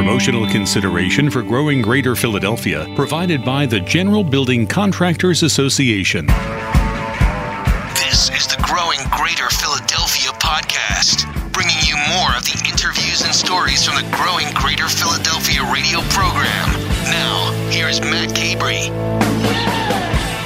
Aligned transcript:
Promotional 0.00 0.46
consideration 0.46 1.28
for 1.30 1.42
growing 1.42 1.82
Greater 1.82 2.16
Philadelphia 2.16 2.90
provided 2.96 3.44
by 3.44 3.66
the 3.66 3.80
General 3.80 4.24
Building 4.24 4.66
Contractors 4.66 5.42
Association. 5.42 6.26
This 7.94 8.30
is 8.30 8.46
the 8.46 8.56
Growing 8.62 8.98
Greater 9.10 9.50
Philadelphia 9.50 10.30
podcast, 10.40 11.28
bringing 11.52 11.76
you 11.84 11.96
more 12.08 12.34
of 12.34 12.44
the 12.44 12.66
interviews 12.66 13.20
and 13.20 13.34
stories 13.34 13.84
from 13.84 14.02
the 14.02 14.10
Growing 14.16 14.46
Greater 14.54 14.88
Philadelphia 14.88 15.70
radio 15.70 16.00
program. 16.08 16.72
Now, 17.04 17.52
here's 17.68 18.00
Matt 18.00 18.30
Cabrey. 18.30 18.88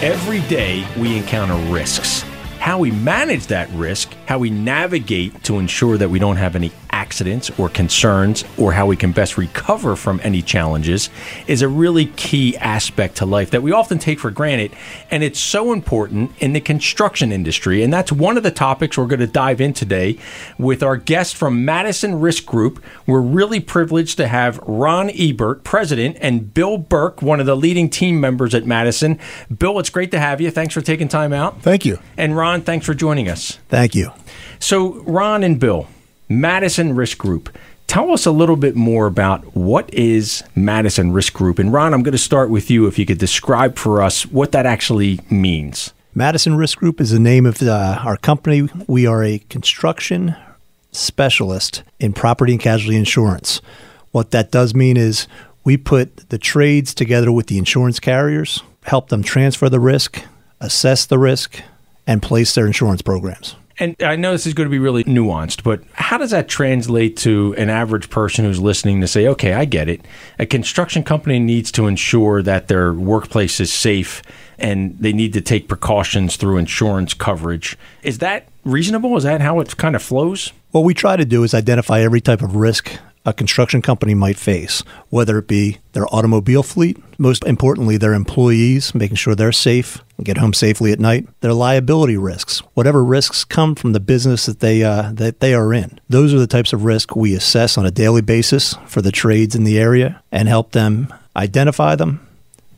Every 0.03 0.41
day 0.49 0.85
we 0.99 1.17
encounter 1.17 1.55
risks. 1.73 2.25
How 2.65 2.79
we 2.79 2.93
manage 2.93 3.49
that 3.49 3.69
risk, 3.73 4.15
how 4.25 4.39
we 4.39 4.49
navigate 4.49 5.45
to 5.45 5.59
ensure 5.59 5.99
that 5.99 6.09
we 6.09 6.19
don't 6.19 6.39
have 6.39 6.57
any 6.57 6.73
accidents 6.89 7.51
or 7.59 7.69
concerns 7.69 8.45
or 8.57 8.73
how 8.73 8.87
we 8.87 8.97
can 8.97 9.13
best 9.13 9.37
recover 9.37 9.97
from 9.97 10.21
any 10.23 10.41
challenges 10.41 11.11
is 11.47 11.61
a 11.61 11.69
really 11.69 12.07
key 12.07 12.57
aspect 12.57 13.17
to 13.17 13.27
life 13.27 13.51
that 13.51 13.63
we 13.63 13.73
often 13.73 13.99
take 13.99 14.19
for 14.19 14.31
granted. 14.31 14.73
And 15.11 15.23
it's 15.23 15.41
so 15.41 15.73
important 15.73 16.31
in 16.39 16.55
the 16.55 16.61
construction 16.61 17.33
industry. 17.33 17.83
And 17.83 17.93
that's 17.93 18.13
one 18.13 18.39
of 18.39 18.45
the 18.45 18.51
topics 18.51 18.97
we're 18.97 19.07
going 19.07 19.21
to 19.21 19.27
dive 19.27 19.61
in 19.61 19.75
today 19.75 20.17
with 20.57 20.83
our 20.83 20.97
guest 20.97 21.37
from 21.37 21.65
Madison 21.65 22.19
Risk 22.21 22.47
Group. 22.47 22.83
We're 23.07 23.21
really 23.21 23.61
privileged 23.61 24.17
to 24.19 24.29
have 24.29 24.59
Ron 24.59 25.11
Ebert, 25.11 25.65
president, 25.65 26.17
and 26.21 26.55
Bill 26.55 26.79
Burke, 26.79 27.21
one 27.21 27.41
of 27.41 27.47
the 27.47 27.57
leading 27.57 27.91
team 27.91 28.21
members 28.21 28.55
at 28.55 28.65
Madison. 28.65 29.19
Bill, 29.55 29.79
it's 29.79 29.91
great 29.91 30.13
to 30.13 30.21
have 30.21 30.41
you. 30.41 30.51
Thanks 30.51 30.73
for 30.73 30.81
taking 30.81 31.09
time 31.09 31.33
out. 31.33 31.61
Thank 31.61 31.85
you. 31.85 31.99
And 32.17 32.37
Ron, 32.37 32.54
thanks 32.63 32.87
for 32.87 32.95
joining 32.95 33.29
us. 33.29 33.59
Thank 33.69 33.95
you. 33.95 34.13
So, 34.59 35.03
Ron 35.03 35.43
and 35.43 35.59
Bill, 35.61 35.89
Madison 36.29 36.95
Risk 36.95 37.19
Group. 37.19 37.57
Tell 37.87 38.13
us 38.13 38.25
a 38.27 38.31
little 38.31 38.57
bit 38.57 38.75
more 38.75 39.07
about 39.07 39.55
what 39.55 39.93
is 39.93 40.43
Madison 40.55 41.13
Risk 41.13 41.35
Group. 41.35 41.59
And 41.59 41.73
Ron, 41.73 41.93
I'm 41.93 42.03
going 42.03 42.13
to 42.13 42.19
start 42.19 42.51
with 42.51 42.71
you 42.71 42.87
if 42.87 42.99
you 42.99 43.07
could 43.07 43.19
describe 43.19 43.77
for 43.77 44.03
us 44.03 44.25
what 44.27 44.53
that 44.53 44.67
actually 44.67 45.21
means. 45.31 45.93
Madison 46.15 46.57
Risk 46.57 46.79
Group 46.79 47.01
is 47.01 47.11
the 47.11 47.19
name 47.19 47.45
of 47.45 47.61
uh, 47.61 48.01
our 48.05 48.17
company. 48.17 48.69
We 48.87 49.07
are 49.07 49.23
a 49.23 49.39
construction 49.51 50.35
specialist 50.93 51.83
in 51.99 52.13
property 52.13 52.53
and 52.53 52.61
casualty 52.61 52.97
insurance. 52.97 53.61
What 54.13 54.31
that 54.31 54.51
does 54.51 54.75
mean 54.75 54.97
is 54.97 55.27
we 55.65 55.77
put 55.77 56.29
the 56.31 56.39
trades 56.39 56.95
together 56.95 57.33
with 57.33 57.49
the 57.49 57.59
insurance 57.59 57.99
carriers, 57.99 58.63
help 58.85 59.09
them 59.09 59.23
transfer 59.23 59.69
the 59.69 59.81
risk, 59.81 60.23
assess 60.61 61.05
the 61.05 61.19
risk, 61.19 61.61
and 62.07 62.23
place 62.23 62.55
their 62.55 62.67
insurance 62.67 63.03
programs. 63.03 63.57
And 63.79 63.97
I 64.03 64.17
know 64.17 64.33
this 64.33 64.47
is 64.47 64.55
going 64.55 64.69
to 64.69 64.71
be 64.71 64.79
really 64.79 65.03
nuanced, 65.05 65.65
but 65.65 65.83
how 65.95 66.17
does 66.17 66.31
that 66.31 66.49
translate 66.49 67.17
to 67.19 67.55
an 67.59 67.71
average 67.71 68.09
person 68.09 68.45
who's 68.45 68.61
listening 68.61 69.01
to 69.01 69.09
say, 69.09 69.27
okay, 69.27 69.53
I 69.53 69.65
get 69.65 69.89
it. 69.89 70.03
A 70.39 70.47
construction 70.47 71.03
company 71.03 71.41
needs 71.41 71.73
to 71.73 71.87
ensure 71.87 72.41
that 72.43 72.69
their 72.69 72.93
workplace 72.93 73.59
is 73.59 73.73
safe 73.73 74.23
and 74.59 74.97
they 74.99 75.13
need 75.13 75.33
to 75.33 75.41
take 75.41 75.67
precautions 75.67 76.37
through 76.37 76.59
insurance 76.59 77.15
coverage. 77.15 77.77
Is 78.05 78.19
that 78.19 78.49
reasonable? 78.65 79.17
Is 79.17 79.25
that 79.25 79.41
how 79.41 79.59
it 79.59 79.77
kind 79.77 79.97
of 79.97 80.03
flows? 80.03 80.53
What 80.71 80.85
we 80.85 80.95
try 80.95 81.17
to 81.17 81.25
do 81.25 81.43
is 81.43 81.53
identify 81.53 82.01
every 82.01 82.21
type 82.21 82.43
of 82.43 82.55
risk 82.55 82.97
a 83.27 83.33
construction 83.33 83.81
company 83.81 84.15
might 84.15 84.37
face, 84.37 84.83
whether 85.09 85.39
it 85.39 85.49
be 85.49 85.79
their 85.93 86.07
automobile 86.15 86.63
fleet, 86.63 86.99
most 87.19 87.43
importantly, 87.45 87.97
their 87.97 88.13
employees, 88.13 88.95
making 88.95 89.17
sure 89.17 89.35
they're 89.35 89.51
safe 89.51 90.04
and 90.17 90.27
get 90.27 90.39
home 90.39 90.53
safely 90.53 90.93
at 90.93 91.01
night, 91.01 91.29
their 91.41 91.53
liability 91.53 92.17
risks, 92.17 92.61
whatever 92.75 93.05
risks 93.05 93.45
come 93.45 93.75
from 93.75 93.93
the 93.93 94.01
business 94.01 94.47
that 94.47 94.61
they, 94.61 94.83
uh, 94.83 95.11
that 95.13 95.41
they 95.41 95.55
are 95.55 95.73
in. 95.73 96.01
Those 96.09 96.33
are 96.33 96.39
the 96.39 96.47
types 96.47 96.73
of 96.73 96.85
risk 96.85 97.17
we 97.17 97.35
assess 97.35 97.77
on 97.77 97.87
a 97.87 97.91
daily 97.91 98.23
basis 98.23 98.75
for 98.87 99.03
the 99.03 99.13
trades 99.13 99.55
in 99.55 99.65
the 99.65 99.79
area 99.79 100.23
and 100.31 100.49
help 100.49 100.73
them 100.73 101.13
identify 101.37 101.97
them 101.97 102.27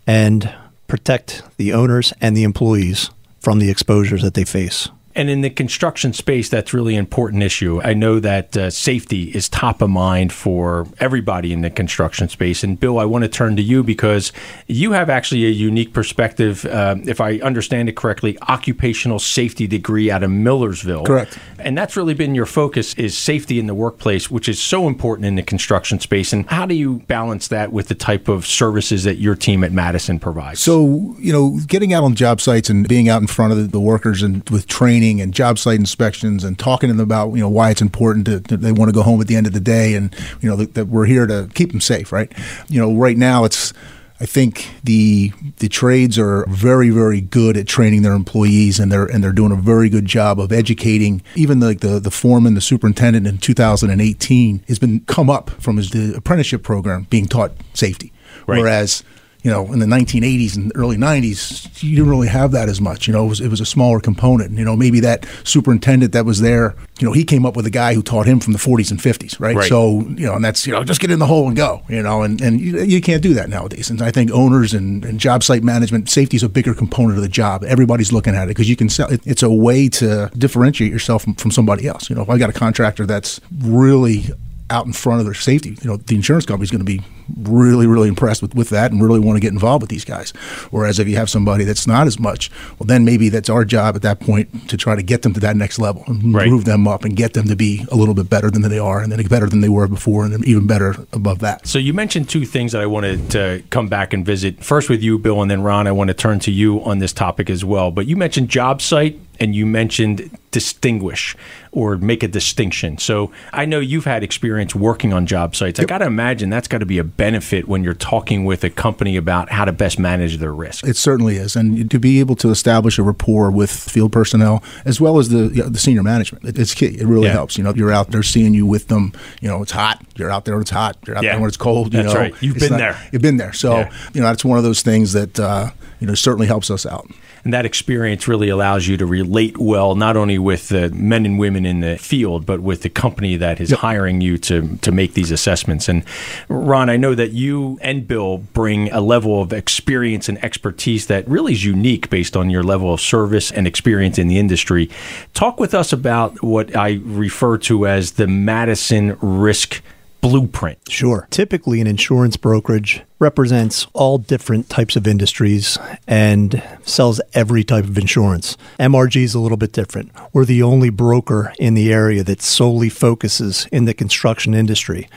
and 0.06 0.54
protect 0.86 1.42
the 1.56 1.72
owners 1.72 2.12
and 2.20 2.36
the 2.36 2.44
employees 2.44 3.10
from 3.40 3.58
the 3.58 3.70
exposures 3.70 4.22
that 4.22 4.34
they 4.34 4.44
face. 4.44 4.88
And 5.16 5.30
in 5.30 5.40
the 5.40 5.48
construction 5.48 6.12
space, 6.12 6.50
that's 6.50 6.74
really 6.74 6.94
an 6.94 6.98
important 6.98 7.42
issue. 7.42 7.80
I 7.82 7.94
know 7.94 8.20
that 8.20 8.54
uh, 8.54 8.68
safety 8.68 9.30
is 9.30 9.48
top 9.48 9.80
of 9.80 9.88
mind 9.88 10.30
for 10.30 10.86
everybody 11.00 11.54
in 11.54 11.62
the 11.62 11.70
construction 11.70 12.28
space. 12.28 12.62
And 12.62 12.78
Bill, 12.78 12.98
I 12.98 13.06
want 13.06 13.24
to 13.24 13.28
turn 13.28 13.56
to 13.56 13.62
you 13.62 13.82
because 13.82 14.30
you 14.66 14.92
have 14.92 15.08
actually 15.08 15.46
a 15.46 15.50
unique 15.50 15.94
perspective, 15.94 16.66
uh, 16.66 16.96
if 17.06 17.22
I 17.22 17.38
understand 17.38 17.88
it 17.88 17.96
correctly, 17.96 18.38
occupational 18.42 19.18
safety 19.18 19.66
degree 19.66 20.10
out 20.10 20.22
of 20.22 20.30
Millersville. 20.30 21.06
Correct. 21.06 21.38
And 21.58 21.78
that's 21.78 21.96
really 21.96 22.12
been 22.12 22.34
your 22.34 22.44
focus 22.44 22.92
is 22.94 23.16
safety 23.16 23.58
in 23.58 23.66
the 23.66 23.74
workplace, 23.74 24.30
which 24.30 24.50
is 24.50 24.62
so 24.62 24.86
important 24.86 25.24
in 25.24 25.36
the 25.36 25.42
construction 25.42 25.98
space. 25.98 26.34
And 26.34 26.46
how 26.50 26.66
do 26.66 26.74
you 26.74 26.98
balance 27.08 27.48
that 27.48 27.72
with 27.72 27.88
the 27.88 27.94
type 27.94 28.28
of 28.28 28.46
services 28.46 29.04
that 29.04 29.16
your 29.16 29.34
team 29.34 29.64
at 29.64 29.72
Madison 29.72 30.18
provides? 30.18 30.60
So, 30.60 31.16
you 31.18 31.32
know, 31.32 31.58
getting 31.66 31.94
out 31.94 32.04
on 32.04 32.14
job 32.14 32.42
sites 32.42 32.68
and 32.68 32.86
being 32.86 33.08
out 33.08 33.22
in 33.22 33.26
front 33.26 33.52
of 33.52 33.58
the, 33.58 33.64
the 33.64 33.80
workers 33.80 34.22
and 34.22 34.46
with 34.50 34.66
training 34.66 35.05
and 35.14 35.32
job 35.32 35.58
site 35.58 35.78
inspections 35.78 36.44
and 36.44 36.58
talking 36.58 36.88
to 36.88 36.94
them 36.94 37.04
about 37.04 37.32
you 37.32 37.40
know 37.40 37.48
why 37.48 37.70
it's 37.70 37.82
important 37.82 38.26
to, 38.26 38.40
to 38.40 38.56
they 38.56 38.72
want 38.72 38.88
to 38.88 38.92
go 38.92 39.02
home 39.02 39.20
at 39.20 39.26
the 39.26 39.36
end 39.36 39.46
of 39.46 39.52
the 39.52 39.60
day 39.60 39.94
and 39.94 40.14
you 40.40 40.48
know 40.48 40.56
that, 40.56 40.74
that 40.74 40.86
we're 40.86 41.06
here 41.06 41.26
to 41.26 41.48
keep 41.54 41.70
them 41.70 41.80
safe 41.80 42.12
right? 42.12 42.32
You 42.68 42.80
know 42.80 42.94
right 42.94 43.16
now 43.16 43.44
it's 43.44 43.72
I 44.18 44.26
think 44.26 44.68
the 44.82 45.32
the 45.58 45.68
trades 45.68 46.18
are 46.18 46.46
very 46.48 46.90
very 46.90 47.20
good 47.20 47.56
at 47.56 47.66
training 47.66 48.02
their 48.02 48.14
employees 48.14 48.78
and 48.80 48.90
they're 48.90 49.04
and 49.04 49.22
they're 49.22 49.32
doing 49.32 49.52
a 49.52 49.56
very 49.56 49.88
good 49.88 50.06
job 50.06 50.40
of 50.40 50.52
educating. 50.52 51.22
Even 51.34 51.60
the 51.60 51.74
the, 51.74 52.00
the 52.00 52.10
foreman 52.10 52.54
the 52.54 52.60
superintendent 52.60 53.26
in 53.26 53.38
2018 53.38 54.64
has 54.68 54.78
been 54.78 55.00
come 55.00 55.28
up 55.28 55.50
from 55.50 55.76
his 55.76 55.90
the 55.90 56.14
apprenticeship 56.16 56.62
program 56.62 57.06
being 57.10 57.26
taught 57.26 57.52
safety. 57.74 58.12
Right. 58.46 58.60
whereas 58.60 59.02
you 59.46 59.52
know, 59.52 59.72
in 59.72 59.78
the 59.78 59.86
1980s 59.86 60.56
and 60.56 60.72
early 60.74 60.96
90s, 60.96 61.80
you 61.80 61.94
didn't 61.94 62.10
really 62.10 62.26
have 62.26 62.50
that 62.50 62.68
as 62.68 62.80
much. 62.80 63.06
You 63.06 63.12
know, 63.12 63.26
it 63.26 63.28
was, 63.28 63.40
it 63.40 63.46
was 63.46 63.60
a 63.60 63.64
smaller 63.64 64.00
component. 64.00 64.58
You 64.58 64.64
know, 64.64 64.74
maybe 64.74 64.98
that 64.98 65.24
superintendent 65.44 66.14
that 66.14 66.24
was 66.24 66.40
there, 66.40 66.74
you 66.98 67.06
know, 67.06 67.12
he 67.12 67.22
came 67.22 67.46
up 67.46 67.54
with 67.54 67.64
a 67.64 67.70
guy 67.70 67.94
who 67.94 68.02
taught 68.02 68.26
him 68.26 68.40
from 68.40 68.54
the 68.54 68.58
40s 68.58 68.90
and 68.90 68.98
50s, 68.98 69.38
right? 69.38 69.54
right. 69.54 69.68
So, 69.68 70.00
you 70.00 70.26
know, 70.26 70.34
and 70.34 70.44
that's, 70.44 70.66
you 70.66 70.72
know, 70.72 70.82
just 70.82 71.00
get 71.00 71.12
in 71.12 71.20
the 71.20 71.26
hole 71.26 71.46
and 71.46 71.56
go, 71.56 71.80
you 71.88 72.02
know, 72.02 72.22
and, 72.22 72.40
and 72.40 72.60
you, 72.60 72.82
you 72.82 73.00
can't 73.00 73.22
do 73.22 73.34
that 73.34 73.48
nowadays. 73.48 73.88
And 73.88 74.02
I 74.02 74.10
think 74.10 74.32
owners 74.32 74.74
and, 74.74 75.04
and 75.04 75.20
job 75.20 75.44
site 75.44 75.62
management, 75.62 76.10
safety 76.10 76.36
is 76.36 76.42
a 76.42 76.48
bigger 76.48 76.74
component 76.74 77.16
of 77.16 77.22
the 77.22 77.28
job. 77.28 77.62
Everybody's 77.62 78.12
looking 78.12 78.34
at 78.34 78.46
it 78.46 78.56
because 78.56 78.68
you 78.68 78.74
can 78.74 78.88
sell 78.88 79.12
it. 79.12 79.24
It's 79.24 79.44
a 79.44 79.50
way 79.50 79.88
to 79.90 80.28
differentiate 80.36 80.90
yourself 80.90 81.22
from, 81.22 81.36
from 81.36 81.52
somebody 81.52 81.86
else. 81.86 82.10
You 82.10 82.16
know, 82.16 82.22
if 82.22 82.30
I 82.30 82.36
got 82.36 82.50
a 82.50 82.52
contractor 82.52 83.06
that's 83.06 83.40
really 83.58 84.24
out 84.70 84.86
in 84.86 84.92
front 84.92 85.20
of 85.20 85.26
their 85.26 85.34
safety. 85.34 85.76
You 85.80 85.90
know, 85.90 85.96
the 85.96 86.14
insurance 86.14 86.46
company's 86.46 86.70
going 86.70 86.84
to 86.84 86.84
be 86.84 87.02
really, 87.38 87.86
really 87.86 88.08
impressed 88.08 88.42
with, 88.42 88.54
with 88.54 88.70
that 88.70 88.92
and 88.92 89.02
really 89.02 89.20
want 89.20 89.36
to 89.36 89.40
get 89.40 89.52
involved 89.52 89.82
with 89.82 89.90
these 89.90 90.04
guys. 90.04 90.30
Whereas 90.70 90.98
if 90.98 91.08
you 91.08 91.16
have 91.16 91.28
somebody 91.28 91.64
that's 91.64 91.86
not 91.86 92.06
as 92.06 92.18
much, 92.18 92.50
well, 92.78 92.86
then 92.86 93.04
maybe 93.04 93.28
that's 93.28 93.48
our 93.48 93.64
job 93.64 93.96
at 93.96 94.02
that 94.02 94.20
point 94.20 94.68
to 94.68 94.76
try 94.76 94.96
to 94.96 95.02
get 95.02 95.22
them 95.22 95.34
to 95.34 95.40
that 95.40 95.56
next 95.56 95.78
level 95.78 96.04
and 96.06 96.34
right. 96.34 96.48
move 96.48 96.64
them 96.64 96.86
up 96.86 97.04
and 97.04 97.16
get 97.16 97.34
them 97.34 97.46
to 97.48 97.56
be 97.56 97.84
a 97.90 97.96
little 97.96 98.14
bit 98.14 98.28
better 98.28 98.50
than 98.50 98.62
they 98.62 98.78
are 98.78 99.00
and 99.00 99.10
then 99.10 99.24
better 99.26 99.48
than 99.48 99.60
they 99.60 99.68
were 99.68 99.88
before 99.88 100.24
and 100.24 100.44
even 100.44 100.66
better 100.66 100.94
above 101.12 101.40
that. 101.40 101.66
So 101.66 101.78
you 101.78 101.92
mentioned 101.92 102.28
two 102.28 102.44
things 102.44 102.72
that 102.72 102.82
I 102.82 102.86
wanted 102.86 103.30
to 103.32 103.62
come 103.70 103.88
back 103.88 104.12
and 104.12 104.24
visit. 104.24 104.62
First 104.62 104.88
with 104.88 105.02
you, 105.02 105.18
Bill, 105.18 105.42
and 105.42 105.50
then 105.50 105.62
Ron, 105.62 105.86
I 105.86 105.92
want 105.92 106.08
to 106.08 106.14
turn 106.14 106.38
to 106.40 106.50
you 106.52 106.82
on 106.84 106.98
this 106.98 107.12
topic 107.12 107.50
as 107.50 107.64
well. 107.64 107.90
But 107.90 108.06
you 108.06 108.16
mentioned 108.16 108.48
job 108.48 108.80
site 108.80 109.18
and 109.40 109.54
you 109.54 109.66
mentioned 109.66 110.38
distinguish 110.50 111.36
or 111.76 111.98
make 111.98 112.22
a 112.22 112.28
distinction. 112.28 112.96
So 112.96 113.30
I 113.52 113.66
know 113.66 113.80
you've 113.80 114.06
had 114.06 114.24
experience 114.24 114.74
working 114.74 115.12
on 115.12 115.26
job 115.26 115.54
sites. 115.54 115.78
Yep. 115.78 115.86
I 115.86 115.88
got 115.88 115.98
to 115.98 116.06
imagine 116.06 116.48
that's 116.48 116.68
got 116.68 116.78
to 116.78 116.86
be 116.86 116.96
a 116.96 117.04
benefit 117.04 117.68
when 117.68 117.84
you're 117.84 117.92
talking 117.92 118.46
with 118.46 118.64
a 118.64 118.70
company 118.70 119.14
about 119.18 119.50
how 119.50 119.66
to 119.66 119.72
best 119.72 119.98
manage 119.98 120.38
their 120.38 120.54
risk. 120.54 120.86
It 120.86 120.96
certainly 120.96 121.36
is, 121.36 121.54
and 121.54 121.90
to 121.90 121.98
be 121.98 122.18
able 122.18 122.34
to 122.36 122.48
establish 122.48 122.98
a 122.98 123.02
rapport 123.02 123.50
with 123.50 123.70
field 123.70 124.10
personnel 124.10 124.64
as 124.86 125.02
well 125.02 125.18
as 125.18 125.28
the 125.28 125.54
you 125.54 125.62
know, 125.62 125.68
the 125.68 125.78
senior 125.78 126.02
management, 126.02 126.58
it's 126.58 126.72
key. 126.72 126.86
It 126.86 127.06
really 127.06 127.26
yeah. 127.26 127.32
helps. 127.32 127.58
You 127.58 127.64
know, 127.64 127.74
you're 127.74 127.92
out 127.92 128.10
there 128.10 128.22
seeing 128.22 128.54
you 128.54 128.64
with 128.64 128.88
them. 128.88 129.12
You 129.42 129.48
know, 129.48 129.60
it's 129.60 129.72
hot. 129.72 130.02
You're 130.16 130.30
out 130.30 130.46
there 130.46 130.54
when 130.54 130.62
it's 130.62 130.70
hot. 130.70 130.96
You're 131.06 131.18
out 131.18 131.24
yeah. 131.24 131.32
there 131.32 131.40
when 131.40 131.48
it's 131.48 131.58
cold. 131.58 131.92
You 131.92 132.04
that's 132.04 132.14
know, 132.14 132.20
right. 132.20 132.34
You've 132.40 132.56
been 132.56 132.70
not, 132.70 132.78
there. 132.78 133.08
You've 133.12 133.22
been 133.22 133.36
there. 133.36 133.52
So 133.52 133.76
yeah. 133.76 133.92
you 134.14 134.22
know, 134.22 134.28
that's 134.28 134.46
one 134.46 134.56
of 134.56 134.64
those 134.64 134.80
things 134.80 135.12
that 135.12 135.38
uh, 135.38 135.72
you 136.00 136.06
know 136.06 136.14
certainly 136.14 136.46
helps 136.46 136.70
us 136.70 136.86
out. 136.86 137.06
And 137.44 137.52
that 137.52 137.64
experience 137.64 138.26
really 138.26 138.48
allows 138.48 138.88
you 138.88 138.96
to 138.96 139.06
relate 139.06 139.58
well, 139.58 139.94
not 139.94 140.16
only 140.16 140.38
with 140.38 140.68
the 140.68 140.90
men 140.90 141.24
and 141.24 141.38
women 141.38 141.65
in 141.66 141.80
the 141.80 141.98
field, 141.98 142.46
but 142.46 142.60
with 142.60 142.82
the 142.82 142.88
company 142.88 143.36
that 143.36 143.60
is 143.60 143.70
yep. 143.70 143.80
hiring 143.80 144.20
you 144.20 144.38
to, 144.38 144.76
to 144.78 144.92
make 144.92 145.14
these 145.14 145.30
assessments. 145.30 145.88
And 145.88 146.04
Ron, 146.48 146.88
I 146.88 146.96
know 146.96 147.14
that 147.14 147.32
you 147.32 147.78
and 147.82 148.06
Bill 148.06 148.38
bring 148.38 148.90
a 148.92 149.00
level 149.00 149.42
of 149.42 149.52
experience 149.52 150.28
and 150.28 150.42
expertise 150.44 151.06
that 151.06 151.28
really 151.28 151.52
is 151.52 151.64
unique 151.64 152.08
based 152.08 152.36
on 152.36 152.50
your 152.50 152.62
level 152.62 152.92
of 152.94 153.00
service 153.00 153.50
and 153.50 153.66
experience 153.66 154.18
in 154.18 154.28
the 154.28 154.38
industry. 154.38 154.88
Talk 155.34 155.60
with 155.60 155.74
us 155.74 155.92
about 155.92 156.42
what 156.42 156.74
I 156.76 157.00
refer 157.04 157.58
to 157.58 157.86
as 157.86 158.12
the 158.12 158.26
Madison 158.26 159.18
Risk 159.20 159.82
blueprint? 160.20 160.78
Sure. 160.88 161.26
Typically, 161.30 161.80
an 161.80 161.86
insurance 161.86 162.36
brokerage 162.36 163.02
represents 163.18 163.86
all 163.92 164.18
different 164.18 164.68
types 164.68 164.96
of 164.96 165.06
industries 165.06 165.78
and 166.06 166.62
sells 166.82 167.20
every 167.32 167.64
type 167.64 167.84
of 167.84 167.96
insurance. 167.96 168.56
MRG 168.78 169.22
is 169.22 169.34
a 169.34 169.40
little 169.40 169.56
bit 169.56 169.72
different. 169.72 170.12
We're 170.32 170.44
the 170.44 170.62
only 170.62 170.90
broker 170.90 171.52
in 171.58 171.74
the 171.74 171.92
area 171.92 172.22
that 172.24 172.42
solely 172.42 172.88
focuses 172.88 173.66
in 173.72 173.84
the 173.84 173.94
construction 173.94 174.54
industry. 174.54 175.08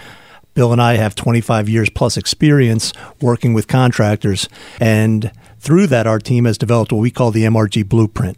Bill 0.53 0.73
and 0.73 0.81
I 0.81 0.95
have 0.95 1.15
25 1.15 1.69
years 1.69 1.89
plus 1.89 2.17
experience 2.17 2.91
working 3.21 3.53
with 3.53 3.67
contractors. 3.67 4.49
And 4.79 5.31
through 5.59 5.87
that, 5.87 6.07
our 6.07 6.19
team 6.19 6.45
has 6.45 6.57
developed 6.57 6.91
what 6.91 6.99
we 7.01 7.11
call 7.11 7.31
the 7.31 7.43
MRG 7.43 7.87
blueprint. 7.87 8.37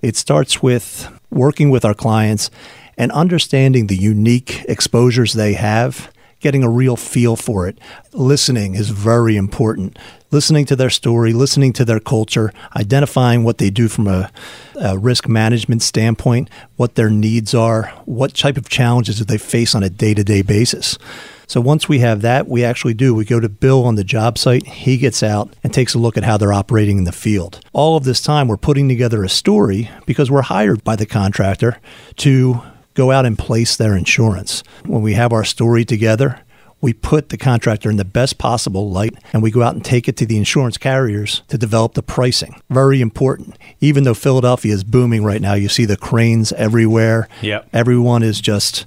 It 0.00 0.16
starts 0.16 0.62
with 0.62 1.08
working 1.32 1.70
with 1.70 1.84
our 1.84 1.94
clients 1.94 2.50
and 2.96 3.10
understanding 3.12 3.86
the 3.86 3.96
unique 3.96 4.64
exposures 4.68 5.32
they 5.32 5.54
have, 5.54 6.12
getting 6.42 6.62
a 6.62 6.68
real 6.68 6.96
feel 6.96 7.36
for 7.36 7.66
it. 7.66 7.78
Listening 8.12 8.74
is 8.74 8.90
very 8.90 9.36
important. 9.36 9.98
Listening 10.30 10.64
to 10.66 10.76
their 10.76 10.90
story, 10.90 11.32
listening 11.32 11.72
to 11.74 11.84
their 11.84 12.00
culture, 12.00 12.52
identifying 12.76 13.44
what 13.44 13.58
they 13.58 13.70
do 13.70 13.88
from 13.88 14.06
a, 14.06 14.30
a 14.80 14.98
risk 14.98 15.28
management 15.28 15.82
standpoint, 15.82 16.50
what 16.76 16.94
their 16.94 17.10
needs 17.10 17.54
are, 17.54 17.84
what 18.04 18.34
type 18.34 18.56
of 18.56 18.68
challenges 18.68 19.18
do 19.18 19.24
they 19.24 19.38
face 19.38 19.74
on 19.74 19.82
a 19.82 19.90
day 19.90 20.14
to 20.14 20.24
day 20.24 20.42
basis. 20.42 20.98
So 21.46 21.60
once 21.60 21.86
we 21.86 21.98
have 21.98 22.22
that, 22.22 22.48
we 22.48 22.64
actually 22.64 22.94
do. 22.94 23.14
We 23.14 23.26
go 23.26 23.38
to 23.38 23.48
Bill 23.48 23.84
on 23.84 23.96
the 23.96 24.04
job 24.04 24.38
site. 24.38 24.66
He 24.66 24.96
gets 24.96 25.22
out 25.22 25.54
and 25.62 25.72
takes 25.72 25.92
a 25.92 25.98
look 25.98 26.16
at 26.16 26.24
how 26.24 26.38
they're 26.38 26.52
operating 26.52 26.96
in 26.96 27.04
the 27.04 27.12
field. 27.12 27.60
All 27.74 27.96
of 27.96 28.04
this 28.04 28.22
time, 28.22 28.48
we're 28.48 28.56
putting 28.56 28.88
together 28.88 29.22
a 29.22 29.28
story 29.28 29.90
because 30.06 30.30
we're 30.30 30.42
hired 30.42 30.82
by 30.82 30.96
the 30.96 31.04
contractor 31.04 31.78
to 32.16 32.62
go 32.94 33.10
out 33.10 33.26
and 33.26 33.38
place 33.38 33.76
their 33.76 33.96
insurance. 33.96 34.62
When 34.84 35.02
we 35.02 35.14
have 35.14 35.32
our 35.32 35.44
story 35.44 35.84
together, 35.84 36.40
we 36.82 36.92
put 36.92 37.28
the 37.28 37.38
contractor 37.38 37.90
in 37.90 37.96
the 37.96 38.04
best 38.04 38.38
possible 38.38 38.90
light 38.90 39.14
and 39.32 39.42
we 39.42 39.50
go 39.50 39.62
out 39.62 39.74
and 39.74 39.84
take 39.84 40.08
it 40.08 40.16
to 40.16 40.26
the 40.26 40.36
insurance 40.36 40.76
carriers 40.76 41.42
to 41.48 41.56
develop 41.56 41.94
the 41.94 42.02
pricing. 42.02 42.60
Very 42.68 43.00
important. 43.00 43.56
Even 43.80 44.02
though 44.02 44.14
Philadelphia 44.14 44.74
is 44.74 44.82
booming 44.82 45.24
right 45.24 45.40
now, 45.40 45.54
you 45.54 45.68
see 45.68 45.84
the 45.84 45.96
cranes 45.96 46.52
everywhere. 46.52 47.28
Yep. 47.40 47.68
Everyone 47.72 48.24
is 48.24 48.40
just 48.40 48.84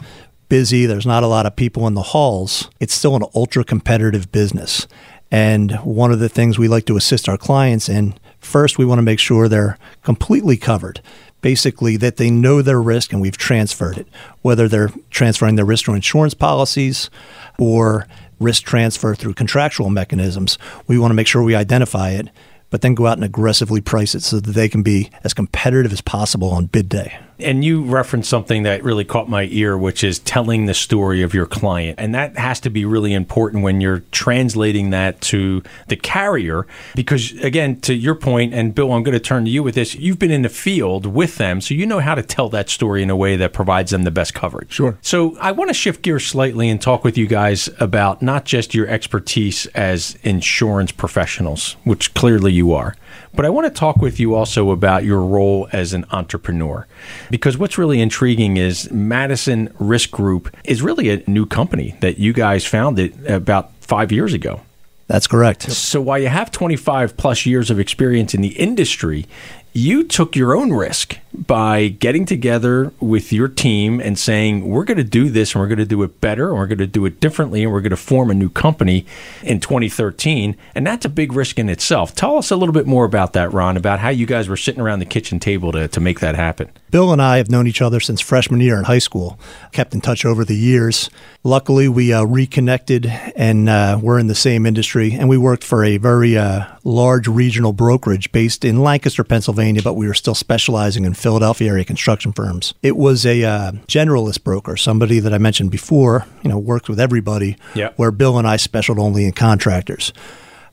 busy. 0.50 0.86
There's 0.86 1.06
not 1.06 1.24
a 1.24 1.28
lot 1.28 1.46
of 1.46 1.56
people 1.56 1.88
in 1.88 1.94
the 1.94 2.02
halls. 2.02 2.70
It's 2.82 2.94
still 2.94 3.16
an 3.16 3.24
ultra 3.34 3.64
competitive 3.64 4.32
business. 4.32 4.88
And 5.32 5.72
one 5.78 6.12
of 6.12 6.20
the 6.20 6.30
things 6.30 6.60
we 6.60 6.68
like 6.68 6.86
to 6.86 6.98
assist 6.98 7.28
our 7.30 7.38
clients 7.38 7.90
in 7.90 8.14
first, 8.40 8.78
we 8.78 8.86
want 8.86 9.00
to 9.00 9.04
make 9.04 9.20
sure 9.20 9.48
they're 9.48 9.78
completely 10.04 10.58
covered 10.58 11.02
basically 11.46 11.96
that 11.96 12.18
they 12.18 12.32
know 12.32 12.64
their 12.64 12.82
risk 12.82 13.14
and 13.14 13.22
we've 13.22 13.38
transferred 13.38 14.00
it, 14.00 14.08
whether 14.42 14.68
they're 14.68 14.90
transferring 15.12 15.56
their 15.56 15.64
risk 15.64 15.86
through 15.86 15.94
insurance 15.94 16.34
policies 16.34 17.12
or 17.60 18.08
risk 18.40 18.64
transfer 18.64 19.14
through 19.14 19.32
contractual 19.32 19.92
mechanisms. 19.92 20.58
We 20.88 20.98
want 20.98 21.12
to 21.12 21.16
make 21.16 21.28
sure 21.28 21.44
we 21.44 21.54
identify 21.54 22.10
it, 22.10 22.30
but 22.72 22.82
then 22.82 22.96
go 22.96 23.06
out 23.06 23.20
and 23.20 23.24
aggressively 23.24 23.80
price 23.80 24.16
it 24.16 24.24
so 24.24 24.40
that 24.40 24.54
they 24.54 24.68
can 24.68 24.82
be 24.82 25.12
as 25.24 25.36
competitive 25.36 25.94
as 25.94 26.02
possible 26.02 26.50
on 26.50 26.66
bid 26.66 26.90
day. 26.90 27.20
And 27.40 27.66
you 27.66 27.84
referenced 27.84 28.30
something 28.30 28.64
that 28.64 28.84
really 28.84 29.04
caught 29.04 29.30
my 29.30 29.48
ear, 29.52 29.78
which 29.78 30.04
is 30.04 30.20
telling 30.20 30.66
the 30.66 30.74
story 30.74 31.22
of 31.22 31.34
your 31.34 31.46
client. 31.46 32.00
And 32.00 32.16
that 32.16 32.38
has 32.38 32.60
to 32.62 32.70
be 32.70 32.86
really 32.86 33.14
important 33.14 33.64
when 33.64 33.82
you're 33.82 34.04
translating 34.12 34.92
that 34.92 35.20
to 35.22 35.62
the 35.88 35.96
carrier. 35.96 36.66
Because, 36.96 37.34
again, 37.44 37.80
to 37.82 37.94
your 37.94 38.16
point, 38.16 38.54
and 38.54 38.74
Bill, 38.74 38.94
I'm 38.94 39.04
going 39.04 39.14
to 39.14 39.20
turn 39.20 39.46
to 39.46 39.52
you 39.52 39.64
with 39.64 39.76
this, 39.76 39.96
you've 39.96 40.20
been 40.20 40.32
in 40.32 40.44
the 40.44 40.50
field 40.50 41.06
with 41.06 41.38
them, 41.38 41.62
so 41.62 41.74
you 41.74 41.86
know 41.86 42.00
how 42.00 42.16
to 42.16 42.24
tell 42.24 42.50
that 42.50 42.70
story 42.70 43.04
in 43.04 43.10
a 43.10 43.16
way 43.16 43.36
that 43.36 43.54
provides 43.54 43.92
them 43.92 44.04
the 44.04 44.12
best 44.12 44.34
coverage. 44.34 44.72
Sure. 44.72 44.98
So 45.02 45.38
I 45.40 45.52
want 45.52 45.70
to 45.70 45.74
shift 45.74 46.02
gears 46.02 46.26
slightly 46.26 46.70
and 46.70 46.82
talk 46.82 47.04
with 47.04 47.18
you 47.18 47.28
guys 47.28 47.70
about 47.80 48.22
not 48.22 48.46
just 48.46 48.74
your 48.74 48.88
expertise 48.88 49.66
as 49.68 50.18
insurance 50.24 50.92
professionals, 50.92 51.76
which 51.84 52.14
clearly 52.14 52.54
you 52.54 52.74
are, 52.74 52.96
but 53.36 53.46
I 53.46 53.50
want 53.50 53.68
to 53.68 53.80
talk 53.80 53.98
with 53.98 54.20
you 54.20 54.36
also 54.36 54.72
about 54.72 55.04
your 55.04 55.22
role 55.22 55.68
as 55.72 55.94
an 55.94 56.06
entrepreneur. 56.12 56.88
Because 57.30 57.58
what's 57.58 57.78
really 57.78 58.02
intriguing 58.02 58.58
is 58.58 58.92
Madison 58.92 59.74
Risk 59.80 60.12
Group 60.12 60.56
is 60.64 60.82
really 60.82 61.10
a 61.10 61.24
new 61.28 61.46
company 61.46 61.96
that 62.02 62.18
you 62.18 62.34
guys 62.34 62.66
founded 62.66 63.26
about 63.26 63.74
five 63.82 64.12
years 64.12 64.34
ago. 64.34 64.62
That's 65.08 65.28
correct. 65.28 65.72
So 65.72 66.02
while 66.02 66.18
you 66.18 66.30
have 66.30 66.52
25 66.52 67.16
plus 67.16 67.46
years 67.46 67.70
of 67.70 67.80
experience 67.80 68.34
in 68.34 68.42
the 68.42 68.58
industry, 68.58 69.28
you 69.76 70.06
took 70.06 70.38
your 70.38 70.56
own 70.56 70.72
risk 70.72 71.18
by 71.34 71.90
getting 71.90 72.26
together 72.26 72.94
with 73.02 73.34
your 73.34 73.50
team 73.50 74.00
and 74.00 74.18
saying, 74.18 74.66
we're 74.66 74.86
going 74.86 74.98
to 74.98 75.04
do 75.04 75.30
this 75.30 75.54
and 75.54 75.62
we're 75.62 75.68
going 75.68 75.80
to 75.80 75.86
do 75.86 76.02
it 76.04 76.22
better 76.22 76.48
and 76.48 76.58
we're 76.58 76.66
going 76.66 76.78
to 76.78 76.88
do 76.88 77.06
it 77.06 77.20
differently 77.20 77.62
and 77.62 77.74
we're 77.74 77.82
going 77.82 77.90
to 77.90 77.98
form 77.98 78.32
a 78.32 78.34
new 78.34 78.48
company 78.48 79.06
in 79.44 79.60
2013. 79.60 80.56
And 80.74 80.88
that's 80.88 81.04
a 81.04 81.10
big 81.10 81.34
risk 81.34 81.60
in 81.60 81.68
itself. 81.68 82.16
Tell 82.16 82.38
us 82.38 82.52
a 82.52 82.56
little 82.56 82.72
bit 82.72 82.88
more 82.88 83.04
about 83.04 83.34
that, 83.34 83.52
Ron, 83.52 83.76
about 83.76 84.00
how 84.00 84.08
you 84.08 84.26
guys 84.26 84.48
were 84.48 84.56
sitting 84.56 84.80
around 84.80 85.00
the 85.00 85.06
kitchen 85.06 85.42
table 85.42 85.74
to, 85.74 85.90
to 85.90 86.00
make 86.00 86.22
that 86.22 86.36
happen. 86.36 86.70
Bill 86.96 87.12
and 87.12 87.22
I 87.22 87.40
have 87.40 87.52
known 87.52 87.68
each 87.68 87.82
other 87.82 88.00
since 88.00 88.22
freshman 88.22 88.62
year 88.62 88.78
in 88.80 88.86
high 88.86 89.00
school, 89.00 89.38
kept 89.74 89.94
in 89.94 90.00
touch 90.00 90.24
over 90.24 90.46
the 90.46 90.56
years. 90.56 91.10
Luckily, 91.44 91.90
we 91.90 92.14
uh, 92.14 92.24
reconnected 92.24 93.06
and 93.36 93.68
uh, 93.68 94.00
we're 94.02 94.18
in 94.18 94.28
the 94.28 94.34
same 94.34 94.66
industry. 94.66 95.12
And 95.12 95.28
we 95.28 95.38
worked 95.38 95.66
for 95.66 95.84
a 95.84 95.98
very 95.98 96.38
uh, 96.38 96.68
large 96.86 97.28
regional 97.28 97.74
brokerage 97.74 98.32
based 98.32 98.64
in 98.64 98.82
Lancaster, 98.82 99.26
Pennsylvania, 99.26 99.82
but 99.84 99.96
we 99.96 100.08
were 100.08 100.14
still 100.14 100.36
specializing 100.36 101.04
in 101.04 101.16
Philadelphia 101.16 101.70
area 101.72 101.84
construction 101.84 102.32
firms. 102.32 102.74
It 102.82 102.96
was 102.96 103.26
a 103.26 103.44
uh, 103.44 103.72
generalist 103.90 104.46
broker, 104.46 104.78
somebody 104.78 105.20
that 105.20 105.34
I 105.34 105.38
mentioned 105.38 105.72
before, 105.72 106.26
you 106.44 106.50
know, 106.50 106.58
worked 106.58 106.88
with 106.88 107.02
everybody, 107.02 107.58
Yeah. 107.74 107.90
where 107.98 108.12
Bill 108.12 108.38
and 108.38 108.48
I 108.48 108.56
specialed 108.56 109.00
only 109.00 109.26
in 109.26 109.34
contractors. 109.34 110.14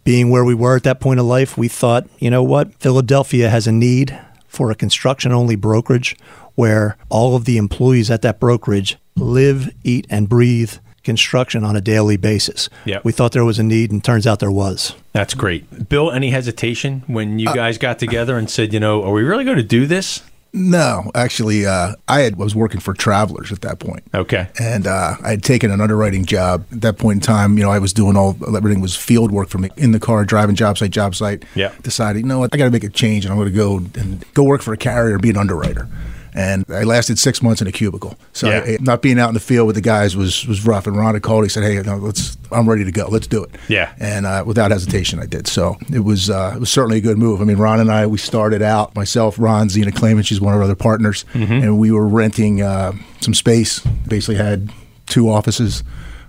Being 0.05 0.31
where 0.31 0.45
we 0.45 0.55
were 0.55 0.77
at 0.77 0.85
that 0.85 1.01
point 1.01 1.19
of 1.19 1.27
life, 1.27 1.59
we 1.59 1.67
thought, 1.67 2.07
you 2.21 2.31
know 2.31 2.45
what, 2.45 2.73
Philadelphia 2.75 3.51
has 3.51 3.67
a 3.67 3.73
need 3.73 4.17
for 4.53 4.71
a 4.71 4.75
construction 4.75 5.33
only 5.33 5.57
brokerage 5.57 6.15
where 6.55 6.99
all 7.09 7.35
of 7.35 7.47
the 7.47 7.57
employees 7.57 8.11
at 8.11 8.21
that 8.23 8.39
brokerage 8.39 8.99
live, 9.17 9.71
eat, 9.83 10.07
and 10.11 10.29
breathe 10.29 10.75
construction 11.03 11.65
on 11.65 11.75
a 11.75 11.81
daily 11.81 12.17
basis. 12.17 12.69
Yep. 12.85 13.05
We 13.05 13.13
thought 13.13 13.33
there 13.33 13.45
was 13.45 13.59
a 13.59 13.63
need, 13.63 13.91
and 13.91 14.05
turns 14.05 14.27
out 14.27 14.39
there 14.39 14.53
was. 14.53 14.95
That's 15.13 15.35
great. 15.35 15.89
Bill, 15.89 16.13
any 16.13 16.31
hesitation 16.31 17.03
when 17.07 17.39
you 17.39 17.49
uh, 17.49 17.55
guys 17.55 17.79
got 17.79 17.99
together 17.99 18.37
and 18.37 18.49
said, 18.49 18.73
you 18.73 18.79
know, 18.79 19.03
are 19.03 19.13
we 19.13 19.23
really 19.23 19.45
going 19.45 19.57
to 19.57 19.63
do 19.63 19.87
this? 19.87 20.23
No, 20.55 21.11
actually, 21.15 21.65
uh, 21.65 21.95
I 22.09 22.21
had, 22.21 22.37
was 22.37 22.55
working 22.55 22.81
for 22.81 22.93
Travelers 22.93 23.53
at 23.53 23.63
that 23.63 23.79
point. 23.79 24.03
Okay. 24.15 24.49
and 24.61 24.87
uh, 24.87 25.15
I 25.23 25.31
had 25.31 25.43
taken 25.43 25.71
an 25.71 25.81
underwriting 25.81 26.27
job 26.27 26.67
at 26.71 26.83
that 26.83 26.99
point 26.99 27.17
in 27.17 27.21
time. 27.21 27.57
You 27.57 27.65
know, 27.65 27.71
I 27.71 27.79
was 27.79 27.95
doing 27.95 28.17
all 28.17 28.37
everything 28.55 28.83
was 28.83 28.95
field 28.95 29.31
work 29.33 29.49
for 29.49 29.59
me 29.59 29.71
in 29.79 29.93
the 29.93 30.01
car, 30.01 30.25
driving 30.25 30.55
job 30.55 30.77
site, 30.77 30.91
job 30.91 31.15
site. 31.15 31.45
Yeah. 31.55 31.73
Decided, 31.83 32.21
you 32.21 32.27
know 32.27 32.39
what, 32.41 32.51
I 32.53 32.59
got 32.59 32.67
to 32.67 32.71
make 32.71 32.85
a 32.85 32.91
change, 32.91 33.25
and 33.25 33.33
I'm 33.33 33.39
going 33.39 33.51
to 33.51 33.57
go 33.57 33.79
and 34.01 34.25
go 34.35 34.43
work 34.45 34.61
for 34.61 34.75
a 34.75 34.77
carrier, 34.77 35.19
be 35.19 35.31
an 35.31 35.39
underwriter. 35.39 35.89
And 36.35 36.65
I 36.71 36.85
lasted 36.85 37.19
six 37.19 37.43
months 37.43 37.61
in 37.61 37.67
a 37.69 37.73
cubicle. 37.73 38.17
So 38.33 38.49
Yeah. 38.49 38.65
I- 38.67 38.79
not 38.81 39.03
being 39.03 39.19
out 39.19 39.29
in 39.29 39.35
the 39.35 39.41
field 39.41 39.67
with 39.67 39.77
the 39.77 39.83
guys 39.83 40.17
was 40.17 40.47
was 40.47 40.65
rough. 40.65 40.87
And 40.87 40.97
Ron 40.97 41.13
had 41.15 41.23
called. 41.23 41.45
He 41.45 41.51
said, 41.51 41.63
"Hey, 41.63 41.81
no, 41.83 41.97
let's. 41.97 42.39
I'm 42.51 42.69
ready 42.69 42.85
to 42.85 42.93
go. 42.93 43.07
Let's 43.11 43.27
do 43.27 43.43
it." 43.45 43.51
Yeah. 43.69 43.93
And 44.01 44.25
uh, 44.27 44.43
without 44.47 44.71
hesitation, 44.71 45.19
I 45.21 45.27
did. 45.27 45.47
So 45.47 45.77
it 45.93 46.01
was 46.05 46.31
uh, 46.31 46.53
it 46.57 46.61
was 46.61 46.71
certainly 46.71 46.99
a 46.99 47.01
good 47.03 47.19
move. 47.19 47.41
I 47.43 47.45
mean, 47.45 47.59
Ron 47.59 47.81
and 47.81 47.91
I 47.93 48.07
we 48.07 48.17
started 48.19 48.63
out 48.63 48.95
myself, 48.97 49.37
Ron, 49.39 49.69
Zena 49.69 49.91
Clayman, 49.91 50.25
she's 50.25 50.41
one 50.41 50.55
of 50.55 50.59
our 50.59 50.65
other 50.65 50.75
partners, 50.75 51.25
and 51.35 51.79
we 51.79 51.91
were 51.91 52.07
renting 52.09 52.63
uh, 52.63 52.93
some 53.21 53.35
space. 53.35 53.81
Basically, 54.09 54.37
had 54.37 54.71
two 55.07 55.29
offices. 55.29 55.85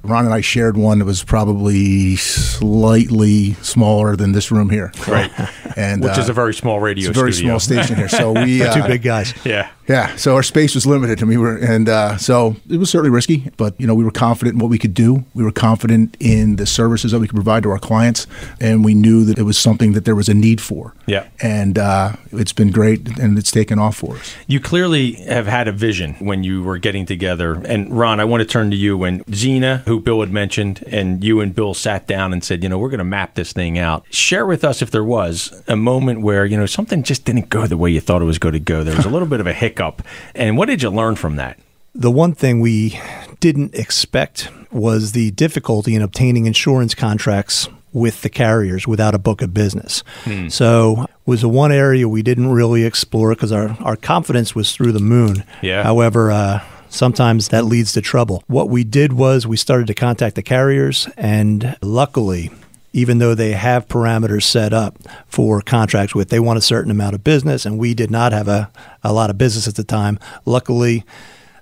Ron 0.05 0.25
and 0.25 0.33
I 0.33 0.41
shared 0.41 0.75
one 0.75 0.99
that 0.99 1.05
was 1.05 1.23
probably 1.23 2.17
slightly 2.17 3.53
smaller 3.61 4.15
than 4.15 4.31
this 4.33 4.51
room 4.51 4.69
here. 4.69 4.91
Right. 5.07 5.31
And 5.75 6.03
Which 6.03 6.19
uh, 6.19 6.21
is 6.21 6.29
a 6.29 6.33
very 6.33 6.53
small 6.53 6.79
radio 6.79 7.09
it's 7.09 7.17
a 7.17 7.19
very 7.19 7.33
studio. 7.33 7.53
small 7.57 7.59
station 7.59 7.95
here. 7.95 8.07
So 8.07 8.31
we 8.31 8.61
uh, 8.63 8.75
Two 8.75 8.83
big 8.87 9.01
guys. 9.01 9.33
Yeah. 9.43 9.71
Yeah, 9.87 10.15
so 10.15 10.35
our 10.35 10.43
space 10.43 10.75
was 10.75 10.85
limited, 10.85 11.19
and 11.19 11.29
we 11.29 11.37
were, 11.37 11.57
and 11.57 11.89
uh, 11.89 12.17
so 12.17 12.55
it 12.69 12.77
was 12.77 12.89
certainly 12.89 13.09
risky. 13.09 13.51
But 13.57 13.79
you 13.79 13.87
know, 13.87 13.95
we 13.95 14.03
were 14.03 14.11
confident 14.11 14.55
in 14.55 14.59
what 14.59 14.69
we 14.69 14.77
could 14.77 14.93
do. 14.93 15.25
We 15.33 15.43
were 15.43 15.51
confident 15.51 16.15
in 16.19 16.55
the 16.55 16.65
services 16.65 17.11
that 17.11 17.19
we 17.19 17.27
could 17.27 17.35
provide 17.35 17.63
to 17.63 17.69
our 17.71 17.79
clients, 17.79 18.27
and 18.59 18.85
we 18.85 18.93
knew 18.93 19.25
that 19.25 19.37
it 19.37 19.43
was 19.43 19.57
something 19.57 19.93
that 19.93 20.05
there 20.05 20.15
was 20.15 20.29
a 20.29 20.33
need 20.33 20.61
for. 20.61 20.93
Yeah. 21.05 21.27
and 21.41 21.77
uh, 21.77 22.13
it's 22.31 22.53
been 22.53 22.71
great, 22.71 23.19
and 23.19 23.37
it's 23.37 23.51
taken 23.51 23.77
off 23.77 23.97
for 23.97 24.15
us. 24.15 24.33
You 24.47 24.59
clearly 24.59 25.13
have 25.13 25.47
had 25.47 25.67
a 25.67 25.71
vision 25.71 26.13
when 26.19 26.43
you 26.43 26.63
were 26.63 26.77
getting 26.77 27.05
together. 27.05 27.61
And 27.65 27.91
Ron, 27.97 28.19
I 28.19 28.25
want 28.25 28.41
to 28.41 28.45
turn 28.47 28.71
to 28.71 28.77
you 28.77 28.97
when 28.97 29.23
Zena, 29.33 29.83
who 29.85 29.99
Bill 29.99 30.21
had 30.21 30.31
mentioned, 30.31 30.83
and 30.87 31.23
you 31.23 31.41
and 31.41 31.53
Bill 31.53 31.73
sat 31.73 32.07
down 32.07 32.31
and 32.31 32.43
said, 32.43 32.63
you 32.63 32.69
know, 32.69 32.77
we're 32.77 32.89
going 32.89 32.99
to 32.99 33.03
map 33.03 33.35
this 33.35 33.53
thing 33.53 33.77
out. 33.77 34.05
Share 34.11 34.45
with 34.45 34.63
us 34.63 34.81
if 34.81 34.91
there 34.91 35.03
was 35.03 35.61
a 35.67 35.75
moment 35.75 36.21
where, 36.21 36.45
you 36.45 36.57
know, 36.57 36.65
something 36.65 37.03
just 37.03 37.25
didn't 37.25 37.49
go 37.49 37.67
the 37.67 37.77
way 37.77 37.89
you 37.91 37.99
thought 37.99 38.21
it 38.21 38.25
was 38.25 38.39
going 38.39 38.53
to 38.53 38.59
go. 38.59 38.83
There 38.83 38.95
was 38.95 39.05
a 39.05 39.09
little 39.09 39.27
bit 39.27 39.39
of 39.39 39.47
a 39.47 39.53
hiccup. 39.73 40.01
And 40.35 40.57
what 40.57 40.67
did 40.67 40.81
you 40.81 40.89
learn 40.89 41.15
from 41.15 41.35
that? 41.37 41.57
The 41.95 42.11
one 42.11 42.33
thing 42.33 42.59
we 42.59 42.99
didn't 43.39 43.75
expect 43.75 44.49
was 44.71 45.11
the 45.11 45.31
difficulty 45.31 45.95
in 45.95 46.01
obtaining 46.01 46.45
insurance 46.45 46.95
contracts 46.95 47.69
with 47.91 48.23
the 48.23 48.29
carriers 48.29 48.87
without 48.87 49.13
a 49.13 49.19
book 49.19 49.43
of 49.43 49.53
business. 49.53 50.03
So 50.49 51.03
it 51.03 51.09
was 51.27 51.41
the 51.41 51.49
one 51.49 51.71
area 51.71 52.09
we 52.09 52.23
didn't 52.23 52.49
really 52.49 52.83
explore 52.85 53.35
because 53.35 53.51
our, 53.51 53.77
our 53.81 53.95
confidence 53.95 54.55
was 54.55 54.73
through 54.73 54.93
the 54.93 54.99
moon. 54.99 55.43
Yeah. 55.61 55.83
However, 55.83 56.31
uh, 56.31 56.65
sometimes 56.89 57.49
that 57.49 57.65
leads 57.65 57.93
to 57.93 58.01
trouble. 58.01 58.43
What 58.47 58.69
we 58.69 58.83
did 58.83 59.13
was 59.13 59.45
we 59.45 59.57
started 59.57 59.85
to 59.87 59.93
contact 59.93 60.35
the 60.35 60.41
carriers, 60.41 61.07
and 61.17 61.77
luckily, 61.83 62.49
even 62.93 63.17
though 63.17 63.35
they 63.35 63.51
have 63.53 63.87
parameters 63.87 64.43
set 64.43 64.71
up 64.71 64.97
for 65.27 65.61
contracts 65.61 66.13
with, 66.15 66.29
they 66.29 66.39
want 66.39 66.57
a 66.57 66.61
certain 66.61 66.91
amount 66.91 67.15
of 67.15 67.23
business, 67.23 67.65
and 67.65 67.77
we 67.77 67.93
did 67.93 68.09
not 68.11 68.31
have 68.31 68.47
a, 68.47 68.69
a 69.03 69.11
lot 69.11 69.29
of 69.29 69.37
business 69.37 69.67
at 69.67 69.75
the 69.75 69.83
time. 69.83 70.17
Luckily, 70.45 71.03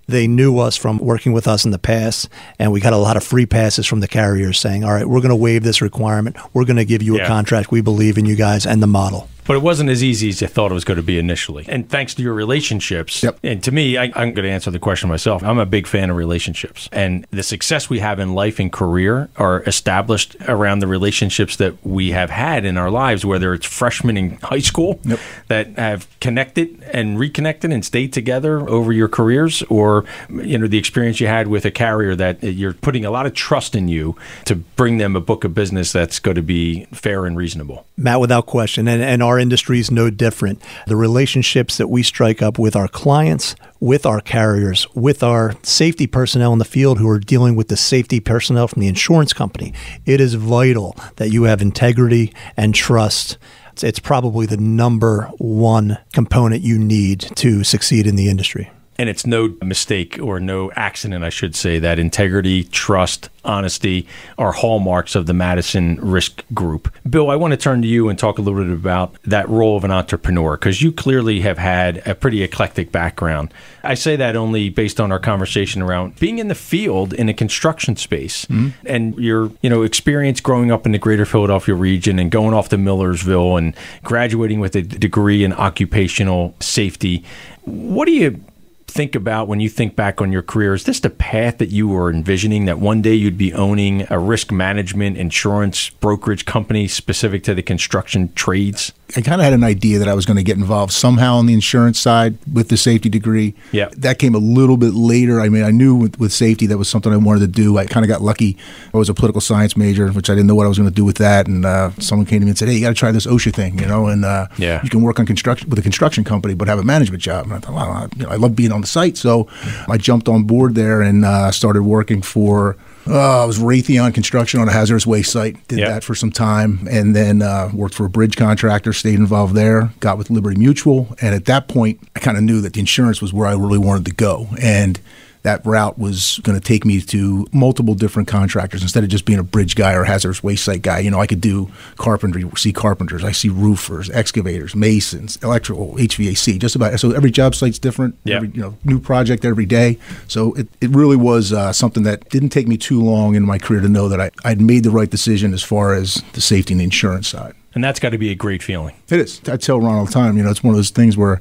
They 0.07 0.27
knew 0.27 0.59
us 0.59 0.75
from 0.75 0.97
working 0.97 1.31
with 1.31 1.47
us 1.47 1.63
in 1.63 1.71
the 1.71 1.79
past, 1.79 2.27
and 2.59 2.73
we 2.73 2.81
got 2.81 2.91
a 2.91 2.97
lot 2.97 3.15
of 3.15 3.23
free 3.23 3.45
passes 3.45 3.85
from 3.87 4.01
the 4.01 4.09
carriers 4.09 4.59
saying, 4.59 4.83
all 4.83 4.91
right, 4.93 5.07
we're 5.07 5.21
going 5.21 5.29
to 5.29 5.35
waive 5.37 5.63
this 5.63 5.81
requirement. 5.81 6.35
We're 6.53 6.65
going 6.65 6.75
to 6.77 6.85
give 6.85 7.01
you 7.01 7.15
Yeah. 7.15 7.23
a 7.23 7.27
contract. 7.27 7.71
We 7.71 7.79
believe 7.81 8.17
in 8.17 8.25
you 8.25 8.35
guys 8.35 8.65
and 8.65 8.83
the 8.83 8.87
model. 8.87 9.29
But 9.45 9.55
it 9.57 9.61
wasn't 9.63 9.89
as 9.89 10.03
easy 10.03 10.29
as 10.29 10.41
you 10.41 10.47
thought 10.47 10.71
it 10.71 10.73
was 10.75 10.83
going 10.85 10.97
to 10.97 11.03
be 11.03 11.17
initially. 11.17 11.65
And 11.67 11.89
thanks 11.89 12.13
to 12.15 12.21
your 12.23 12.33
relationships, 12.33 13.23
Yep. 13.23 13.39
and 13.43 13.63
to 13.63 13.71
me, 13.71 13.97
I, 13.97 14.03
I'm 14.15 14.33
going 14.33 14.43
to 14.45 14.49
answer 14.49 14.69
the 14.71 14.79
question 14.79 15.09
myself. 15.09 15.43
I'm 15.43 15.57
a 15.57 15.65
big 15.65 15.87
fan 15.87 16.09
of 16.09 16.15
relationships. 16.15 16.87
And 16.91 17.25
the 17.31 17.43
success 17.43 17.89
we 17.89 17.99
have 17.99 18.19
in 18.19 18.33
life 18.33 18.59
and 18.59 18.71
career 18.71 19.29
are 19.37 19.63
established 19.63 20.35
around 20.47 20.79
the 20.79 20.87
relationships 20.87 21.55
that 21.57 21.73
we 21.85 22.11
have 22.11 22.29
had 22.29 22.65
in 22.65 22.77
our 22.77 22.91
lives, 22.91 23.25
whether 23.25 23.53
it's 23.53 23.65
freshmen 23.65 24.15
in 24.17 24.31
high 24.43 24.59
school 24.59 24.99
Yep. 25.03 25.19
that 25.47 25.67
have 25.77 26.07
connected 26.19 26.81
and 26.93 27.17
reconnected 27.19 27.71
and 27.71 27.83
stayed 27.83 28.13
together 28.13 28.59
over 28.69 28.93
your 28.93 29.07
careers, 29.07 29.63
or 29.63 30.05
you 30.29 30.57
know 30.57 30.67
the 30.67 30.77
experience 30.77 31.19
you 31.19 31.27
had 31.27 31.47
with 31.47 31.65
a 31.65 31.71
carrier 31.71 32.15
that 32.15 32.43
you're 32.43 32.73
putting 32.73 33.05
a 33.05 33.11
lot 33.11 33.25
of 33.25 33.33
trust 33.33 33.75
in 33.75 33.87
you 33.87 34.15
to 34.45 34.55
bring 34.55 34.97
them 34.97 35.15
a 35.15 35.21
book 35.21 35.43
of 35.43 35.53
business 35.55 35.91
that's 35.91 36.19
going 36.19 36.35
to 36.35 36.41
be 36.43 36.85
fair 36.93 37.25
and 37.25 37.37
reasonable. 37.37 37.85
Matt, 37.97 38.19
without 38.19 38.45
question, 38.45 38.87
and, 38.87 39.01
and 39.01 39.21
our 39.23 39.30
industry 39.39 39.79
is 39.79 39.91
no 39.91 40.09
different. 40.09 40.61
The 40.87 40.95
relationships 40.95 41.77
that 41.77 41.87
we 41.87 42.03
strike 42.03 42.41
up 42.41 42.57
with 42.57 42.75
our 42.75 42.87
clients, 42.87 43.55
with 43.79 44.05
our 44.05 44.21
carriers, 44.21 44.87
with 44.93 45.23
our 45.23 45.55
safety 45.63 46.07
personnel 46.07 46.53
in 46.53 46.59
the 46.59 46.65
field 46.65 46.99
who 46.99 47.09
are 47.09 47.19
dealing 47.19 47.55
with 47.55 47.67
the 47.67 47.77
safety 47.77 48.19
personnel 48.19 48.67
from 48.67 48.81
the 48.81 48.87
insurance 48.87 49.33
company, 49.33 49.73
it 50.05 50.21
is 50.21 50.35
vital 50.35 50.95
that 51.17 51.31
you 51.31 51.43
have 51.43 51.61
integrity 51.61 52.33
and 52.57 52.75
trust. 52.75 53.37
It's 53.81 53.99
probably 53.99 54.45
the 54.45 54.57
number 54.57 55.31
one 55.37 55.97
component 56.13 56.61
you 56.61 56.77
need 56.77 57.21
to 57.35 57.63
succeed 57.63 58.05
in 58.05 58.15
the 58.15 58.29
industry. 58.29 58.71
And 59.01 59.09
it's 59.09 59.25
no 59.25 59.55
mistake 59.63 60.19
or 60.21 60.39
no 60.39 60.71
accident, 60.73 61.23
I 61.23 61.29
should 61.29 61.55
say, 61.55 61.79
that 61.79 61.97
integrity, 61.97 62.65
trust, 62.65 63.31
honesty 63.43 64.07
are 64.37 64.51
hallmarks 64.51 65.15
of 65.15 65.25
the 65.25 65.33
Madison 65.33 65.95
Risk 65.99 66.43
Group. 66.53 66.93
Bill, 67.09 67.31
I 67.31 67.35
want 67.35 67.51
to 67.51 67.57
turn 67.57 67.81
to 67.81 67.87
you 67.87 68.09
and 68.09 68.19
talk 68.19 68.37
a 68.37 68.43
little 68.43 68.63
bit 68.63 68.71
about 68.71 69.15
that 69.23 69.49
role 69.49 69.75
of 69.75 69.83
an 69.83 69.89
entrepreneur 69.89 70.55
because 70.55 70.83
you 70.83 70.91
clearly 70.91 71.41
have 71.41 71.57
had 71.57 72.07
a 72.07 72.13
pretty 72.13 72.43
eclectic 72.43 72.91
background. 72.91 73.51
I 73.83 73.95
say 73.95 74.15
that 74.17 74.35
only 74.35 74.69
based 74.69 75.01
on 75.01 75.11
our 75.11 75.17
conversation 75.17 75.81
around 75.81 76.19
being 76.19 76.37
in 76.37 76.47
the 76.47 76.53
field 76.53 77.11
in 77.11 77.27
a 77.27 77.33
construction 77.33 77.95
space 77.95 78.45
mm-hmm. 78.45 78.69
and 78.85 79.17
your, 79.17 79.51
you 79.63 79.71
know, 79.71 79.81
experience 79.81 80.41
growing 80.41 80.71
up 80.71 80.85
in 80.85 80.91
the 80.91 80.99
greater 80.99 81.25
Philadelphia 81.25 81.73
region 81.73 82.19
and 82.19 82.29
going 82.29 82.53
off 82.53 82.69
to 82.69 82.77
Millersville 82.77 83.57
and 83.57 83.75
graduating 84.03 84.59
with 84.59 84.75
a 84.75 84.83
degree 84.83 85.43
in 85.43 85.53
occupational 85.53 86.53
safety. 86.59 87.23
What 87.63 88.05
do 88.05 88.11
you 88.11 88.43
think 88.91 89.15
about 89.15 89.47
when 89.47 89.59
you 89.59 89.69
think 89.69 89.95
back 89.95 90.21
on 90.21 90.31
your 90.31 90.41
career? 90.41 90.73
Is 90.73 90.83
this 90.83 90.99
the 90.99 91.09
path 91.09 91.57
that 91.59 91.69
you 91.69 91.87
were 91.87 92.11
envisioning 92.11 92.65
that 92.65 92.79
one 92.79 93.01
day 93.01 93.13
you'd 93.13 93.37
be 93.37 93.53
owning 93.53 94.05
a 94.09 94.19
risk 94.19 94.51
management 94.51 95.17
insurance 95.17 95.89
brokerage 95.89 96.45
company 96.45 96.87
specific 96.87 97.43
to 97.43 97.55
the 97.55 97.63
construction 97.63 98.31
trades? 98.33 98.91
I 99.17 99.21
kind 99.21 99.41
of 99.41 99.45
had 99.45 99.53
an 99.53 99.63
idea 99.63 99.99
that 99.99 100.07
I 100.07 100.13
was 100.13 100.25
going 100.25 100.37
to 100.37 100.43
get 100.43 100.57
involved 100.57 100.93
somehow 100.93 101.35
on 101.35 101.45
the 101.45 101.53
insurance 101.53 101.99
side 101.99 102.37
with 102.51 102.69
the 102.69 102.77
safety 102.77 103.09
degree. 103.09 103.53
Yeah. 103.71 103.89
That 103.97 104.19
came 104.19 104.35
a 104.35 104.39
little 104.39 104.77
bit 104.77 104.93
later. 104.93 105.41
I 105.41 105.49
mean, 105.49 105.63
I 105.63 105.71
knew 105.71 105.95
with, 105.95 106.19
with 106.19 106.31
safety 106.31 106.65
that 106.67 106.77
was 106.77 106.87
something 106.89 107.11
I 107.11 107.17
wanted 107.17 107.41
to 107.41 107.47
do. 107.47 107.77
I 107.77 107.85
kind 107.85 108.03
of 108.05 108.07
got 108.09 108.21
lucky. 108.21 108.57
I 108.93 108.97
was 108.97 109.09
a 109.09 109.13
political 109.13 109.41
science 109.41 109.75
major, 109.75 110.09
which 110.11 110.29
I 110.29 110.33
didn't 110.33 110.47
know 110.47 110.55
what 110.55 110.65
I 110.65 110.69
was 110.69 110.77
going 110.77 110.89
to 110.89 110.95
do 110.95 111.03
with 111.05 111.17
that. 111.17 111.47
And 111.47 111.65
uh, 111.65 111.91
someone 111.99 112.25
came 112.25 112.39
to 112.39 112.45
me 112.45 112.51
and 112.51 112.57
said, 112.57 112.67
"Hey, 112.69 112.75
you 112.75 112.81
got 112.81 112.89
to 112.89 112.95
try 112.95 113.11
this 113.11 113.25
OSHA 113.27 113.53
thing, 113.53 113.79
you 113.79 113.85
know, 113.85 114.07
and 114.07 114.23
uh, 114.25 114.47
Yeah. 114.57 114.81
you 114.83 114.89
can 114.89 115.01
work 115.01 115.19
on 115.19 115.25
construction 115.25 115.69
with 115.69 115.79
a 115.79 115.81
construction 115.83 116.23
company, 116.23 116.53
but 116.53 116.67
have 116.67 116.79
a 116.79 116.83
management 116.83 117.21
job." 117.21 117.45
And 117.45 117.53
I 117.53 117.59
thought, 117.59 117.73
well, 117.75 117.89
I, 117.91 118.07
you 118.15 118.23
know, 118.23 118.29
I 118.29 118.35
love 118.35 118.55
being 118.55 118.71
on 118.71 118.81
the 118.81 118.87
site, 118.87 119.17
so 119.17 119.47
I 119.89 119.97
jumped 119.97 120.27
on 120.29 120.43
board 120.43 120.75
there 120.75 121.01
and 121.01 121.25
uh, 121.25 121.51
started 121.51 121.83
working 121.83 122.21
for. 122.21 122.77
Uh, 123.07 123.41
I 123.43 123.45
was 123.45 123.57
Raytheon 123.59 124.13
Construction 124.13 124.59
on 124.59 124.67
a 124.67 124.71
hazardous 124.71 125.07
waste 125.07 125.31
site. 125.31 125.67
Did 125.67 125.79
Yeah. 125.79 125.89
that 125.89 126.03
for 126.03 126.13
some 126.15 126.31
time, 126.31 126.87
and 126.89 127.15
then 127.15 127.41
uh, 127.41 127.69
worked 127.73 127.95
for 127.95 128.05
a 128.05 128.09
bridge 128.09 128.37
contractor. 128.37 128.93
Stayed 128.93 129.15
involved 129.15 129.55
there. 129.55 129.91
Got 129.99 130.17
with 130.17 130.29
Liberty 130.29 130.57
Mutual, 130.59 131.15
and 131.21 131.33
at 131.33 131.45
that 131.45 131.67
point, 131.67 131.99
I 132.15 132.19
kind 132.19 132.37
of 132.37 132.43
knew 132.43 132.61
that 132.61 132.73
the 132.73 132.79
insurance 132.79 133.21
was 133.21 133.33
where 133.33 133.47
I 133.47 133.53
really 133.53 133.79
wanted 133.79 134.05
to 134.05 134.13
go, 134.13 134.47
and 134.61 134.99
that 135.43 135.65
route 135.65 135.97
was 135.97 136.39
going 136.43 136.59
to 136.59 136.63
take 136.63 136.85
me 136.85 137.01
to 137.01 137.47
multiple 137.51 137.95
different 137.95 138.27
contractors 138.27 138.81
instead 138.81 139.03
of 139.03 139.09
just 139.09 139.25
being 139.25 139.39
a 139.39 139.43
bridge 139.43 139.75
guy 139.75 139.93
or 139.93 140.03
hazardous 140.03 140.43
waste 140.43 140.63
site 140.63 140.81
guy. 140.81 140.99
You 140.99 141.09
know, 141.09 141.19
I 141.19 141.27
could 141.27 141.41
do 141.41 141.71
carpentry, 141.97 142.45
see 142.55 142.71
carpenters, 142.71 143.23
I 143.23 143.31
see 143.31 143.49
roofers, 143.49 144.09
excavators, 144.11 144.75
masons, 144.75 145.37
electrical, 145.37 145.95
HVAC, 145.95 146.59
just 146.59 146.75
about. 146.75 146.99
So 146.99 147.11
every 147.11 147.31
job 147.31 147.55
site's 147.55 147.79
different. 147.79 148.15
Yeah. 148.23 148.37
Every, 148.37 148.49
you 148.49 148.61
know, 148.61 148.77
new 148.83 148.99
project 148.99 149.43
every 149.43 149.65
day. 149.65 149.97
So 150.27 150.53
it, 150.53 150.67
it 150.79 150.89
really 150.91 151.17
was 151.17 151.51
uh, 151.51 151.73
something 151.73 152.03
that 152.03 152.29
didn't 152.29 152.49
take 152.49 152.67
me 152.67 152.77
too 152.77 153.01
long 153.01 153.35
in 153.35 153.43
my 153.43 153.57
career 153.57 153.81
to 153.81 153.89
know 153.89 154.09
that 154.09 154.21
I, 154.21 154.31
I'd 154.45 154.61
made 154.61 154.83
the 154.83 154.91
right 154.91 155.09
decision 155.09 155.53
as 155.53 155.63
far 155.63 155.95
as 155.95 156.23
the 156.33 156.41
safety 156.41 156.73
and 156.73 156.81
the 156.81 156.85
insurance 156.85 157.27
side. 157.27 157.55
And 157.73 157.83
that's 157.83 157.99
got 157.99 158.09
to 158.09 158.17
be 158.17 158.29
a 158.31 158.35
great 158.35 158.61
feeling. 158.61 158.95
It 159.09 159.19
is. 159.19 159.41
I 159.47 159.57
tell 159.57 159.79
Ron 159.79 159.95
all 159.95 160.05
the 160.05 160.11
time, 160.11 160.37
you 160.37 160.43
know, 160.43 160.51
it's 160.51 160.63
one 160.63 160.73
of 160.73 160.77
those 160.77 160.89
things 160.89 161.15
where 161.15 161.39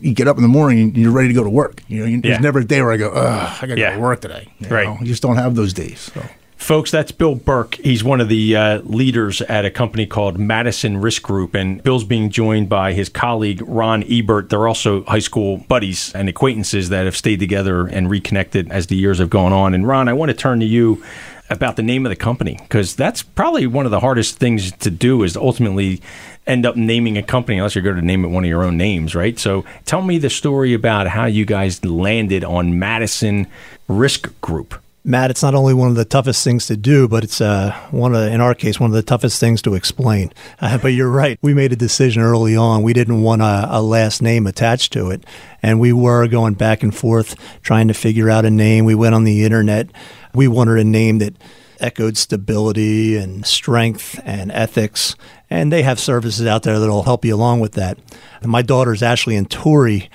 you 0.00 0.14
get 0.14 0.28
up 0.28 0.36
in 0.36 0.42
the 0.42 0.48
morning 0.48 0.80
and 0.80 0.96
you're 0.96 1.12
ready 1.12 1.28
to 1.28 1.34
go 1.34 1.44
to 1.44 1.50
work. 1.50 1.82
You 1.88 2.00
know, 2.00 2.06
you, 2.06 2.16
Yeah. 2.16 2.20
there's 2.30 2.40
never 2.40 2.58
a 2.60 2.64
day 2.64 2.80
where 2.82 2.92
I 2.92 2.96
go, 2.96 3.10
ugh, 3.10 3.58
I 3.62 3.66
got 3.66 3.74
to 3.74 3.80
Yeah. 3.80 3.90
go 3.90 3.96
to 3.96 4.02
work 4.02 4.20
today. 4.20 4.48
You 4.58 4.68
Right. 4.68 4.86
know? 4.86 4.96
You 5.00 5.06
just 5.06 5.22
don't 5.22 5.36
have 5.36 5.54
those 5.54 5.72
days. 5.72 6.10
So. 6.14 6.22
Folks, 6.58 6.90
that's 6.90 7.12
Bill 7.12 7.34
Burke. 7.34 7.74
He's 7.76 8.02
one 8.02 8.20
of 8.20 8.28
the 8.30 8.56
uh, 8.56 8.78
leaders 8.84 9.42
at 9.42 9.66
a 9.66 9.70
company 9.70 10.06
called 10.06 10.38
Madison 10.38 10.96
Risk 10.96 11.22
Group, 11.22 11.54
and 11.54 11.82
Bill's 11.82 12.02
being 12.04 12.30
joined 12.30 12.70
by 12.70 12.94
his 12.94 13.10
colleague 13.10 13.62
Ron 13.66 14.02
Ebert. 14.10 14.48
They're 14.48 14.66
also 14.66 15.04
high 15.04 15.18
school 15.18 15.58
buddies 15.68 16.12
and 16.14 16.30
acquaintances 16.30 16.88
that 16.88 17.04
have 17.04 17.14
stayed 17.14 17.40
together 17.40 17.86
and 17.86 18.08
reconnected 18.08 18.70
as 18.72 18.86
the 18.86 18.96
years 18.96 19.18
have 19.18 19.28
gone 19.30 19.52
on. 19.52 19.74
And 19.74 19.86
Ron, 19.86 20.08
I 20.08 20.14
want 20.14 20.30
to 20.30 20.34
turn 20.36 20.58
to 20.60 20.66
you 20.66 21.02
about 21.50 21.76
the 21.76 21.82
name 21.82 22.06
of 22.06 22.10
the 22.10 22.16
company 22.16 22.58
because 22.62 22.96
that's 22.96 23.22
probably 23.22 23.66
one 23.66 23.84
of 23.84 23.90
the 23.92 24.00
hardest 24.00 24.38
things 24.38 24.72
to 24.72 24.90
do 24.90 25.22
is 25.22 25.34
to 25.34 25.40
ultimately 25.40 26.00
end 26.46 26.64
up 26.64 26.76
naming 26.76 27.18
a 27.18 27.22
company 27.22 27.58
unless 27.58 27.74
you're 27.74 27.84
going 27.84 27.96
to 27.96 28.02
name 28.02 28.24
it 28.24 28.28
one 28.28 28.44
of 28.44 28.48
your 28.48 28.62
own 28.62 28.76
names, 28.76 29.14
right? 29.14 29.38
So 29.38 29.64
tell 29.84 30.02
me 30.02 30.18
the 30.18 30.30
story 30.30 30.74
about 30.74 31.08
how 31.08 31.26
you 31.26 31.44
guys 31.44 31.84
landed 31.84 32.44
on 32.44 32.78
Madison 32.78 33.46
Risk 33.88 34.40
Group. 34.40 34.80
Matt, 35.04 35.30
it's 35.30 35.42
not 35.42 35.54
only 35.54 35.72
one 35.72 35.88
of 35.88 35.94
the 35.94 36.04
toughest 36.04 36.42
things 36.42 36.66
to 36.66 36.76
do, 36.76 37.06
but 37.06 37.22
it's 37.22 37.40
uh, 37.40 37.70
one 37.92 38.12
of, 38.16 38.22
in 38.22 38.40
our 38.40 38.56
case, 38.56 38.80
one 38.80 38.90
of 38.90 38.94
the 38.94 39.04
toughest 39.04 39.38
things 39.38 39.62
to 39.62 39.74
explain. 39.74 40.32
Uh, 40.60 40.78
but 40.78 40.88
you're 40.88 41.10
right. 41.10 41.38
We 41.42 41.54
made 41.54 41.72
a 41.72 41.76
decision 41.76 42.22
early 42.22 42.56
on. 42.56 42.82
We 42.82 42.92
didn't 42.92 43.22
want 43.22 43.40
a, 43.40 43.68
a 43.70 43.80
last 43.80 44.20
name 44.20 44.48
attached 44.48 44.92
to 44.94 45.10
it, 45.10 45.22
and 45.62 45.78
we 45.78 45.92
were 45.92 46.26
going 46.26 46.54
back 46.54 46.82
and 46.82 46.92
forth 46.92 47.36
trying 47.62 47.86
to 47.86 47.94
figure 47.94 48.28
out 48.28 48.44
a 48.44 48.50
name. 48.50 48.84
We 48.84 48.96
went 48.96 49.14
on 49.14 49.22
the 49.22 49.44
internet. 49.44 49.90
We 50.34 50.48
wanted 50.48 50.78
a 50.78 50.84
name 50.84 51.18
that 51.18 51.36
echoed 51.78 52.16
stability 52.16 53.16
and 53.16 53.46
strength 53.46 54.20
and 54.24 54.50
ethics. 54.50 55.14
And 55.48 55.72
they 55.72 55.82
have 55.82 56.00
services 56.00 56.46
out 56.46 56.62
there 56.64 56.78
that'll 56.80 57.04
help 57.04 57.24
you 57.24 57.34
along 57.34 57.60
with 57.60 57.72
that. 57.72 57.98
My 58.44 58.62
daughters, 58.62 59.02
Ashley 59.02 59.36
and 59.36 59.48
Tori, 59.50 60.10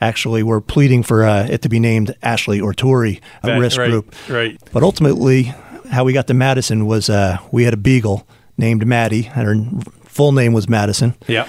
actually 0.00 0.42
were 0.44 0.60
pleading 0.60 1.02
for 1.02 1.24
uh, 1.24 1.46
it 1.50 1.62
to 1.62 1.68
be 1.68 1.80
named 1.80 2.14
Ashley 2.22 2.60
or 2.60 2.72
Tori 2.72 3.20
a 3.42 3.46
That- 3.48 3.58
Risk 3.58 3.78
right, 3.78 3.90
Group. 3.90 4.14
right. 4.28 4.56
But 4.72 4.82
ultimately, 4.84 5.52
how 5.90 6.04
we 6.04 6.12
got 6.12 6.26
to 6.28 6.34
Madison 6.34 6.86
was 6.86 7.10
uh, 7.10 7.38
we 7.50 7.64
had 7.64 7.74
a 7.74 7.78
beagle 7.78 8.26
named 8.56 8.86
Maddie, 8.86 9.30
and 9.34 9.46
her 9.46 9.90
full 10.04 10.30
name 10.32 10.52
was 10.52 10.68
Madison. 10.68 11.14
Yeah. 11.26 11.48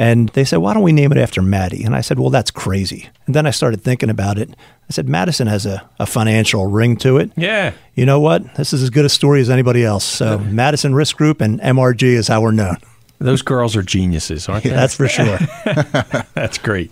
And 0.00 0.30
they 0.30 0.44
said, 0.46 0.56
why 0.60 0.72
don't 0.72 0.82
we 0.82 0.92
name 0.92 1.12
it 1.12 1.18
after 1.18 1.42
Maddie? 1.42 1.84
And 1.84 1.94
I 1.94 2.00
said, 2.00 2.18
well, 2.18 2.30
that's 2.30 2.50
crazy. 2.50 3.10
And 3.26 3.34
then 3.34 3.44
I 3.44 3.50
started 3.50 3.82
thinking 3.82 4.08
about 4.08 4.38
it. 4.38 4.48
I 4.48 4.92
said, 4.92 5.10
Madison 5.10 5.46
has 5.46 5.66
a, 5.66 5.86
a 5.98 6.06
financial 6.06 6.64
ring 6.68 6.96
to 6.98 7.18
it. 7.18 7.30
Yeah. 7.36 7.74
You 7.96 8.06
know 8.06 8.18
what? 8.18 8.54
This 8.54 8.72
is 8.72 8.82
as 8.82 8.88
good 8.88 9.04
a 9.04 9.10
story 9.10 9.42
as 9.42 9.50
anybody 9.50 9.84
else. 9.84 10.02
So 10.04 10.38
Madison 10.38 10.94
Risk 10.94 11.18
Group 11.18 11.42
and 11.42 11.60
MRG 11.60 12.02
is 12.02 12.28
how 12.28 12.40
we're 12.40 12.50
known. 12.50 12.78
Those 13.18 13.42
girls 13.42 13.76
are 13.76 13.82
geniuses, 13.82 14.48
aren't 14.48 14.64
they? 14.64 14.70
That's 14.70 14.94
for 14.94 15.06
sure. 15.06 15.36
That's 16.32 16.56
great. 16.56 16.90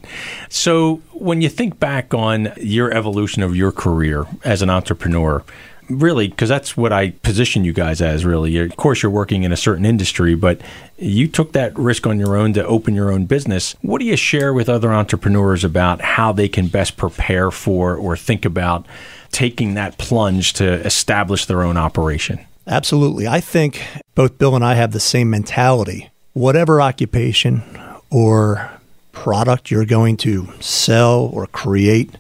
So, 0.51 0.97
when 1.15 1.41
you 1.41 1.49
think 1.49 1.81
back 1.81 2.13
on 2.13 2.53
your 2.59 2.93
evolution 2.93 3.43
of 3.43 3.57
your 3.57 3.73
career 3.73 4.27
as 4.45 4.61
an 4.61 4.69
entrepreneur, 4.69 5.43
really, 5.89 6.29
because 6.29 6.49
that's 6.49 6.77
what 6.77 6.93
I 6.93 7.11
position 7.11 7.65
you 7.65 7.73
guys 7.73 8.01
as, 8.01 8.25
really. 8.25 8.51
You're- 8.53 8.69
Of 8.69 8.77
course, 8.77 9.03
you're 9.03 9.11
working 9.11 9.43
in 9.45 9.53
a 9.53 9.57
certain 9.57 9.85
industry, 9.85 10.35
but 10.35 10.61
you 10.99 11.27
took 11.29 11.53
that 11.53 11.77
risk 11.79 12.07
on 12.07 12.19
your 12.19 12.37
own 12.37 12.53
to 12.55 12.67
open 12.67 12.95
your 12.95 13.11
own 13.11 13.25
business. 13.27 13.75
What 13.83 13.99
do 14.01 14.05
you 14.05 14.17
share 14.17 14.53
with 14.53 14.69
other 14.69 14.93
entrepreneurs 14.93 15.65
about 15.65 16.01
how 16.01 16.33
they 16.33 16.49
can 16.49 16.67
best 16.69 16.97
prepare 16.97 17.51
for 17.51 17.95
or 17.97 18.17
think 18.17 18.45
about 18.45 18.87
taking 19.33 19.75
that 19.75 19.99
plunge 19.99 20.53
to 20.55 20.85
establish 20.87 21.47
their 21.47 21.63
own 21.63 21.77
operation? 21.77 22.41
Absolutely. 22.67 23.27
I 23.27 23.41
think 23.41 23.83
both 24.15 24.39
Bill 24.39 24.55
and 24.55 24.65
I 24.65 24.75
have 24.75 24.93
the 24.93 25.01
same 25.01 25.31
mentality. 25.31 26.11
Whatever 26.35 26.81
occupation 26.83 27.63
or 28.11 28.71
product 29.13 29.71
you're 29.71 29.85
going 29.87 30.17
to 30.19 30.49
sell 30.61 31.31
or 31.33 31.47
create, 31.47 32.17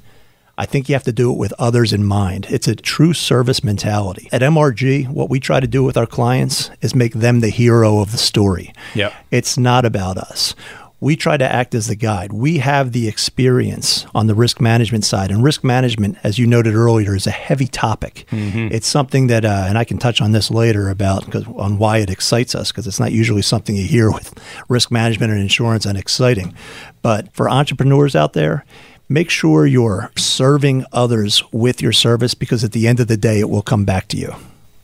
I 0.60 0.66
think 0.66 0.88
you 0.88 0.94
have 0.96 1.04
to 1.04 1.12
do 1.12 1.32
it 1.32 1.38
with 1.38 1.54
others 1.58 1.92
in 1.92 2.04
mind. 2.04 2.46
It's 2.50 2.66
a 2.66 2.74
true 2.74 3.14
service 3.14 3.62
mentality. 3.62 4.28
At 4.32 4.42
MRG, 4.42 5.08
what 5.08 5.30
we 5.30 5.38
try 5.38 5.60
to 5.60 5.68
do 5.68 5.84
with 5.84 5.96
our 5.96 6.04
clients 6.04 6.70
is 6.80 6.94
make 6.96 7.14
them 7.14 7.38
the 7.40 7.48
hero 7.48 8.00
of 8.00 8.10
the 8.10 8.18
story. 8.18 8.72
Yep. 8.94 9.14
It's 9.30 9.56
not 9.56 9.84
about 9.84 10.18
us. 10.18 10.54
we 11.00 11.14
try 11.14 11.36
to 11.36 11.44
act 11.50 11.74
as 11.74 11.86
the 11.86 11.94
guide. 11.94 12.32
We 12.32 12.58
have 12.58 12.90
the 12.90 13.06
experience 13.06 14.04
on 14.14 14.26
the 14.26 14.34
risk 14.34 14.60
management 14.60 15.04
side. 15.04 15.30
And 15.30 15.44
risk 15.44 15.62
management, 15.62 16.18
as 16.24 16.38
you 16.38 16.46
noted 16.46 16.74
earlier, 16.74 17.14
is 17.14 17.26
a 17.26 17.32
heavy 17.32 17.68
topic. 17.68 18.26
Mm-hmm. 18.32 18.68
It's 18.72 18.88
something 18.88 19.28
that, 19.28 19.44
uh, 19.44 19.66
and 19.68 19.78
I 19.78 19.84
can 19.84 19.98
touch 19.98 20.20
on 20.20 20.32
this 20.32 20.50
later 20.50 20.90
about 20.90 21.34
on 21.46 21.78
why 21.78 21.98
it 21.98 22.10
excites 22.10 22.54
us, 22.54 22.72
because 22.72 22.86
it's 22.88 22.98
not 22.98 23.12
usually 23.12 23.42
something 23.42 23.76
you 23.76 23.86
hear 23.86 24.10
with 24.10 24.34
risk 24.68 24.90
management 24.90 25.30
and 25.32 25.40
insurance 25.40 25.86
and 25.86 25.96
exciting. 25.96 26.52
But 27.00 27.32
for 27.32 27.48
entrepreneurs 27.48 28.16
out 28.16 28.32
there, 28.32 28.64
make 29.08 29.30
sure 29.30 29.66
you're 29.66 30.10
serving 30.16 30.84
others 30.92 31.42
with 31.52 31.80
your 31.80 31.92
service 31.92 32.34
because 32.34 32.62
at 32.64 32.72
the 32.72 32.86
end 32.86 33.00
of 33.00 33.08
the 33.08 33.16
day, 33.16 33.40
it 33.40 33.48
will 33.48 33.62
come 33.62 33.84
back 33.84 34.08
to 34.08 34.16
you. 34.16 34.34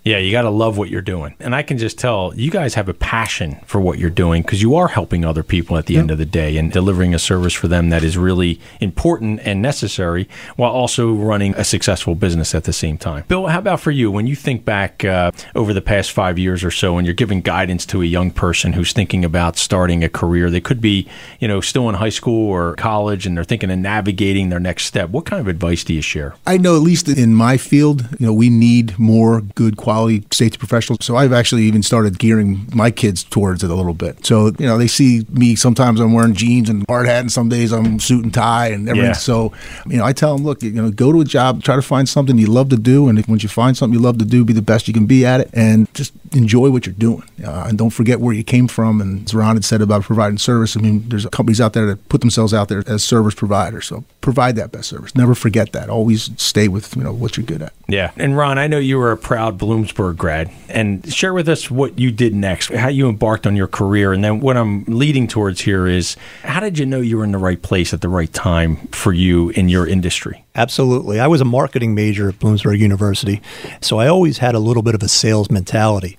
Yeah, 0.05 0.19
you 0.19 0.33
got 0.33 0.43
to 0.43 0.51
love 0.51 0.77
what 0.77 0.91
you're 0.91 1.01
doing. 1.01 1.35
And 1.41 1.55
I 1.55 1.63
can 1.63 1.79
just 1.79 1.99
tell 1.99 2.35
you 2.37 2.51
guys 2.51 2.75
have 2.75 2.91
a 2.91 2.95
passion 2.95 3.59
for 3.65 3.81
what 3.81 3.99
you're 3.99 4.11
doing 4.11 4.43
because 4.43 4.61
you 4.61 4.75
are 4.75 4.89
helping 4.89 5.25
other 5.25 5.43
people 5.43 5.79
at 5.79 5.87
the 5.87 5.95
yep. 5.95 6.03
end 6.03 6.11
of 6.11 6.19
the 6.19 6.27
day 6.27 6.59
and 6.59 6.71
delivering 6.71 7.15
a 7.15 7.19
service 7.19 7.55
for 7.55 7.69
them 7.69 7.89
that 7.89 8.05
is 8.05 8.19
really 8.19 8.61
important 8.83 9.41
and 9.45 9.63
necessary 9.63 10.29
while 10.57 10.71
also 10.71 11.15
running 11.15 11.55
a 11.55 11.65
successful 11.65 12.15
business 12.15 12.55
at 12.55 12.65
the 12.65 12.73
same 12.73 12.99
time. 12.99 13.25
Bill, 13.29 13.47
how 13.47 13.59
about 13.59 13.81
for 13.81 13.93
you? 13.93 14.11
When 14.11 14.27
you 14.27 14.37
think 14.37 14.67
back 14.67 15.07
uh, 15.07 15.31
over 15.55 15.73
the 15.73 15.81
past 15.81 16.13
five 16.13 16.39
years 16.39 16.63
or 16.63 16.71
so 16.71 16.99
and 16.99 17.07
you're 17.07 17.15
giving 17.15 17.41
guidance 17.41 17.87
to 17.87 18.03
a 18.03 18.05
young 18.05 18.31
person 18.31 18.75
who's 18.75 18.93
thinking 18.93 19.25
about 19.25 19.57
starting 19.57 20.05
a 20.05 20.11
career, 20.11 20.51
they 20.51 20.61
could 20.61 20.83
be, 20.83 21.09
you 21.41 21.49
know, 21.49 21.63
still 21.63 21.89
in 21.89 21.95
high 21.95 22.11
school 22.11 22.51
or 22.51 22.75
college 22.75 23.25
and 23.25 23.39
they're 23.39 23.43
thinking 23.43 23.71
of 23.71 23.79
navigating 23.79 24.51
their 24.51 24.61
next 24.61 24.85
step. 24.85 25.09
What 25.09 25.25
kind 25.25 25.41
of 25.41 25.49
advice 25.49 25.83
do 25.83 25.95
you 25.95 26.03
share? 26.03 26.35
I 26.47 26.59
know, 26.59 26.77
at 26.77 26.83
least 26.83 27.09
in 27.09 27.35
my 27.35 27.57
field, 27.57 28.07
you 28.21 28.27
know, 28.27 28.35
we 28.35 28.51
need 28.51 28.99
more 28.99 29.41
good 29.41 29.79
quality 29.79 29.94
quality 29.95 30.27
safety 30.33 30.59
professionals. 30.59 31.05
So 31.05 31.17
I've 31.17 31.33
actually 31.33 31.63
even 31.65 31.83
started 31.83 32.19
gearing 32.19 32.67
my 32.75 32.91
kids 32.91 33.23
towards 33.23 33.63
it 33.63 33.71
a 33.71 33.75
little 33.75 33.95
bit. 33.95 34.27
So, 34.27 34.53
you 34.59 34.67
know, 34.67 34.77
they 34.77 34.89
see 34.89 35.25
me 35.31 35.55
sometimes 35.55 36.01
I'm 36.01 36.13
wearing 36.13 36.35
jeans 36.35 36.69
and 36.69 36.85
hard 36.89 37.07
hat 37.07 37.21
and 37.21 37.31
some 37.31 37.49
days 37.49 37.73
I'm 37.73 38.01
suit 38.01 38.25
and 38.25 38.35
tie 38.35 38.69
and 38.69 38.89
everything. 38.89 39.11
Yeah. 39.11 39.13
So, 39.13 39.53
you 39.87 39.97
know, 39.97 40.05
I 40.05 40.13
tell 40.13 40.37
them, 40.37 40.45
look, 40.45 40.63
you 40.63 40.73
know, 40.73 40.91
go 40.91 41.13
to 41.13 41.21
a 41.21 41.25
job, 41.25 41.63
try 41.63 41.77
to 41.77 41.83
find 41.83 42.09
something 42.09 42.37
you 42.39 42.47
love 42.47 42.71
to 42.71 42.77
do. 42.77 43.09
And 43.09 43.25
once 43.27 43.43
you 43.45 43.49
find 43.49 43.77
something 43.77 43.97
you 43.97 44.05
love 44.05 44.19
to 44.19 44.25
do, 44.25 44.45
be 44.45 44.53
the 44.53 44.63
best 44.63 44.89
you 44.89 44.95
can 44.95 45.07
be 45.07 45.25
at 45.25 45.41
it 45.41 45.51
and 45.53 45.93
just 45.95 46.13
enjoy 46.33 46.71
what 46.71 46.87
you're 46.87 46.95
doing. 46.95 47.23
Uh, 47.45 47.67
and 47.69 47.79
don't 47.79 47.91
forget 47.91 48.21
where 48.21 48.35
you 48.35 48.43
came 48.43 48.67
from. 48.67 49.01
And 49.01 49.27
as 49.27 49.35
Ron 49.35 49.55
had 49.55 49.65
said 49.65 49.81
about 49.81 50.03
providing 50.03 50.39
service, 50.39 50.77
I 50.77 50.81
mean, 50.81 51.09
there's 51.09 51.25
companies 51.27 51.61
out 51.61 51.73
there 51.73 51.87
that 51.87 52.09
put 52.09 52.21
themselves 52.21 52.53
out 52.53 52.69
there 52.69 52.83
as 52.89 53.05
service 53.05 53.35
providers. 53.35 53.87
So 53.87 54.05
provide 54.21 54.57
that 54.57 54.73
best 54.73 54.89
service. 54.89 55.15
Never 55.15 55.35
forget 55.35 55.73
that. 55.73 55.89
Always 55.89 56.31
stay 56.37 56.67
with, 56.67 56.97
you 56.97 57.05
know, 57.05 57.13
what 57.13 57.37
you're 57.37 57.47
good 57.47 57.63
at. 57.63 57.73
Yeah. 57.87 58.13
And 58.17 58.37
Ron, 58.37 58.59
I 58.59 58.67
know 58.67 58.79
you 58.79 58.99
were 58.99 59.13
a 59.13 59.17
proud 59.17 59.59
Bloomsburg 59.59 60.17
grad. 60.17 60.51
And 60.69 61.13
share 61.13 61.35
with 61.35 61.49
us 61.49 61.71
what 61.71 61.99
you 61.99 62.11
did 62.11 62.35
next, 62.35 62.73
how 62.73 62.89
you 62.89 63.09
embarked 63.09 63.47
on 63.47 63.57
your 63.57 63.67
career. 63.67 64.13
And 64.13 64.25
then 64.25 64.41
what 64.41 64.57
I'm 64.57 64.85
leading 64.85 65.27
towards 65.27 65.61
here 65.61 65.87
is 65.87 66.17
how 66.43 66.61
did 66.61 66.79
you 66.79 66.87
know 66.87 67.01
you 67.01 67.19
were 67.19 67.25
in 67.25 67.33
the 67.33 67.39
right 67.39 67.61
place 67.61 67.93
at 67.93 68.01
the 68.01 68.09
right 68.09 68.33
time 68.33 68.77
for 68.89 69.13
you 69.13 69.51
in 69.51 69.69
your 69.69 69.87
industry? 69.87 70.45
Absolutely. 70.55 71.21
I 71.21 71.27
was 71.27 71.41
a 71.41 71.45
marketing 71.45 71.95
major 71.95 72.29
at 72.29 72.39
Bloomsburg 72.39 72.79
University. 72.79 73.43
So 73.81 73.99
I 73.99 74.09
always 74.09 74.39
had 74.39 74.55
a 74.55 74.61
little 74.61 74.83
bit 74.83 74.95
of 74.95 75.03
a 75.03 75.09
sales 75.09 75.51
mentality 75.51 76.17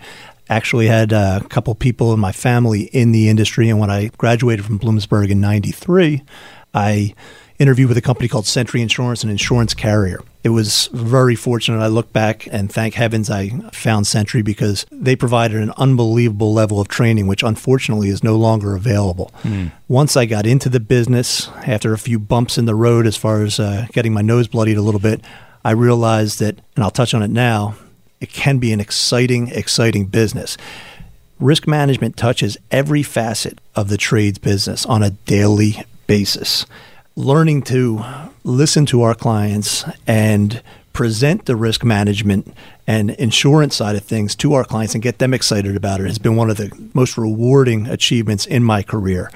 actually 0.48 0.86
had 0.86 1.12
a 1.12 1.43
couple 1.50 1.74
people 1.74 2.13
in 2.13 2.19
my 2.19 2.31
family 2.31 2.84
in 2.93 3.12
the 3.12 3.29
industry 3.29 3.67
and 3.67 3.79
when 3.79 3.89
i 3.89 4.12
graduated 4.15 4.63
from 4.63 4.77
bloomsburg 4.77 5.31
in 5.31 5.41
93 5.41 6.22
i 6.75 7.15
interviewed 7.60 7.89
with 7.89 7.98
a 7.98 8.01
company 8.01 8.27
called 8.27 8.45
Sentry 8.45 8.81
Insurance, 8.81 9.24
an 9.24 9.29
insurance 9.29 9.74
carrier. 9.74 10.19
It 10.45 10.49
was 10.49 10.89
very 10.93 11.35
fortunate. 11.35 11.79
I 11.79 11.87
look 11.87 12.13
back 12.13 12.47
and 12.51 12.71
thank 12.71 12.93
heavens 12.93 13.31
I 13.31 13.49
found 13.71 14.05
Sentry 14.05 14.43
because 14.43 14.85
they 14.91 15.15
provided 15.15 15.59
an 15.59 15.73
unbelievable 15.75 16.53
level 16.53 16.79
of 16.79 16.87
training, 16.87 17.25
which 17.25 17.41
unfortunately 17.41 18.09
is 18.09 18.23
no 18.23 18.35
longer 18.35 18.75
available. 18.75 19.31
Mm. 19.41 19.71
Once 19.87 20.15
I 20.15 20.27
got 20.27 20.45
into 20.45 20.69
the 20.69 20.79
business, 20.79 21.49
after 21.65 21.93
a 21.93 21.97
few 21.97 22.19
bumps 22.19 22.59
in 22.59 22.65
the 22.65 22.75
road 22.75 23.07
as 23.07 23.17
far 23.17 23.41
as 23.41 23.59
uh, 23.59 23.87
getting 23.91 24.13
my 24.13 24.21
nose 24.21 24.47
bloodied 24.47 24.77
a 24.77 24.83
little 24.83 24.99
bit, 24.99 25.19
I 25.63 25.71
realized 25.71 26.37
that, 26.41 26.59
and 26.75 26.83
I'll 26.83 26.91
touch 26.91 27.15
on 27.15 27.23
it 27.23 27.31
now, 27.31 27.73
it 28.21 28.29
can 28.29 28.59
be 28.59 28.71
an 28.71 28.79
exciting, 28.79 29.47
exciting 29.47 30.05
business. 30.05 30.57
Risk 31.39 31.67
management 31.67 32.17
touches 32.17 32.55
every 32.69 33.01
facet 33.01 33.58
of 33.75 33.89
the 33.89 33.97
trades 33.97 34.38
business 34.38 34.86
on 34.86 35.01
a 35.01 35.10
daily 35.10 35.81
basis 36.05 36.67
learning 37.15 37.62
to 37.62 38.04
listen 38.43 38.86
to 38.86 39.01
our 39.01 39.15
clients 39.15 39.86
and 40.06 40.62
present 40.91 41.45
the 41.45 41.56
risk 41.56 41.84
management 41.84 42.54
and 42.88 43.12
insurance 43.12 43.75
side 43.75 43.95
of 43.95 44.04
things 44.04 44.36
to 44.36 44.54
our 44.54 44.63
clients 44.63 44.93
and 44.93 45.04
get 45.04 45.19
them 45.19 45.34
excited 45.34 45.75
about 45.75 45.99
it 45.99 46.08
has 46.08 46.17
been 46.17 46.36
one 46.36 46.49
of 46.49 46.58
the 46.58 46.71
most 46.93 47.17
rewarding 47.17 47.88
achievements 47.88 48.45
in 48.45 48.63
my 48.63 48.82
career. 48.82 49.30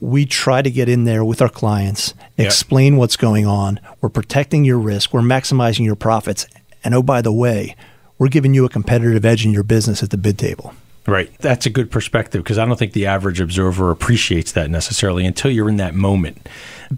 We 0.00 0.26
try 0.26 0.62
to 0.62 0.70
get 0.70 0.88
in 0.88 1.04
there 1.04 1.24
with 1.24 1.42
our 1.42 1.48
clients, 1.48 2.14
explain 2.36 2.96
what's 2.96 3.16
going 3.16 3.46
on. 3.46 3.80
We're 4.00 4.08
protecting 4.08 4.64
your 4.64 4.78
risk, 4.78 5.12
we're 5.12 5.20
maximizing 5.20 5.84
your 5.84 5.96
profits. 5.96 6.46
And 6.84 6.94
oh, 6.94 7.02
by 7.02 7.20
the 7.20 7.32
way, 7.32 7.74
we're 8.16 8.28
giving 8.28 8.54
you 8.54 8.64
a 8.64 8.68
competitive 8.68 9.24
edge 9.24 9.44
in 9.44 9.52
your 9.52 9.64
business 9.64 10.02
at 10.02 10.10
the 10.10 10.16
bid 10.16 10.38
table. 10.38 10.74
Right. 11.08 11.30
That's 11.38 11.64
a 11.64 11.70
good 11.70 11.90
perspective 11.90 12.44
because 12.44 12.58
I 12.58 12.66
don't 12.66 12.78
think 12.78 12.92
the 12.92 13.06
average 13.06 13.40
observer 13.40 13.90
appreciates 13.90 14.52
that 14.52 14.68
necessarily 14.70 15.24
until 15.24 15.50
you're 15.50 15.70
in 15.70 15.78
that 15.78 15.94
moment. 15.94 16.46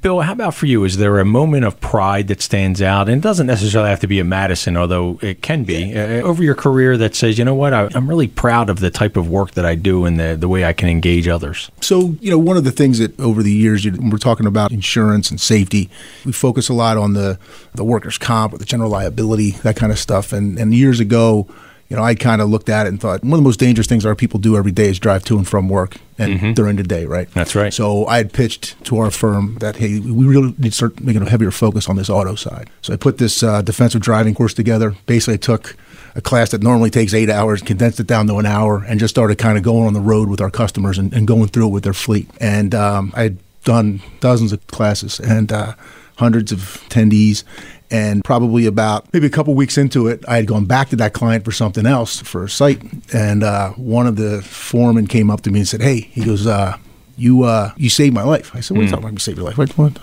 Bill, 0.01 0.21
how 0.21 0.33
about 0.33 0.55
for 0.55 0.67
you? 0.67 0.83
Is 0.83 0.97
there 0.97 1.21
a 1.21 1.25
moment 1.25 1.65
of 1.65 1.81
pride 1.81 2.27
that 2.27 2.43
stands 2.43 2.83
out? 2.83 3.09
And 3.09 3.19
it 3.19 3.23
doesn't 3.23 3.47
necessarily 3.47 3.89
have 3.89 4.01
to 4.01 4.09
be 4.09 4.19
a 4.19 4.25
Madison, 4.25 4.77
although 4.77 5.21
it 5.23 5.43
can 5.43 5.63
be, 5.63 5.97
uh, 5.97 6.23
over 6.23 6.43
your 6.43 6.57
career 6.57 6.97
that 6.97 7.15
says, 7.15 7.39
you 7.39 7.45
know 7.45 7.55
what, 7.55 7.73
I, 7.73 7.89
am 7.95 8.09
really 8.09 8.27
proud 8.27 8.69
of 8.69 8.81
the 8.81 8.91
type 8.91 9.17
of 9.17 9.29
work 9.29 9.53
that 9.53 9.65
I 9.65 9.77
do 9.77 10.05
and 10.05 10.19
the, 10.19 10.37
the 10.37 10.49
way 10.49 10.65
I 10.65 10.73
can 10.73 10.89
engage 10.89 11.29
others? 11.29 11.71
So, 11.81 12.17
you 12.21 12.33
know, 12.33 12.39
one 12.39 12.57
of 12.57 12.65
the 12.65 12.73
things 12.73 12.99
that 12.99 13.19
over 13.21 13.45
the 13.45 13.53
years, 13.53 13.87
we're 13.87 14.19
talking 14.19 14.47
about 14.47 14.73
insurance 14.73 15.31
and 15.31 15.41
safety, 15.41 15.89
we 16.25 16.33
focus 16.33 16.69
a 16.69 16.75
lot 16.75 16.97
on 16.97 17.13
the, 17.13 17.39
the 17.75 17.85
workers' 17.85 18.19
comp 18.19 18.55
or 18.55 18.59
the 18.59 18.65
general 18.65 18.91
liability, 18.91 19.53
that 19.63 19.77
kind 19.77 19.93
of 19.93 20.01
stuff. 20.01 20.33
And, 20.33 20.59
and 20.59 20.75
years 20.75 20.99
ago, 20.99 21.47
you 21.91 21.97
know, 21.97 22.05
I 22.05 22.15
kind 22.15 22.41
of 22.41 22.49
looked 22.49 22.69
at 22.69 22.87
it 22.87 22.91
and 22.91 23.01
thought 23.01 23.25
one 23.25 23.33
of 23.33 23.39
the 23.41 23.45
most 23.45 23.59
dangerous 23.59 23.89
things 23.89 24.07
our 24.07 24.15
people 24.15 24.39
do 24.39 24.57
every 24.57 24.71
day 24.71 24.89
is 24.89 25.01
drive 25.01 25.25
to 25.25 25.37
and 25.37 25.47
from 25.47 25.69
work 25.69 25.97
and 26.19 26.35
mm-hmm. 26.35 26.53
during 26.53 26.77
the 26.77 26.85
day, 26.85 27.05
right? 27.05 27.29
That's 27.33 27.57
right. 27.57 27.75
So 27.75 28.07
I 28.07 28.19
had 28.19 28.33
pitched 28.33 28.83
to 28.85 28.99
our 28.99 29.11
firm 29.11 29.59
that 29.59 29.77
hey, 29.77 29.99
we 29.99 30.25
really 30.25 30.55
need 30.57 30.71
to 30.71 30.73
start 30.73 31.01
making 31.01 31.23
a 31.23 31.29
heavier 31.29 31.51
focus 31.51 31.89
on 31.89 31.97
this 31.97 32.09
auto 32.09 32.37
side. 32.37 32.71
So 32.83 32.93
I 32.93 32.97
put 32.97 33.19
this 33.19 33.43
uh, 33.43 33.63
defensive 33.63 34.01
driving 34.01 34.37
course 34.37 34.55
together. 34.55 34.95
Basically, 35.07 35.35
I 35.35 35.39
took 35.39 35.77
a 36.15 36.21
class 36.21 36.51
that 36.53 36.63
normally 36.63 36.91
takes 36.91 37.13
eight 37.13 37.29
hours, 37.29 37.61
condensed 37.61 37.99
it 37.99 38.07
down 38.07 38.29
to 38.29 38.37
an 38.37 38.47
hour, 38.47 38.85
and 38.87 39.01
just 39.01 39.13
started 39.13 39.39
kind 39.39 39.59
of 39.59 39.65
going 39.65 39.89
on 39.89 39.93
the 39.93 40.01
road 40.01 40.29
with 40.29 40.41
our 40.41 40.51
customers 40.51 40.97
and, 40.97 41.13
and 41.13 41.27
going 41.27 41.49
through 41.49 41.67
it 41.67 41.71
with 41.71 41.83
their 41.83 41.93
fleet. 41.93 42.31
And 42.41 42.73
um, 42.73 43.13
I 43.17 43.25
had 43.25 43.39
done 43.65 44.01
dozens 44.21 44.53
of 44.53 44.65
classes 44.69 45.19
and 45.19 45.53
uh, 45.53 45.75
hundreds 46.17 46.53
of 46.53 46.59
attendees 46.89 47.43
and 47.91 48.23
probably 48.25 48.67
about 48.67 49.13
maybe 49.13 49.27
a 49.27 49.31
couple 49.31 49.55
weeks 49.55 49.77
into 49.77 50.07
it, 50.07 50.25
I 50.29 50.37
had 50.37 50.47
gone 50.47 50.65
back 50.65 50.91
to 50.91 50.97
that 50.97 51.13
client 51.13 51.45
for 51.45 51.53
something 51.53 51.87
else 51.87 52.21
for 52.21 52.45
a 52.45 52.49
site. 52.49 52.81
And 53.13 53.43
uh, 53.43 53.71
one 53.71 54.07
of 54.07 54.17
the 54.17 54.43
foremen 54.43 55.07
came 55.07 55.31
up 55.31 55.43
to 55.43 55.51
me 55.51 55.61
and 55.61 55.69
said, 55.69 55.83
"Hey," 55.83 56.01
he 56.01 56.25
goes, 56.25 56.47
uh, 56.47 56.77
"You 57.17 57.45
uh, 57.45 57.73
you 57.77 57.91
saved 57.91 58.15
my 58.15 58.23
life." 58.23 58.55
I 58.55 58.61
said, 58.61 58.77
"What 58.77 58.81
are 58.81 58.85
you 58.85 58.89
hmm. 58.89 58.95
talking 58.95 59.05
about? 59.05 59.13
You 59.15 59.19
saved 59.19 59.39
your 59.39 59.47
life? 59.47 59.59
What, 59.59 59.77
what? 59.77 59.99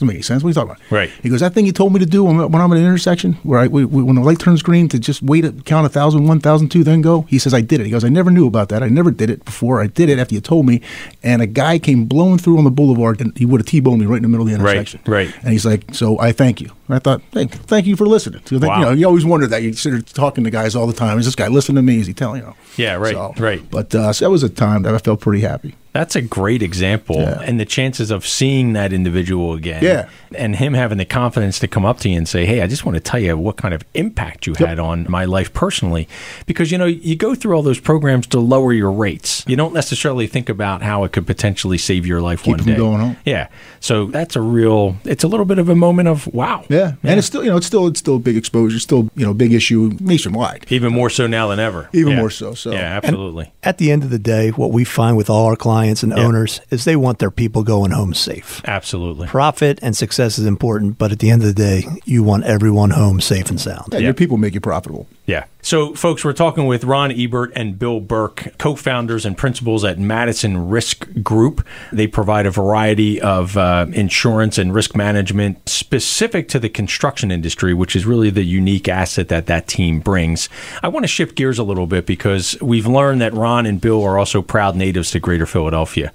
Doesn't 0.00 0.08
make 0.08 0.14
any 0.14 0.22
sense. 0.22 0.42
What 0.42 0.48
are 0.48 0.50
you 0.50 0.54
talking 0.54 0.70
about? 0.70 0.90
Right. 0.90 1.10
He 1.22 1.28
goes, 1.28 1.40
that 1.40 1.52
thing 1.52 1.66
you 1.66 1.72
told 1.72 1.92
me 1.92 1.98
to 1.98 2.06
do 2.06 2.24
when, 2.24 2.38
when 2.38 2.62
I'm 2.62 2.72
at 2.72 2.78
an 2.78 2.86
intersection, 2.86 3.34
where 3.42 3.60
I, 3.60 3.66
when 3.66 4.14
the 4.14 4.22
light 4.22 4.38
turns 4.38 4.62
green, 4.62 4.88
to 4.88 4.98
just 4.98 5.20
wait, 5.20 5.44
at, 5.44 5.66
count 5.66 5.84
a 5.84 5.90
thousand, 5.90 6.26
one 6.26 6.40
thousand, 6.40 6.70
two, 6.70 6.82
then 6.82 7.02
go. 7.02 7.22
He 7.28 7.38
says, 7.38 7.52
I 7.52 7.60
did 7.60 7.80
it. 7.80 7.84
He 7.84 7.90
goes, 7.90 8.02
I 8.02 8.08
never 8.08 8.30
knew 8.30 8.46
about 8.46 8.70
that. 8.70 8.82
I 8.82 8.88
never 8.88 9.10
did 9.10 9.28
it 9.28 9.44
before. 9.44 9.82
I 9.82 9.88
did 9.88 10.08
it 10.08 10.18
after 10.18 10.34
you 10.34 10.40
told 10.40 10.64
me. 10.64 10.80
And 11.22 11.42
a 11.42 11.46
guy 11.46 11.78
came 11.78 12.06
blowing 12.06 12.38
through 12.38 12.56
on 12.56 12.64
the 12.64 12.70
boulevard, 12.70 13.20
and 13.20 13.36
he 13.36 13.44
would 13.44 13.60
have 13.60 13.66
T-boned 13.66 14.00
me 14.00 14.06
right 14.06 14.16
in 14.16 14.22
the 14.22 14.28
middle 14.28 14.46
of 14.46 14.48
the 14.48 14.54
intersection. 14.54 15.02
Right. 15.06 15.26
Right. 15.26 15.36
And 15.42 15.52
he's 15.52 15.66
like, 15.66 15.94
so 15.94 16.18
I 16.18 16.32
thank 16.32 16.62
you. 16.62 16.70
And 16.88 16.96
I 16.96 16.98
thought, 16.98 17.20
thank, 17.32 17.52
thank 17.52 17.84
you 17.84 17.94
for 17.94 18.06
listening. 18.06 18.40
So, 18.46 18.58
wow. 18.58 18.78
You 18.78 18.84
know, 18.86 18.92
you 18.92 19.06
always 19.06 19.26
wonder 19.26 19.46
that. 19.48 19.62
You 19.62 19.74
sit 19.74 20.06
talking 20.06 20.44
to 20.44 20.50
guys 20.50 20.74
all 20.74 20.86
the 20.86 20.94
time. 20.94 21.18
Is 21.18 21.26
this 21.26 21.34
guy 21.34 21.48
listening 21.48 21.76
to 21.76 21.82
me? 21.82 22.00
Is 22.00 22.06
he 22.06 22.14
telling 22.14 22.40
you? 22.40 22.54
Yeah. 22.78 22.94
Right. 22.94 23.12
So, 23.12 23.34
right. 23.36 23.62
But 23.70 23.94
uh, 23.94 24.14
so 24.14 24.24
that 24.24 24.30
was 24.30 24.42
a 24.42 24.48
time 24.48 24.84
that 24.84 24.94
I 24.94 24.98
felt 24.98 25.20
pretty 25.20 25.42
happy. 25.42 25.74
That's 25.92 26.14
a 26.14 26.22
great 26.22 26.62
example. 26.62 27.16
Yeah. 27.16 27.40
And 27.40 27.58
the 27.58 27.64
chances 27.64 28.10
of 28.10 28.26
seeing 28.26 28.74
that 28.74 28.92
individual 28.92 29.54
again. 29.54 29.82
Yeah. 29.82 30.08
And 30.34 30.54
him 30.56 30.74
having 30.74 30.98
the 30.98 31.04
confidence 31.04 31.58
to 31.60 31.68
come 31.68 31.84
up 31.84 31.98
to 32.00 32.08
you 32.08 32.16
and 32.16 32.28
say, 32.28 32.46
Hey, 32.46 32.62
I 32.62 32.68
just 32.68 32.84
want 32.84 32.94
to 32.94 33.00
tell 33.00 33.18
you 33.18 33.36
what 33.36 33.56
kind 33.56 33.74
of 33.74 33.82
impact 33.94 34.46
you 34.46 34.54
yep. 34.58 34.68
had 34.68 34.78
on 34.78 35.06
my 35.10 35.24
life 35.24 35.52
personally. 35.52 36.08
Because, 36.46 36.70
you 36.70 36.78
know, 36.78 36.86
you 36.86 37.16
go 37.16 37.34
through 37.34 37.56
all 37.56 37.62
those 37.62 37.80
programs 37.80 38.26
to 38.28 38.40
lower 38.40 38.72
your 38.72 38.92
rates. 38.92 39.44
You 39.48 39.56
don't 39.56 39.74
necessarily 39.74 40.28
think 40.28 40.48
about 40.48 40.82
how 40.82 41.02
it 41.04 41.12
could 41.12 41.26
potentially 41.26 41.78
save 41.78 42.06
your 42.06 42.20
life 42.20 42.44
Keep 42.44 42.58
one 42.58 42.66
day. 42.66 42.76
going 42.76 43.00
on. 43.00 43.16
Yeah. 43.24 43.48
So 43.80 44.06
that's 44.06 44.36
a 44.36 44.40
real, 44.40 44.96
it's 45.04 45.24
a 45.24 45.28
little 45.28 45.46
bit 45.46 45.58
of 45.58 45.68
a 45.68 45.74
moment 45.74 46.08
of 46.08 46.26
wow. 46.28 46.64
Yeah. 46.68 46.94
yeah. 47.02 47.10
And 47.10 47.18
it's 47.18 47.26
still, 47.26 47.42
you 47.42 47.50
know, 47.50 47.56
it's 47.56 47.66
still, 47.66 47.88
it's 47.88 47.98
still 47.98 48.16
a 48.16 48.20
big 48.20 48.36
exposure, 48.36 48.78
still, 48.78 49.10
you 49.16 49.26
know, 49.26 49.34
big 49.34 49.52
issue 49.52 49.96
nationwide. 49.98 50.66
Even 50.70 50.92
more 50.92 51.10
so 51.10 51.26
now 51.26 51.48
than 51.48 51.58
ever. 51.58 51.88
Even 51.92 52.12
yeah. 52.12 52.18
more 52.18 52.30
so. 52.30 52.54
So, 52.54 52.70
yeah, 52.70 53.00
absolutely. 53.02 53.46
And 53.46 53.52
at 53.64 53.78
the 53.78 53.90
end 53.90 54.04
of 54.04 54.10
the 54.10 54.18
day, 54.18 54.50
what 54.50 54.70
we 54.70 54.84
find 54.84 55.16
with 55.16 55.28
all 55.28 55.46
our 55.46 55.56
clients 55.56 55.79
and 55.88 56.12
owners 56.12 56.60
is 56.70 56.84
they 56.84 56.96
want 56.96 57.18
their 57.18 57.30
people 57.30 57.62
going 57.62 57.90
home 57.90 58.14
safe. 58.14 58.60
Absolutely. 58.64 59.26
Profit 59.26 59.78
and 59.82 59.96
success 59.96 60.38
is 60.38 60.46
important, 60.46 60.98
but 60.98 61.12
at 61.12 61.18
the 61.18 61.30
end 61.30 61.42
of 61.42 61.48
the 61.48 61.54
day, 61.54 61.84
you 62.04 62.22
want 62.22 62.44
everyone 62.44 62.90
home 62.90 63.20
safe 63.20 63.50
and 63.50 63.60
sound. 63.60 63.92
Yeah, 63.92 64.00
Your 64.00 64.14
people 64.14 64.36
make 64.36 64.54
you 64.54 64.60
profitable. 64.60 65.06
Yeah. 65.30 65.44
So, 65.62 65.94
folks, 65.94 66.24
we're 66.24 66.32
talking 66.32 66.66
with 66.66 66.82
Ron 66.82 67.12
Ebert 67.12 67.52
and 67.54 67.78
Bill 67.78 68.00
Burke, 68.00 68.54
co 68.58 68.74
founders 68.74 69.24
and 69.24 69.38
principals 69.38 69.84
at 69.84 69.96
Madison 69.96 70.68
Risk 70.70 71.06
Group. 71.22 71.64
They 71.92 72.08
provide 72.08 72.46
a 72.46 72.50
variety 72.50 73.20
of 73.20 73.56
uh, 73.56 73.86
insurance 73.92 74.58
and 74.58 74.74
risk 74.74 74.96
management 74.96 75.68
specific 75.68 76.48
to 76.48 76.58
the 76.58 76.68
construction 76.68 77.30
industry, 77.30 77.74
which 77.74 77.94
is 77.94 78.06
really 78.06 78.30
the 78.30 78.42
unique 78.42 78.88
asset 78.88 79.28
that 79.28 79.46
that 79.46 79.68
team 79.68 80.00
brings. 80.00 80.48
I 80.82 80.88
want 80.88 81.04
to 81.04 81.08
shift 81.08 81.36
gears 81.36 81.60
a 81.60 81.62
little 81.62 81.86
bit 81.86 82.06
because 82.06 82.60
we've 82.60 82.88
learned 82.88 83.20
that 83.20 83.32
Ron 83.32 83.66
and 83.66 83.80
Bill 83.80 84.02
are 84.02 84.18
also 84.18 84.42
proud 84.42 84.74
natives 84.74 85.12
to 85.12 85.20
Greater 85.20 85.46
Philadelphia. 85.46 86.12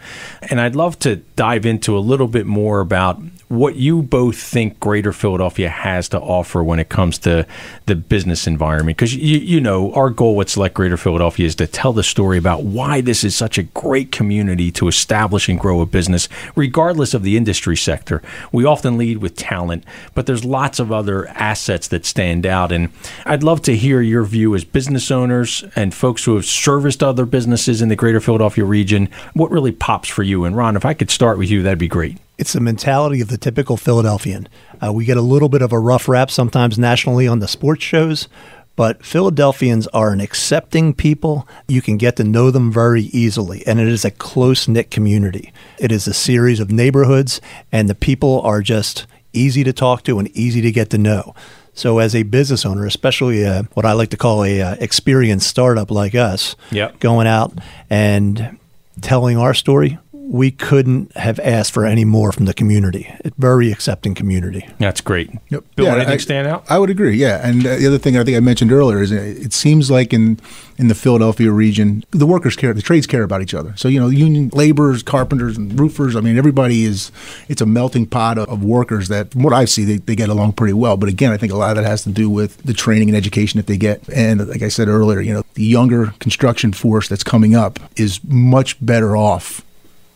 And 0.49 0.60
I'd 0.60 0.75
love 0.75 0.99
to 0.99 1.17
dive 1.36 1.65
into 1.65 1.98
a 1.98 2.00
little 2.00 2.28
bit 2.28 2.45
more 2.45 2.80
about 2.80 3.21
what 3.48 3.76
you 3.76 4.02
both 4.02 4.38
think 4.38 4.80
Greater 4.80 5.13
Philadelphia 5.13 5.69
has 5.69 6.10
to 6.10 6.19
offer 6.19 6.63
when 6.63 6.80
it 6.80 6.89
comes 6.89 7.19
to 7.19 7.45
the 7.86 7.95
business 7.95 8.48
environment. 8.48 8.98
Because 8.98 9.15
you, 9.15 9.38
you 9.38 9.62
know, 9.62 9.93
our 9.93 10.10
goal 10.10 10.36
with 10.36 10.50
Select 10.50 10.74
Greater 10.74 10.98
Philadelphia 10.98 11.45
is 11.45 11.56
to 11.56 11.67
tell 11.67 11.93
the 11.93 12.04
story 12.04 12.38
about 12.38 12.63
why 12.63 13.02
this 13.02 13.24
is 13.24 13.36
such 13.36 13.58
a 13.58 13.63
great 13.63 14.12
community 14.12 14.71
to 14.71 14.88
establish 14.88 15.48
and 15.48 15.60
grow 15.60 15.82
a 15.82 15.86
business, 15.86 16.28
regardless 16.56 17.13
of 17.13 17.21
the 17.21 17.38
industry 17.38 17.78
sector. 17.78 18.21
We 18.52 18.65
often 18.65 18.98
lead 18.98 19.19
with 19.19 19.36
talent, 19.36 19.84
but 20.15 20.26
there's 20.26 20.43
lots 20.43 20.80
of 20.80 20.91
other 20.91 21.28
assets 21.30 21.88
that 21.89 22.06
stand 22.06 22.45
out. 22.45 22.71
And 22.71 22.89
I'd 23.26 23.43
love 23.43 23.62
to 23.63 23.76
hear 23.76 24.02
your 24.02 24.24
view 24.24 24.56
as 24.56 24.63
business 24.63 25.12
owners 25.12 25.63
and 25.76 25.93
folks 25.93 26.24
who 26.26 26.36
have 26.36 26.45
serviced 26.45 27.04
other 27.04 27.26
businesses 27.26 27.82
in 27.82 27.89
the 27.89 27.95
Greater 27.95 28.19
Philadelphia 28.19 28.65
region. 28.65 29.10
What 29.34 29.52
really 29.52 29.71
pops 29.71 30.10
for 30.10 30.24
you? 30.24 30.45
And 30.45 30.58
Ron, 30.58 30.76
if 30.76 30.86
I 30.86 30.95
could 30.95 31.12
start 31.12 31.24
with 31.38 31.49
you, 31.49 31.63
that'd 31.63 31.79
be 31.79 31.88
great. 31.88 32.17
It's 32.38 32.53
the 32.53 32.59
mentality 32.59 33.21
of 33.21 33.29
the 33.29 33.38
typical 33.38 33.77
Philadelphian. 33.77 34.47
Uh, 34.85 34.91
we 34.91 35.05
get 35.05 35.17
a 35.17 35.21
little 35.21 35.49
bit 35.49 35.61
of 35.61 35.71
a 35.71 35.79
rough 35.79 36.07
rap 36.09 36.29
sometimes 36.29 36.77
nationally 36.77 37.27
on 37.27 37.39
the 37.39 37.47
sports 37.47 37.83
shows, 37.83 38.27
but 38.75 39.05
Philadelphians 39.05 39.88
are 39.88 40.11
an 40.11 40.19
accepting 40.19 40.93
people. 40.93 41.47
You 41.67 41.81
can 41.81 41.95
get 41.97 42.17
to 42.17 42.23
know 42.25 42.51
them 42.51 42.71
very 42.73 43.03
easily, 43.03 43.65
and 43.65 43.79
it 43.79 43.88
is 43.88 44.03
a 44.03 44.11
close 44.11 44.67
knit 44.67 44.91
community. 44.91 45.53
It 45.79 45.91
is 45.93 46.07
a 46.07 46.13
series 46.13 46.59
of 46.59 46.71
neighborhoods, 46.71 47.39
and 47.71 47.89
the 47.89 47.95
people 47.95 48.41
are 48.41 48.61
just 48.61 49.05
easy 49.31 49.63
to 49.63 49.71
talk 49.73 50.03
to 50.03 50.19
and 50.19 50.27
easy 50.35 50.61
to 50.61 50.71
get 50.71 50.89
to 50.89 50.97
know. 50.97 51.33
So, 51.73 51.99
as 51.99 52.15
a 52.15 52.23
business 52.23 52.65
owner, 52.65 52.85
especially 52.85 53.45
uh, 53.45 53.63
what 53.73 53.85
I 53.85 53.93
like 53.93 54.09
to 54.11 54.17
call 54.17 54.43
a 54.45 54.61
uh, 54.61 54.75
experienced 54.79 55.47
startup 55.47 55.89
like 55.91 56.15
us, 56.15 56.55
Yep. 56.71 56.99
going 56.99 57.27
out 57.27 57.53
and 57.89 58.57
telling 59.01 59.38
our 59.38 59.53
story, 59.53 59.97
we 60.27 60.49
couldn't 60.51 61.15
have 61.15 61.39
asked 61.39 61.71
for 61.71 61.85
any 61.85 62.03
more 62.03 62.31
from 62.31 62.45
the 62.45 62.53
community. 62.53 63.13
A 63.23 63.31
very 63.38 63.71
accepting 63.71 64.15
community. 64.15 64.67
That's 64.79 64.99
great. 65.01 65.29
Yep. 65.49 65.63
Bill, 65.75 65.85
Yeah, 65.85 65.95
anything 65.95 66.13
I- 66.13 66.17
stand 66.17 66.47
out? 66.47 66.65
I 66.69 66.79
would 66.79 66.89
agree. 66.89 67.15
Yeah, 67.17 67.47
and 67.47 67.65
uh, 67.65 67.75
the 67.75 67.88
other 67.88 67.97
thing 67.97 68.17
I 68.17 68.23
think 68.23 68.35
I 68.35 68.39
mentioned 68.39 68.71
earlier 68.71 69.01
is 69.01 69.11
uh, 69.11 69.15
it 69.15 69.53
seems 69.53 69.91
like 69.91 70.13
in 70.13 70.39
in 70.77 70.89
the 70.89 70.95
Philadelphia 70.95 71.51
region, 71.51 72.03
the 72.11 72.25
workers 72.25 72.55
care, 72.57 72.73
the 72.73 72.81
trades 72.81 73.07
care 73.07 73.23
about 73.23 73.41
each 73.41 73.53
other. 73.53 73.73
So 73.77 73.88
you 73.88 73.99
know, 73.99 74.09
union 74.09 74.49
laborers, 74.53 75.03
carpenters, 75.03 75.57
and 75.57 75.79
roofers. 75.79 76.15
I 76.15 76.21
mean, 76.21 76.38
everybody 76.38 76.83
is. 76.85 77.11
It's 77.47 77.61
a 77.61 77.65
melting 77.65 78.07
pot 78.07 78.38
of, 78.38 78.49
of 78.49 78.63
workers 78.63 79.07
that, 79.09 79.31
from 79.31 79.43
what 79.43 79.53
I 79.53 79.65
see, 79.65 79.85
they, 79.85 79.97
they 79.97 80.15
get 80.15 80.29
along 80.29 80.53
pretty 80.53 80.73
well. 80.73 80.97
But 80.97 81.07
again, 81.09 81.31
I 81.31 81.38
think 81.38 81.53
a 81.53 81.55
lot 81.57 81.77
of 81.77 81.83
that 81.83 81.89
has 81.89 82.03
to 82.03 82.09
do 82.09 82.29
with 82.29 82.57
the 82.63 82.73
training 82.73 83.09
and 83.09 83.15
education 83.17 83.57
that 83.57 83.67
they 83.67 83.77
get. 83.77 84.01
And 84.09 84.47
like 84.49 84.61
I 84.63 84.67
said 84.69 84.88
earlier, 84.88 85.21
you 85.21 85.33
know, 85.33 85.43
the 85.53 85.63
younger 85.63 86.13
construction 86.19 86.73
force 86.73 87.07
that's 87.07 87.23
coming 87.23 87.55
up 87.55 87.79
is 87.95 88.19
much 88.25 88.83
better 88.85 89.15
off 89.15 89.61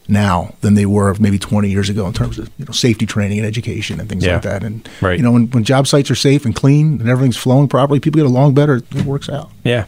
now 0.10 0.54
than 0.62 0.74
they 0.74 0.86
were 0.86 1.16
maybe 1.20 1.38
20 1.40 1.70
years 1.70 1.90
ago 1.90 2.08
in 2.08 2.14
terms 2.14 2.38
of 2.40 2.50
you 2.58 2.66
know 2.66 2.72
safety 2.72 3.06
training 3.06 3.38
and 3.40 3.48
education 3.48 4.00
and 4.00 4.10
things 4.10 4.26
Yeah. 4.26 4.34
like 4.34 4.42
that. 4.44 4.64
And 4.64 4.88
Right. 5.02 5.18
you 5.18 5.24
know 5.24 5.32
when, 5.32 5.48
when 5.52 5.64
job 5.64 5.88
sites 5.88 6.10
are 6.12 6.16
safe 6.16 6.46
and 6.46 6.56
clean 6.56 7.00
and 7.00 7.10
everything's 7.10 7.38
flowing 7.38 7.68
properly, 7.68 8.00
people 8.00 8.18
get 8.20 8.26
along 8.26 8.54
better. 8.54 8.78
It 8.96 9.06
works 9.06 9.30
out. 9.30 9.52
Yeah. 9.64 9.86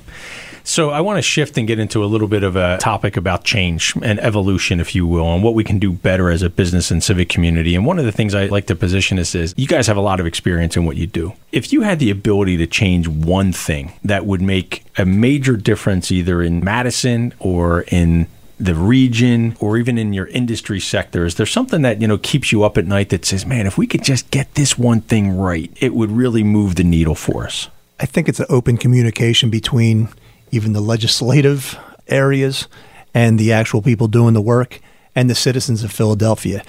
So 0.63 0.91
I 0.91 1.01
want 1.01 1.17
to 1.17 1.23
shift 1.23 1.57
and 1.57 1.67
get 1.67 1.79
into 1.79 2.03
a 2.03 2.05
little 2.05 2.27
bit 2.27 2.43
of 2.43 2.55
a 2.55 2.77
topic 2.79 3.17
about 3.17 3.43
change 3.43 3.95
and 4.03 4.19
evolution, 4.19 4.79
if 4.79 4.93
you 4.93 5.07
will, 5.07 5.25
and 5.33 5.41
what 5.43 5.55
we 5.55 5.63
can 5.63 5.79
do 5.79 5.91
better 5.91 6.29
as 6.29 6.43
a 6.43 6.51
business 6.51 6.91
and 6.91 7.03
civic 7.03 7.29
community. 7.29 7.73
And 7.73 7.83
one 7.83 7.97
of 7.97 8.05
the 8.05 8.11
things 8.11 8.35
I 8.35 8.45
like 8.45 8.67
to 8.67 8.75
position 8.75 9.17
this 9.17 9.33
is 9.33 9.55
you 9.57 9.65
guys 9.65 9.87
have 9.87 9.97
a 9.97 10.01
lot 10.01 10.19
of 10.19 10.27
experience 10.27 10.77
in 10.77 10.85
what 10.85 10.97
you 10.97 11.07
do. 11.07 11.33
If 11.51 11.73
you 11.73 11.81
had 11.81 11.97
the 11.97 12.11
ability 12.11 12.57
to 12.57 12.67
change 12.67 13.07
one 13.07 13.51
thing 13.51 13.93
that 14.03 14.27
would 14.27 14.41
make 14.43 14.83
a 14.99 15.03
major 15.05 15.57
difference 15.57 16.11
either 16.11 16.43
in 16.43 16.63
Madison 16.63 17.33
or 17.39 17.81
in 17.87 18.27
the 18.63 18.75
region 18.75 19.55
or 19.59 19.77
even 19.77 19.97
in 19.97 20.13
your 20.13 20.27
industry 20.27 20.79
sector 20.79 21.25
is 21.25 21.35
there 21.35 21.45
something 21.45 21.81
that 21.81 21.99
you 21.99 22.07
know 22.07 22.17
keeps 22.17 22.51
you 22.51 22.63
up 22.63 22.77
at 22.77 22.85
night 22.85 23.09
that 23.09 23.25
says 23.25 23.45
man 23.45 23.65
if 23.65 23.77
we 23.77 23.87
could 23.87 24.03
just 24.03 24.29
get 24.31 24.53
this 24.53 24.77
one 24.77 25.01
thing 25.01 25.35
right 25.35 25.75
it 25.79 25.93
would 25.93 26.11
really 26.11 26.43
move 26.43 26.75
the 26.75 26.83
needle 26.83 27.15
for 27.15 27.45
us 27.45 27.69
I 28.01 28.07
think 28.07 28.27
it's 28.27 28.39
an 28.39 28.47
open 28.49 28.77
communication 28.77 29.51
between 29.51 30.09
even 30.49 30.73
the 30.73 30.81
legislative 30.81 31.77
areas 32.07 32.67
and 33.13 33.37
the 33.37 33.53
actual 33.53 33.83
people 33.83 34.07
doing 34.07 34.33
the 34.33 34.41
work 34.41 34.81
and 35.13 35.29
the 35.29 35.35
citizens 35.35 35.83
of 35.83 35.91
Philadelphia. 35.91 36.63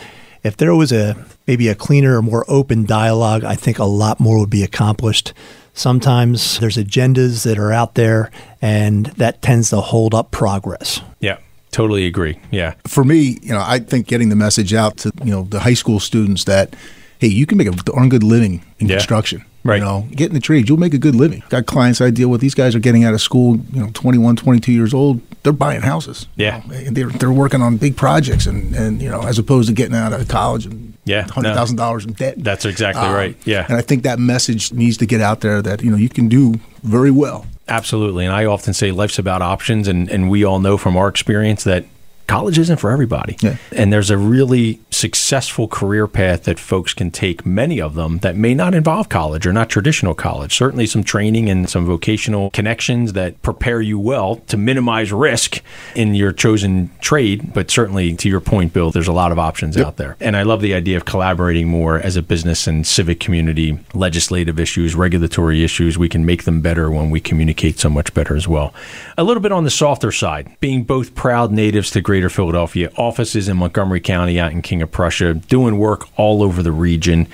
If 0.45 0.59
there 0.59 0.75
was 0.75 0.93
a 0.93 1.25
maybe 1.47 1.69
a 1.69 1.75
cleaner 1.75 2.19
or 2.19 2.23
more 2.23 2.45
open 2.49 2.85
dialogue, 2.85 3.45
I 3.45 3.55
think 3.55 3.79
a 3.79 3.85
lot 3.85 4.21
more 4.21 4.39
would 4.41 4.51
be 4.51 4.63
accomplished. 4.63 5.33
Sometimes 5.73 6.59
there's 6.59 6.77
agendas 6.77 7.45
that 7.45 7.59
are 7.59 7.73
out 7.73 7.95
there 7.95 8.31
and 8.61 9.07
that 9.17 9.41
tends 9.41 9.71
to 9.71 9.81
hold 9.81 10.15
up 10.15 10.33
progress. 10.33 11.01
yeah 11.21 11.39
totally 11.73 12.07
agree 12.07 12.39
yeah 12.53 12.75
For 12.87 13.03
me, 13.05 13.39
you 13.43 13.53
know, 13.53 13.63
I 13.75 13.79
think 13.81 14.07
getting 14.07 14.29
the 14.29 14.37
message 14.37 14.73
out 14.75 14.97
to 14.99 15.11
you 15.25 15.31
know 15.35 15.43
the 15.51 15.61
high 15.61 15.75
school 15.75 15.99
students 16.01 16.45
that 16.45 16.77
hey, 17.19 17.29
you 17.29 17.47
can 17.47 17.57
make 17.59 17.69
a 17.69 17.73
darn 17.73 18.09
good 18.09 18.23
living 18.25 18.63
in 18.81 18.89
Yeah. 18.89 18.97
construction. 18.97 19.45
Right. 19.65 19.77
You 19.79 19.85
know, 19.85 20.09
get 20.11 20.27
in 20.31 20.35
the 20.35 20.41
trades, 20.41 20.69
you'll 20.69 20.81
make 20.87 20.93
a 20.93 20.99
good 20.99 21.15
living. 21.15 21.41
Got 21.49 21.67
clients 21.67 22.01
I 22.01 22.11
deal 22.11 22.29
with. 22.29 22.41
These 22.41 22.55
guys 22.57 22.75
are 22.75 22.81
getting 22.81 23.05
out 23.05 23.15
of 23.15 23.21
school, 23.21 23.59
you 23.73 23.81
know, 23.81 23.91
21, 23.95 24.35
22 24.35 24.73
years 24.73 24.93
old. 24.93 25.21
They're 25.45 25.53
buying 25.53 25.83
houses. 25.83 26.27
Yeah. 26.35 26.63
You 26.67 26.69
know, 26.73 26.79
and 26.89 26.97
they're 26.97 27.11
they're 27.21 27.33
working 27.45 27.63
on 27.63 27.77
big 27.77 27.95
projects 27.97 28.47
and 28.47 28.75
and 28.75 29.01
you 29.01 29.09
know, 29.09 29.23
as 29.23 29.39
opposed 29.39 29.69
to 29.69 29.75
getting 29.75 29.95
out 29.95 30.13
of 30.13 30.27
college 30.29 30.67
and 30.67 30.95
Yeah, 31.05 31.23
hundred 31.31 31.55
thousand 31.55 31.77
dollars 31.77 32.05
in 32.05 32.13
debt. 32.15 32.35
That's 32.43 32.65
exactly 32.65 33.07
Um, 33.07 33.15
right. 33.15 33.37
Yeah. 33.45 33.67
And 33.69 33.77
I 33.79 33.83
think 33.83 34.03
that 34.03 34.19
message 34.19 34.73
needs 34.73 34.97
to 34.99 35.07
get 35.07 35.21
out 35.21 35.41
there 35.41 35.63
that, 35.63 35.81
you 35.85 35.91
know, 35.93 35.97
you 35.97 36.09
can 36.09 36.29
do 36.29 36.55
very 36.83 37.11
well. 37.13 37.47
Absolutely. 37.69 38.25
And 38.25 38.35
I 38.35 38.45
often 38.45 38.75
say 38.75 38.91
life's 38.91 39.19
about 39.19 39.41
options. 39.41 39.89
And, 39.89 40.09
and 40.11 40.29
we 40.29 40.45
all 40.45 40.59
know 40.59 40.77
from 40.77 40.97
our 40.97 41.09
experience 41.09 41.65
that 41.65 41.85
college 42.33 42.59
isn't 42.59 42.79
for 42.79 42.91
everybody. 42.91 43.37
Yeah. 43.41 43.57
And 43.73 43.93
there's 43.93 44.11
a 44.11 44.17
really 44.17 44.81
successful 44.91 45.69
career 45.69 46.07
path 46.07 46.45
that 46.45 46.59
folks 46.59 46.95
can 46.95 47.11
take, 47.11 47.45
many 47.45 47.81
of 47.81 47.95
them 47.95 48.19
that 48.19 48.37
may 48.37 48.55
not 48.55 48.75
involve 48.75 49.09
college 49.09 49.47
or 49.47 49.53
not 49.53 49.69
traditional 49.69 50.15
college. 50.15 50.57
Certainly 50.57 50.87
some 50.87 51.05
training 51.05 51.51
and 51.51 51.69
some 51.69 51.85
vocational 51.85 52.51
connections 52.51 53.13
that 53.13 53.41
prepare 53.43 53.81
you 53.81 53.99
well 53.99 54.37
to 54.47 54.57
minimize 54.57 55.13
risk 55.13 55.61
in 55.95 56.15
your 56.15 56.33
chosen 56.33 56.91
trade. 57.01 57.53
But 57.53 57.71
certainly, 57.71 58.15
to 58.15 58.29
your 58.29 58.41
point, 58.41 58.73
Bill, 58.73 58.91
there's 58.91 59.09
a 59.09 59.13
lot 59.13 59.33
of 59.33 59.39
options 59.39 59.77
out 59.77 59.97
there. 59.99 60.17
And 60.21 60.37
I 60.37 60.43
love 60.43 60.63
the 60.63 60.73
idea 60.73 60.97
of 60.97 61.05
collaborating 61.05 61.69
more 61.69 61.99
as 61.99 62.17
a 62.17 62.23
business 62.23 62.67
and 62.67 62.87
civic 62.87 63.21
community, 63.21 63.79
legislative 63.93 64.59
issues, 64.59 64.95
regulatory 64.95 65.65
issues. 65.65 65.99
We 65.99 66.09
can 66.09 66.25
make 66.25 66.45
them 66.45 66.61
better 66.63 66.91
when 66.91 67.11
we 67.11 67.21
communicate 67.21 67.79
so 67.79 67.91
much 67.91 68.15
better 68.15 68.37
as 68.37 68.49
well. 68.49 68.73
A 69.19 69.25
little 69.25 69.43
bit 69.43 69.53
on 69.53 69.65
the 69.65 69.71
softer 69.71 70.13
side, 70.13 70.57
being 70.61 70.85
both 70.85 71.15
proud 71.15 71.53
natives 71.53 71.91
to 71.91 72.01
Greater 72.01 72.22
Philadelphia, 72.29 72.91
offices 72.97 73.49
in 73.49 73.57
Montgomery 73.57 74.01
County, 74.01 74.39
out 74.39 74.53
in 74.53 74.63
King 74.63 74.83
of 74.83 74.91
Prussia, 74.91 75.35
doing 75.35 75.79
work 75.79 76.09
all 76.19 76.43
over 76.43 76.63
the 76.63 76.73
region. 76.73 77.27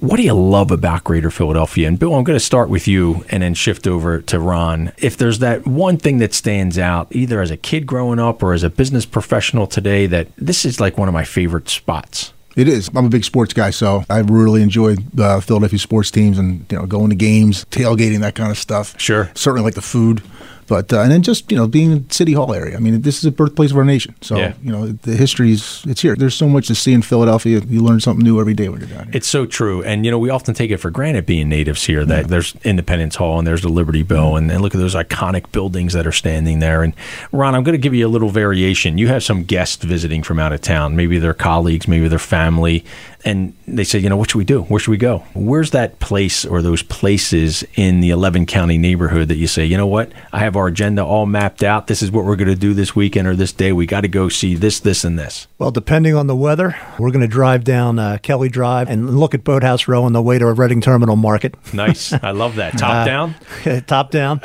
What 0.00 0.18
do 0.18 0.22
you 0.22 0.34
love 0.34 0.70
about 0.70 1.04
Greater 1.04 1.30
Philadelphia? 1.30 1.88
And 1.88 1.98
Bill, 1.98 2.14
I'm 2.14 2.24
going 2.24 2.38
to 2.38 2.44
start 2.44 2.68
with 2.68 2.86
you 2.86 3.24
and 3.30 3.42
then 3.42 3.54
shift 3.54 3.86
over 3.86 4.20
to 4.22 4.38
Ron. 4.38 4.92
If 4.98 5.16
there's 5.16 5.38
that 5.38 5.66
one 5.66 5.96
thing 5.96 6.18
that 6.18 6.34
stands 6.34 6.78
out, 6.78 7.08
either 7.10 7.40
as 7.40 7.50
a 7.50 7.56
kid 7.56 7.86
growing 7.86 8.18
up 8.18 8.42
or 8.42 8.52
as 8.52 8.62
a 8.62 8.70
business 8.70 9.06
professional 9.06 9.66
today, 9.66 10.06
that 10.06 10.28
this 10.36 10.64
is 10.64 10.80
like 10.80 10.98
one 10.98 11.08
of 11.08 11.14
my 11.14 11.24
favorite 11.24 11.68
spots. 11.68 12.32
It 12.56 12.68
is. 12.68 12.88
I'm 12.94 13.04
a 13.04 13.10
big 13.10 13.24
sports 13.24 13.52
guy, 13.52 13.68
so 13.68 14.04
I 14.08 14.20
really 14.20 14.62
enjoy 14.62 14.96
uh, 15.18 15.40
Philadelphia 15.40 15.78
sports 15.78 16.10
teams 16.10 16.38
and 16.38 16.64
you 16.70 16.78
know 16.78 16.86
going 16.86 17.10
to 17.10 17.14
games, 17.14 17.66
tailgating, 17.66 18.20
that 18.20 18.34
kind 18.34 18.50
of 18.50 18.56
stuff. 18.56 18.98
Sure. 18.98 19.30
Certainly 19.34 19.62
like 19.62 19.74
the 19.74 19.82
food, 19.82 20.22
but 20.66 20.92
uh, 20.92 21.00
and 21.00 21.10
then 21.10 21.22
just 21.22 21.50
you 21.50 21.56
know 21.56 21.66
being 21.66 21.92
in 21.92 22.10
City 22.10 22.32
Hall 22.32 22.52
area. 22.54 22.76
I 22.76 22.80
mean, 22.80 23.02
this 23.02 23.16
is 23.16 23.22
the 23.22 23.30
birthplace 23.30 23.70
of 23.70 23.76
our 23.76 23.84
nation, 23.84 24.14
so 24.20 24.36
Yeah. 24.36 24.54
you 24.62 24.72
know 24.72 24.88
the 24.88 25.16
history's 25.16 25.84
it's 25.86 26.00
here. 26.02 26.16
There's 26.16 26.34
so 26.34 26.48
much 26.48 26.66
to 26.68 26.74
see 26.74 26.92
in 26.92 27.02
Philadelphia. 27.02 27.60
You 27.66 27.82
learn 27.82 28.00
something 28.00 28.24
new 28.24 28.40
every 28.40 28.54
day 28.54 28.68
when 28.68 28.80
you're 28.80 28.88
down 28.88 29.04
here. 29.04 29.12
It's 29.14 29.26
so 29.28 29.46
true. 29.46 29.82
And, 29.82 30.04
you 30.04 30.10
know, 30.10 30.18
we 30.18 30.30
often 30.30 30.54
take 30.54 30.70
it 30.70 30.78
for 30.78 30.90
granted 30.90 31.26
being 31.26 31.48
natives 31.48 31.84
here 31.84 32.04
that 32.04 32.28
there's 32.28 32.54
Independence 32.64 33.16
Hall 33.16 33.38
and 33.38 33.46
there's 33.46 33.62
the 33.62 33.68
Liberty 33.68 34.02
Bell 34.02 34.36
and, 34.36 34.50
and 34.50 34.60
look 34.62 34.74
at 34.74 34.78
those 34.78 34.94
iconic 34.94 35.50
buildings 35.52 35.92
that 35.92 36.06
are 36.06 36.12
standing 36.12 36.58
there. 36.58 36.82
And 36.82 36.92
Ron, 37.32 37.54
I'm 37.54 37.62
going 37.64 37.74
to 37.74 37.78
give 37.82 37.94
you 37.94 38.06
a 38.06 38.08
little 38.10 38.30
variation. 38.30 38.98
You 38.98 39.08
have 39.08 39.22
some 39.22 39.44
guests 39.44 39.84
visiting 39.84 40.22
from 40.22 40.38
out 40.38 40.52
of 40.52 40.60
town, 40.60 40.96
maybe 40.96 41.18
their 41.18 41.34
colleagues, 41.34 41.86
maybe 41.88 42.08
their 42.08 42.18
family. 42.18 42.84
And 43.26 43.52
they 43.66 43.84
say, 43.84 43.98
you 43.98 44.08
know, 44.08 44.16
what 44.16 44.30
should 44.30 44.38
we 44.38 44.44
do? 44.44 44.62
Where 44.62 44.78
should 44.80 44.92
we 44.92 44.96
go? 44.96 45.18
Where's 45.34 45.72
that 45.72 45.98
place 45.98 46.44
or 46.46 46.62
those 46.62 46.82
places 46.82 47.64
in 47.74 48.00
the 48.00 48.10
11 48.10 48.46
county 48.46 48.78
neighborhood 48.78 49.28
that 49.28 49.34
you 49.36 49.48
say, 49.48 49.66
you 49.66 49.76
know 49.76 49.86
what? 49.86 50.12
I 50.32 50.38
have 50.38 50.54
our 50.56 50.68
agenda 50.68 51.04
all 51.04 51.26
mapped 51.26 51.62
out. 51.64 51.88
This 51.88 52.02
is 52.02 52.10
what 52.10 52.24
we're 52.24 52.36
going 52.36 52.48
to 52.48 52.54
do 52.56 52.72
this 52.72 52.94
weekend 52.96 53.26
or 53.26 53.34
this 53.36 53.52
day. 53.52 53.72
We 53.72 53.84
got 53.84 54.02
to 54.02 54.08
go 54.08 54.28
see 54.28 54.54
this, 54.54 54.80
this, 54.80 55.04
and 55.04 55.18
this. 55.18 55.48
Well, 55.58 55.72
depending 55.72 56.14
on 56.14 56.28
the 56.28 56.36
weather, 56.36 56.76
we're 56.98 57.10
going 57.10 57.20
to 57.20 57.26
drive 57.28 57.64
down 57.64 57.98
uh, 57.98 58.18
Kelly 58.22 58.48
Drive 58.48 58.88
and 58.88 59.18
look 59.18 59.34
at 59.34 59.42
Boathouse 59.44 59.88
Row 59.88 60.04
on 60.04 60.12
the 60.12 60.22
way 60.22 60.38
to 60.38 60.46
a 60.46 60.52
Reading 60.52 60.80
Terminal 60.80 61.16
Market. 61.16 61.56
Nice. 61.74 62.12
I 62.12 62.30
love 62.30 62.54
that. 62.56 62.78
Top 62.78 62.86
Uh, 62.96 63.04
down. 63.04 63.34
top 63.86 64.10
down. 64.12 64.40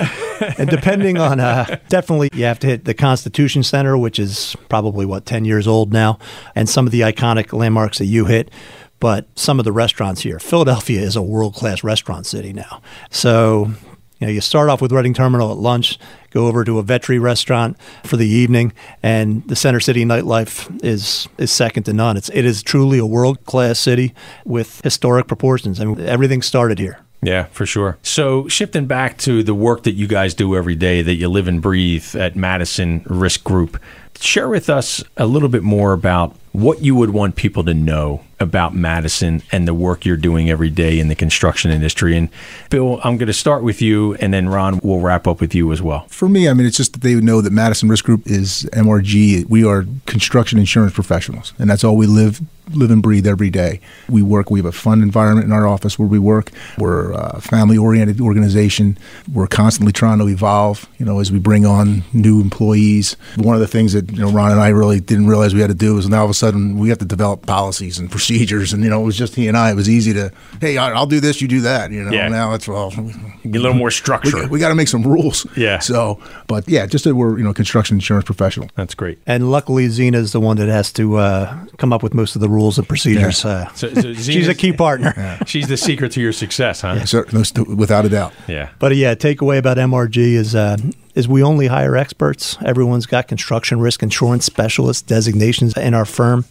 And 0.58 0.70
depending 0.70 1.18
on, 1.18 1.40
uh, 1.40 1.80
definitely 1.90 2.30
you 2.34 2.46
have 2.46 2.60
to 2.60 2.68
hit 2.68 2.86
the 2.86 2.94
Constitution 2.94 3.64
Center, 3.64 3.98
which 3.98 4.20
is 4.20 4.56
probably 4.70 5.06
what 5.06 5.26
ten 5.26 5.46
years 5.46 5.68
old 5.68 5.94
now, 5.94 6.20
and 6.56 6.70
some 6.70 6.86
of 6.86 6.92
the 6.92 7.02
iconic 7.02 7.54
landmarks 7.54 7.98
that 8.00 8.06
you 8.06 8.26
hit. 8.26 8.52
But 9.00 9.28
some 9.36 9.58
of 9.58 9.66
the 9.66 9.72
restaurants 9.72 10.22
here, 10.22 10.40
Philadelphia 10.40 11.02
is 11.02 11.16
a 11.16 11.22
world 11.22 11.56
class 11.56 11.84
restaurant 11.84 12.26
city 12.26 12.54
now. 12.54 12.82
So. 13.10 13.72
You 14.20 14.28
know, 14.28 14.34
you 14.34 14.42
start 14.42 14.70
off 14.70 14.84
with 14.84 14.92
Reading 14.92 15.16
Terminal 15.16 15.52
at 15.52 15.58
lunch, 15.58 15.98
go 16.30 16.46
over 16.46 16.64
to 16.64 16.78
a 16.78 16.84
Vetri 16.84 17.20
restaurant 17.20 17.76
for 18.04 18.18
the 18.18 18.28
evening, 18.28 18.72
and 19.02 19.44
the 19.48 19.56
Center 19.56 19.80
City 19.80 20.06
nightlife 20.06 20.70
is 20.84 21.28
is 21.40 21.52
second 21.52 21.86
to 21.86 21.94
none. 21.94 22.18
It's 22.18 22.30
it 22.30 22.46
is 22.46 22.62
truly 22.62 23.00
a 23.00 23.06
world 23.08 23.44
class 23.46 23.80
city 23.80 24.14
with 24.46 24.80
historic 24.84 25.26
proportions. 25.26 25.80
I 25.80 25.86
mean, 25.86 26.00
everything 26.02 26.44
started 26.44 26.78
here. 26.78 27.00
Yeah, 27.24 27.46
for 27.46 27.66
sure. 27.66 27.98
So, 28.02 28.48
shifting 28.48 28.88
back 28.88 29.18
to 29.20 29.44
the 29.44 29.54
work 29.54 29.84
that 29.84 29.94
you 29.94 30.08
guys 30.08 30.34
do 30.34 30.56
every 30.56 30.76
day 30.76 31.02
that 31.04 31.16
you 31.16 31.30
live 31.30 31.48
and 31.48 31.62
breathe 31.62 32.16
at 32.16 32.36
Madison 32.36 33.04
Risk 33.06 33.44
Group, 33.44 33.80
share 34.20 34.50
with 34.50 34.70
us 34.70 35.04
a 35.18 35.28
little 35.28 35.50
bit 35.50 35.62
more 35.62 35.94
about 35.94 36.36
what 36.52 36.82
you 36.82 36.96
would 36.96 37.12
want 37.12 37.36
people 37.36 37.64
to 37.64 37.74
know 37.74 38.22
about 38.40 38.76
Madison 38.76 39.42
and 39.52 39.68
the 39.68 39.74
work 39.74 40.04
you're 40.04 40.18
doing 40.18 40.50
every 40.50 40.70
day 40.70 41.00
in 41.00 41.08
the 41.08 41.16
construction 41.16 41.72
industry. 41.72 42.18
And 42.18 42.30
Bill, 42.70 43.00
I'm 43.04 43.18
going 43.18 43.28
to 43.28 43.34
start 43.34 43.64
with 43.64 43.82
you, 43.82 44.16
and 44.16 44.34
then 44.34 44.50
Ron 44.50 44.80
will 44.84 45.00
wrap 45.00 45.28
up 45.28 45.40
with 45.40 45.54
you 45.54 45.72
as 45.72 45.82
well. 45.82 46.08
For 46.08 46.28
me, 46.28 46.50
I 46.50 46.54
mean, 46.54 46.66
it's 46.66 46.78
just 46.78 46.94
that 46.94 47.02
they 47.02 47.16
know 47.16 47.42
that 47.42 47.54
Madison 47.54 47.88
Risk 47.88 48.06
Group 48.06 48.26
is 48.26 48.68
MRG. 48.74 49.48
We 49.48 49.64
are 49.64 49.86
construction 50.08 50.58
insurance 50.58 50.94
professionals, 50.94 51.54
and 51.60 51.70
that's 51.70 51.84
all 51.84 51.96
we 51.96 52.08
live 52.08 52.42
live 52.74 52.92
and 52.92 53.02
breathe 53.04 53.28
every 53.28 53.50
day. 53.50 53.80
We 54.10 54.22
work. 54.22 54.50
We 54.52 54.60
have 54.60 54.66
a 54.66 54.72
fun 54.72 55.02
environment 55.02 55.46
in 55.46 55.52
our 55.52 55.68
office 55.68 55.98
where 56.00 56.08
we 56.08 56.20
work. 56.20 56.52
We're 56.78 57.12
a 57.12 57.40
family 57.42 57.78
oriented 57.78 58.20
organization. 58.22 58.98
We're 59.32 59.48
constantly 59.48 59.92
trying 59.94 60.20
to 60.20 60.28
evolve. 60.28 60.88
You 60.98 61.06
know, 61.06 61.20
as 61.20 61.32
we 61.32 61.40
bring 61.40 61.66
on 61.66 62.04
new 62.14 62.42
employees. 62.42 63.16
One 63.38 63.56
of 63.56 63.62
the 63.62 63.68
things 63.68 63.94
that 63.94 64.12
you 64.12 64.20
know 64.20 64.32
Ron 64.32 64.52
and 64.52 64.60
I 64.62 64.70
really 64.70 65.00
didn't 65.00 65.28
realize 65.28 65.54
we 65.54 65.62
had 65.62 65.68
to 65.70 65.74
do 65.74 65.98
is 65.98 66.08
now 66.08 66.20
all 66.20 66.26
of 66.26 66.32
a 66.32 66.34
sudden 66.34 66.78
we 66.78 66.90
have 66.90 67.00
to 67.00 67.06
develop 67.06 67.46
policies 67.46 67.98
and 68.00 68.10
procedures. 68.10 68.74
And 68.74 68.84
you 68.84 68.90
know, 68.90 69.02
it 69.02 69.06
was 69.06 69.18
just 69.18 69.36
he 69.36 69.48
and 69.48 69.58
I. 69.58 69.72
It 69.72 69.76
was 69.76 69.90
easy 69.90 70.14
to 70.14 70.32
hey, 70.60 70.78
I- 70.78 70.92
I'll 70.92 71.06
do 71.08 71.20
this, 71.20 71.42
you 71.42 71.48
do 71.48 71.62
that. 71.62 71.92
You 71.92 72.04
know, 72.04 72.12
Yeah. 72.12 72.28
now 72.30 72.54
it's 72.54 72.68
well. 72.68 72.94
A 72.96 73.48
little 73.48 73.74
more 73.74 73.90
structure. 73.92 74.42
We, 74.44 74.48
we 74.48 74.60
got 74.60 74.70
to 74.70 74.76
make 74.76 74.88
some 74.88 75.04
rules. 75.04 75.46
Yeah. 75.58 75.80
So, 75.80 76.20
but 76.48 76.68
yeah, 76.70 76.86
just 76.86 77.04
that 77.06 77.16
we're 77.16 77.38
you 77.38 77.44
know 77.44 77.54
construction 77.54 77.98
insurance 77.98 78.26
professional. 78.26 78.70
That's 78.76 78.94
great. 78.96 79.20
And 79.26 79.50
luckily, 79.52 79.88
Zena 79.90 80.20
is 80.20 80.32
the 80.34 80.40
one 80.40 80.58
that 80.58 80.70
has 80.70 80.92
to 80.94 81.18
uh, 81.18 81.66
come 81.78 81.92
up 81.94 82.04
with 82.04 82.14
most 82.14 82.36
of 82.36 82.42
the 82.42 82.50
rules 82.50 82.61
and 82.78 82.88
procedures. 82.88 83.43
Uh, 83.45 83.67
So, 83.76 83.93
so 83.93 84.13
she's 84.32 84.47
a 84.47 84.56
key 84.56 84.74
partner. 84.74 85.39
She's 85.45 85.67
the 85.67 85.78
secret 85.78 86.12
to 86.13 86.21
your 86.21 86.34
success, 86.34 86.82
huh? 86.82 87.06
So, 87.06 87.24
without 87.67 88.06
a 88.06 88.10
doubt. 88.10 88.34
Yeah. 88.47 88.69
But 88.80 88.91
uh, 88.91 88.95
yeah, 88.95 89.15
takeaway 89.15 89.58
about 89.58 89.78
MRG 89.78 90.17
is 90.17 90.56
uh, 90.56 90.78
is 91.15 91.28
we 91.28 91.43
only 91.43 91.67
hire 91.67 91.95
experts. 91.97 92.58
Everyone's 92.63 93.06
got 93.06 93.28
construction 93.28 93.80
risk 93.80 94.04
insurance 94.04 94.45
specialist 94.45 95.08
designations 95.08 95.76
in 95.76 95.93
our 95.93 96.06
firm, 96.06 96.45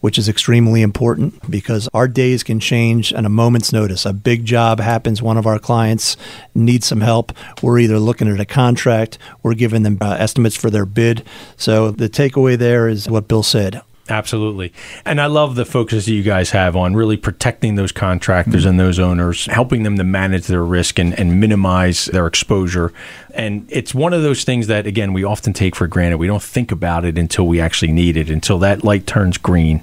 which 0.00 0.18
is 0.18 0.28
extremely 0.28 0.82
important 0.82 1.50
because 1.50 1.88
our 1.94 2.06
days 2.06 2.42
can 2.44 2.60
change 2.60 3.12
at 3.12 3.24
a 3.24 3.28
moment's 3.28 3.72
notice. 3.72 4.04
A 4.06 4.12
big 4.12 4.44
job 4.44 4.78
happens, 4.80 5.20
one 5.22 5.36
of 5.38 5.46
our 5.46 5.58
clients 5.58 6.16
needs 6.54 6.86
some 6.86 7.00
help. 7.00 7.32
We're 7.62 7.78
either 7.80 7.98
looking 7.98 8.28
at 8.28 8.38
a 8.38 8.44
contract, 8.44 9.18
we're 9.42 9.54
giving 9.54 9.82
them 9.82 9.98
uh, 10.00 10.16
estimates 10.18 10.56
for 10.56 10.70
their 10.70 10.86
bid. 10.86 11.24
So 11.56 11.90
the 11.90 12.08
takeaway 12.08 12.56
there 12.58 12.86
is 12.88 13.08
what 13.08 13.26
Bill 13.28 13.42
said. 13.42 13.80
Absolutely. 14.06 14.70
And 15.06 15.18
I 15.18 15.26
love 15.26 15.54
the 15.54 15.64
focus 15.64 16.04
that 16.04 16.12
you 16.12 16.22
guys 16.22 16.50
have 16.50 16.76
on 16.76 16.94
really 16.94 17.16
protecting 17.16 17.76
those 17.76 17.90
contractors 17.90 18.66
and 18.66 18.78
those 18.78 18.98
owners, 18.98 19.46
helping 19.46 19.82
them 19.82 19.96
to 19.96 20.04
manage 20.04 20.46
their 20.46 20.62
risk 20.62 20.98
and, 20.98 21.18
and 21.18 21.40
minimize 21.40 22.04
their 22.06 22.26
exposure. 22.26 22.92
And 23.32 23.66
it's 23.70 23.94
one 23.94 24.12
of 24.12 24.22
those 24.22 24.44
things 24.44 24.66
that, 24.66 24.86
again, 24.86 25.14
we 25.14 25.24
often 25.24 25.54
take 25.54 25.74
for 25.74 25.86
granted. 25.86 26.18
We 26.18 26.26
don't 26.26 26.42
think 26.42 26.70
about 26.70 27.06
it 27.06 27.16
until 27.16 27.46
we 27.46 27.62
actually 27.62 27.92
need 27.92 28.18
it, 28.18 28.28
until 28.28 28.58
that 28.58 28.84
light 28.84 29.06
turns 29.06 29.38
green. 29.38 29.82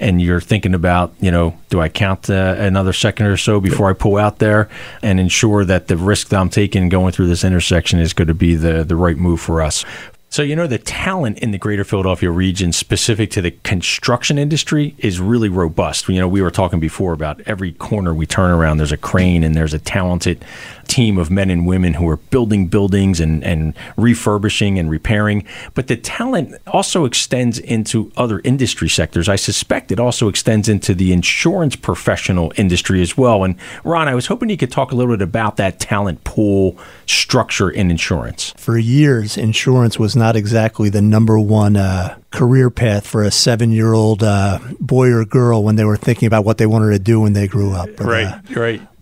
And 0.00 0.20
you're 0.20 0.40
thinking 0.40 0.74
about, 0.74 1.14
you 1.20 1.30
know, 1.30 1.56
do 1.68 1.80
I 1.80 1.88
count 1.88 2.28
uh, 2.28 2.56
another 2.58 2.92
second 2.92 3.26
or 3.26 3.36
so 3.36 3.60
before 3.60 3.88
I 3.88 3.92
pull 3.92 4.16
out 4.16 4.40
there 4.40 4.68
and 5.00 5.20
ensure 5.20 5.64
that 5.64 5.86
the 5.86 5.96
risk 5.96 6.28
that 6.30 6.40
I'm 6.40 6.50
taking 6.50 6.88
going 6.88 7.12
through 7.12 7.28
this 7.28 7.44
intersection 7.44 8.00
is 8.00 8.12
going 8.14 8.28
to 8.28 8.34
be 8.34 8.56
the, 8.56 8.82
the 8.82 8.96
right 8.96 9.16
move 9.16 9.40
for 9.40 9.62
us? 9.62 9.84
So, 10.32 10.42
you 10.42 10.54
know, 10.54 10.68
the 10.68 10.78
talent 10.78 11.40
in 11.40 11.50
the 11.50 11.58
greater 11.58 11.82
Philadelphia 11.82 12.30
region 12.30 12.70
specific 12.70 13.32
to 13.32 13.42
the 13.42 13.50
construction 13.50 14.38
industry 14.38 14.94
is 14.98 15.18
really 15.18 15.48
robust. 15.48 16.08
You 16.08 16.20
know, 16.20 16.28
we 16.28 16.40
were 16.40 16.52
talking 16.52 16.78
before 16.78 17.12
about 17.12 17.40
every 17.46 17.72
corner 17.72 18.14
we 18.14 18.26
turn 18.26 18.52
around, 18.52 18.76
there's 18.76 18.92
a 18.92 18.96
crane 18.96 19.42
and 19.42 19.56
there's 19.56 19.74
a 19.74 19.80
talented 19.80 20.44
team 20.86 21.18
of 21.18 21.32
men 21.32 21.50
and 21.50 21.66
women 21.66 21.94
who 21.94 22.08
are 22.08 22.16
building 22.16 22.68
buildings 22.68 23.18
and, 23.18 23.42
and 23.42 23.74
refurbishing 23.96 24.78
and 24.78 24.88
repairing. 24.88 25.44
But 25.74 25.88
the 25.88 25.96
talent 25.96 26.54
also 26.68 27.06
extends 27.06 27.58
into 27.58 28.12
other 28.16 28.40
industry 28.44 28.88
sectors. 28.88 29.28
I 29.28 29.34
suspect 29.34 29.90
it 29.90 29.98
also 29.98 30.28
extends 30.28 30.68
into 30.68 30.94
the 30.94 31.12
insurance 31.12 31.74
professional 31.74 32.52
industry 32.56 33.02
as 33.02 33.16
well. 33.16 33.42
And 33.42 33.56
Ron, 33.82 34.06
I 34.06 34.14
was 34.14 34.26
hoping 34.26 34.48
you 34.48 34.56
could 34.56 34.70
talk 34.70 34.92
a 34.92 34.94
little 34.94 35.16
bit 35.16 35.22
about 35.22 35.56
that 35.56 35.80
talent 35.80 36.22
pool 36.22 36.78
structure 37.06 37.68
in 37.68 37.90
insurance. 37.90 38.54
For 38.56 38.78
years, 38.78 39.36
insurance 39.36 39.98
was 39.98 40.14
not 40.20 40.36
exactly 40.36 40.88
the 40.88 41.02
number 41.02 41.40
one 41.40 41.76
uh, 41.76 42.16
career 42.30 42.70
path 42.70 43.06
for 43.06 43.24
a 43.24 43.30
seven 43.30 43.72
year 43.72 43.92
old 43.92 44.22
uh, 44.22 44.60
boy 44.78 45.10
or 45.10 45.24
girl 45.24 45.64
when 45.64 45.74
they 45.74 45.84
were 45.84 45.96
thinking 45.96 46.26
about 46.26 46.44
what 46.44 46.58
they 46.58 46.66
wanted 46.66 46.90
to 46.90 46.98
do 47.00 47.18
when 47.20 47.32
they 47.32 47.48
grew 47.48 47.72
up. 47.72 47.88
But, 47.96 48.06
uh, 48.06 48.08
right. 48.08 48.40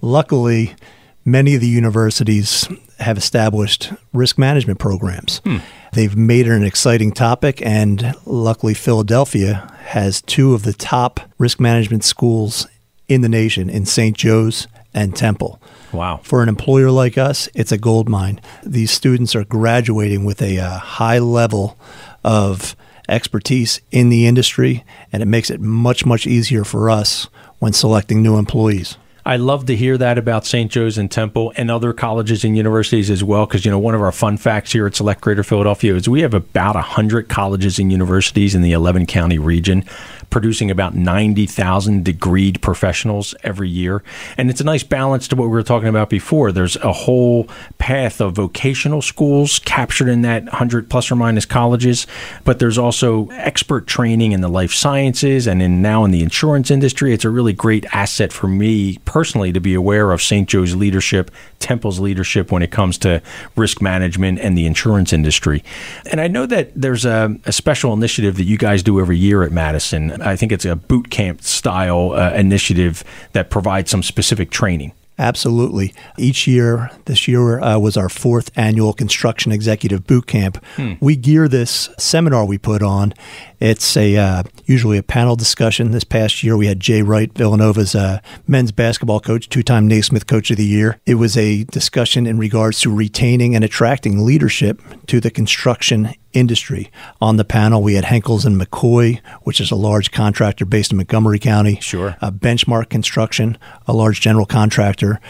luckily, 0.00 0.74
many 1.24 1.54
of 1.54 1.60
the 1.60 1.68
universities 1.68 2.66
have 3.00 3.18
established 3.18 3.92
risk 4.12 4.38
management 4.38 4.78
programs. 4.78 5.42
They've 5.92 6.16
made 6.16 6.46
it 6.46 6.52
an 6.52 6.64
exciting 6.64 7.12
topic, 7.12 7.60
and 7.64 8.14
luckily, 8.24 8.74
Philadelphia 8.74 9.72
has 9.86 10.22
two 10.22 10.54
of 10.54 10.62
the 10.62 10.72
top 10.72 11.20
risk 11.38 11.60
management 11.60 12.04
schools 12.04 12.66
in 13.08 13.22
the 13.22 13.28
nation 13.28 13.68
in 13.70 13.86
St. 13.86 14.16
Joe's 14.16 14.68
and 14.98 15.14
Temple. 15.14 15.60
Wow. 15.92 16.20
For 16.22 16.42
an 16.42 16.48
employer 16.48 16.90
like 16.90 17.16
us, 17.16 17.48
it's 17.54 17.72
a 17.72 17.78
gold 17.78 18.08
mine. 18.08 18.40
These 18.64 18.90
students 18.90 19.34
are 19.36 19.44
graduating 19.44 20.24
with 20.24 20.42
a 20.42 20.58
uh, 20.58 20.78
high 20.78 21.18
level 21.18 21.78
of 22.24 22.76
expertise 23.08 23.80
in 23.90 24.08
the 24.10 24.26
industry, 24.26 24.84
and 25.12 25.22
it 25.22 25.26
makes 25.26 25.50
it 25.50 25.60
much, 25.60 26.04
much 26.04 26.26
easier 26.26 26.64
for 26.64 26.90
us 26.90 27.28
when 27.58 27.72
selecting 27.72 28.22
new 28.22 28.36
employees. 28.36 28.98
I 29.24 29.36
love 29.36 29.66
to 29.66 29.76
hear 29.76 29.98
that 29.98 30.16
about 30.16 30.46
St. 30.46 30.70
Joe's 30.72 30.96
and 30.96 31.10
Temple 31.10 31.52
and 31.54 31.70
other 31.70 31.92
colleges 31.92 32.44
and 32.44 32.56
universities 32.56 33.10
as 33.10 33.22
well. 33.22 33.44
Because, 33.44 33.62
you 33.62 33.70
know, 33.70 33.78
one 33.78 33.94
of 33.94 34.00
our 34.00 34.10
fun 34.10 34.38
facts 34.38 34.72
here 34.72 34.86
at 34.86 34.94
Select 34.94 35.20
Greater 35.20 35.42
Philadelphia 35.42 35.94
is 35.94 36.08
we 36.08 36.22
have 36.22 36.32
about 36.32 36.76
100 36.76 37.28
colleges 37.28 37.78
and 37.78 37.92
universities 37.92 38.54
in 38.54 38.62
the 38.62 38.72
11 38.72 39.04
county 39.04 39.38
region, 39.38 39.84
producing 40.30 40.70
about 40.70 40.94
90,000 40.94 42.04
degreed 42.04 42.60
professionals 42.60 43.34
every 43.42 43.68
year. 43.68 44.02
And 44.36 44.50
it's 44.50 44.60
a 44.60 44.64
nice 44.64 44.82
balance 44.82 45.28
to 45.28 45.36
what 45.36 45.44
we 45.44 45.50
were 45.50 45.62
talking 45.62 45.88
about 45.88 46.10
before. 46.10 46.52
There's 46.52 46.76
a 46.76 46.92
whole 46.92 47.48
path 47.78 48.20
of 48.20 48.34
vocational 48.34 49.02
schools 49.02 49.58
captured 49.60 50.08
in 50.08 50.22
that 50.22 50.44
100 50.44 50.90
plus 50.90 51.10
or 51.10 51.16
minus 51.16 51.46
colleges, 51.46 52.06
but 52.44 52.58
there's 52.58 52.78
also 52.78 53.28
expert 53.28 53.86
training 53.86 54.32
in 54.32 54.40
the 54.40 54.48
life 54.48 54.72
sciences 54.72 55.46
and 55.46 55.62
in 55.62 55.80
now 55.82 56.04
in 56.04 56.10
the 56.10 56.22
insurance 56.22 56.70
industry. 56.70 57.12
It's 57.12 57.24
a 57.24 57.30
really 57.30 57.52
great 57.52 57.86
asset 57.94 58.32
for 58.32 58.48
me 58.48 58.98
personally 59.04 59.52
to 59.52 59.60
be 59.60 59.74
aware 59.74 60.12
of 60.12 60.20
St. 60.20 60.48
Joe's 60.48 60.74
leadership, 60.74 61.30
Temple's 61.58 61.98
leadership 61.98 62.52
when 62.52 62.62
it 62.62 62.70
comes 62.70 62.98
to 62.98 63.22
risk 63.56 63.80
management 63.80 64.38
and 64.40 64.56
the 64.56 64.66
insurance 64.66 65.12
industry. 65.12 65.64
And 66.10 66.20
I 66.20 66.28
know 66.28 66.46
that 66.46 66.70
there's 66.74 67.04
a, 67.04 67.36
a 67.44 67.52
special 67.52 67.92
initiative 67.92 68.36
that 68.36 68.44
you 68.44 68.58
guys 68.58 68.82
do 68.82 69.00
every 69.00 69.16
year 69.16 69.42
at 69.42 69.52
Madison. 69.52 70.17
I 70.22 70.36
think 70.36 70.52
it's 70.52 70.64
a 70.64 70.76
boot 70.76 71.10
camp 71.10 71.42
style 71.42 72.12
uh, 72.12 72.32
initiative 72.34 73.04
that 73.32 73.50
provides 73.50 73.90
some 73.90 74.02
specific 74.02 74.50
training. 74.50 74.92
Absolutely. 75.20 75.92
Each 76.16 76.46
year, 76.46 76.92
this 77.06 77.26
year 77.26 77.58
uh, 77.58 77.76
was 77.76 77.96
our 77.96 78.08
fourth 78.08 78.56
annual 78.56 78.92
Construction 78.92 79.50
Executive 79.50 80.06
Boot 80.06 80.28
Camp. 80.28 80.64
We 81.00 81.16
gear 81.16 81.48
this 81.48 81.88
seminar 81.98 82.44
we 82.44 82.56
put 82.56 82.84
on. 82.84 83.14
It's 83.58 83.96
a 83.96 84.16
uh, 84.16 84.42
usually 84.66 84.96
a 84.96 85.02
panel 85.02 85.34
discussion. 85.34 85.90
This 85.90 86.04
past 86.04 86.44
year, 86.44 86.56
we 86.56 86.68
had 86.68 86.78
Jay 86.78 87.02
Wright, 87.02 87.32
Villanova's 87.34 87.96
uh, 87.96 88.20
men's 88.46 88.70
basketball 88.70 89.18
coach, 89.18 89.48
two-time 89.48 89.88
Naismith 89.88 90.28
Coach 90.28 90.52
of 90.52 90.56
the 90.56 90.64
Year. 90.64 91.00
It 91.04 91.16
was 91.16 91.36
a 91.36 91.64
discussion 91.64 92.24
in 92.24 92.38
regards 92.38 92.80
to 92.82 92.94
retaining 92.94 93.56
and 93.56 93.64
attracting 93.64 94.24
leadership 94.24 94.80
to 95.08 95.18
the 95.18 95.32
construction 95.32 96.14
industry. 96.32 96.90
On 97.20 97.36
the 97.36 97.44
panel, 97.44 97.82
we 97.82 97.94
had 97.94 98.04
Henkels 98.04 98.44
and 98.44 98.60
McCoy, 98.60 99.20
which 99.42 99.60
is 99.60 99.70
a 99.70 99.76
large 99.76 100.10
contractor 100.10 100.64
based 100.64 100.90
in 100.90 100.96
Montgomery 100.96 101.38
County. 101.38 101.78
Sure. 101.80 102.16
Uh, 102.20 102.30
Benchmark 102.30 102.88
Construction, 102.88 103.58
a 103.86 103.92
large 103.92 104.20
general 104.20 104.46
contractor, 104.46 105.20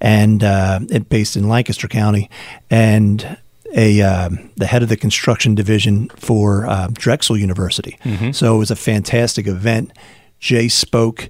and 0.00 0.42
uh, 0.44 0.80
it 0.90 1.08
based 1.08 1.36
in 1.36 1.48
Lancaster 1.48 1.88
County, 1.88 2.28
and 2.70 3.38
a 3.74 4.00
uh, 4.00 4.30
the 4.56 4.66
head 4.66 4.82
of 4.82 4.88
the 4.88 4.96
construction 4.96 5.54
division 5.54 6.08
for 6.10 6.66
uh, 6.66 6.88
Drexel 6.92 7.36
University. 7.36 7.98
So 8.32 8.54
it 8.54 8.58
was 8.58 8.70
a 8.70 8.76
fantastic 8.76 9.46
event. 9.46 9.92
Jay 10.40 10.68
spoke, 10.68 11.28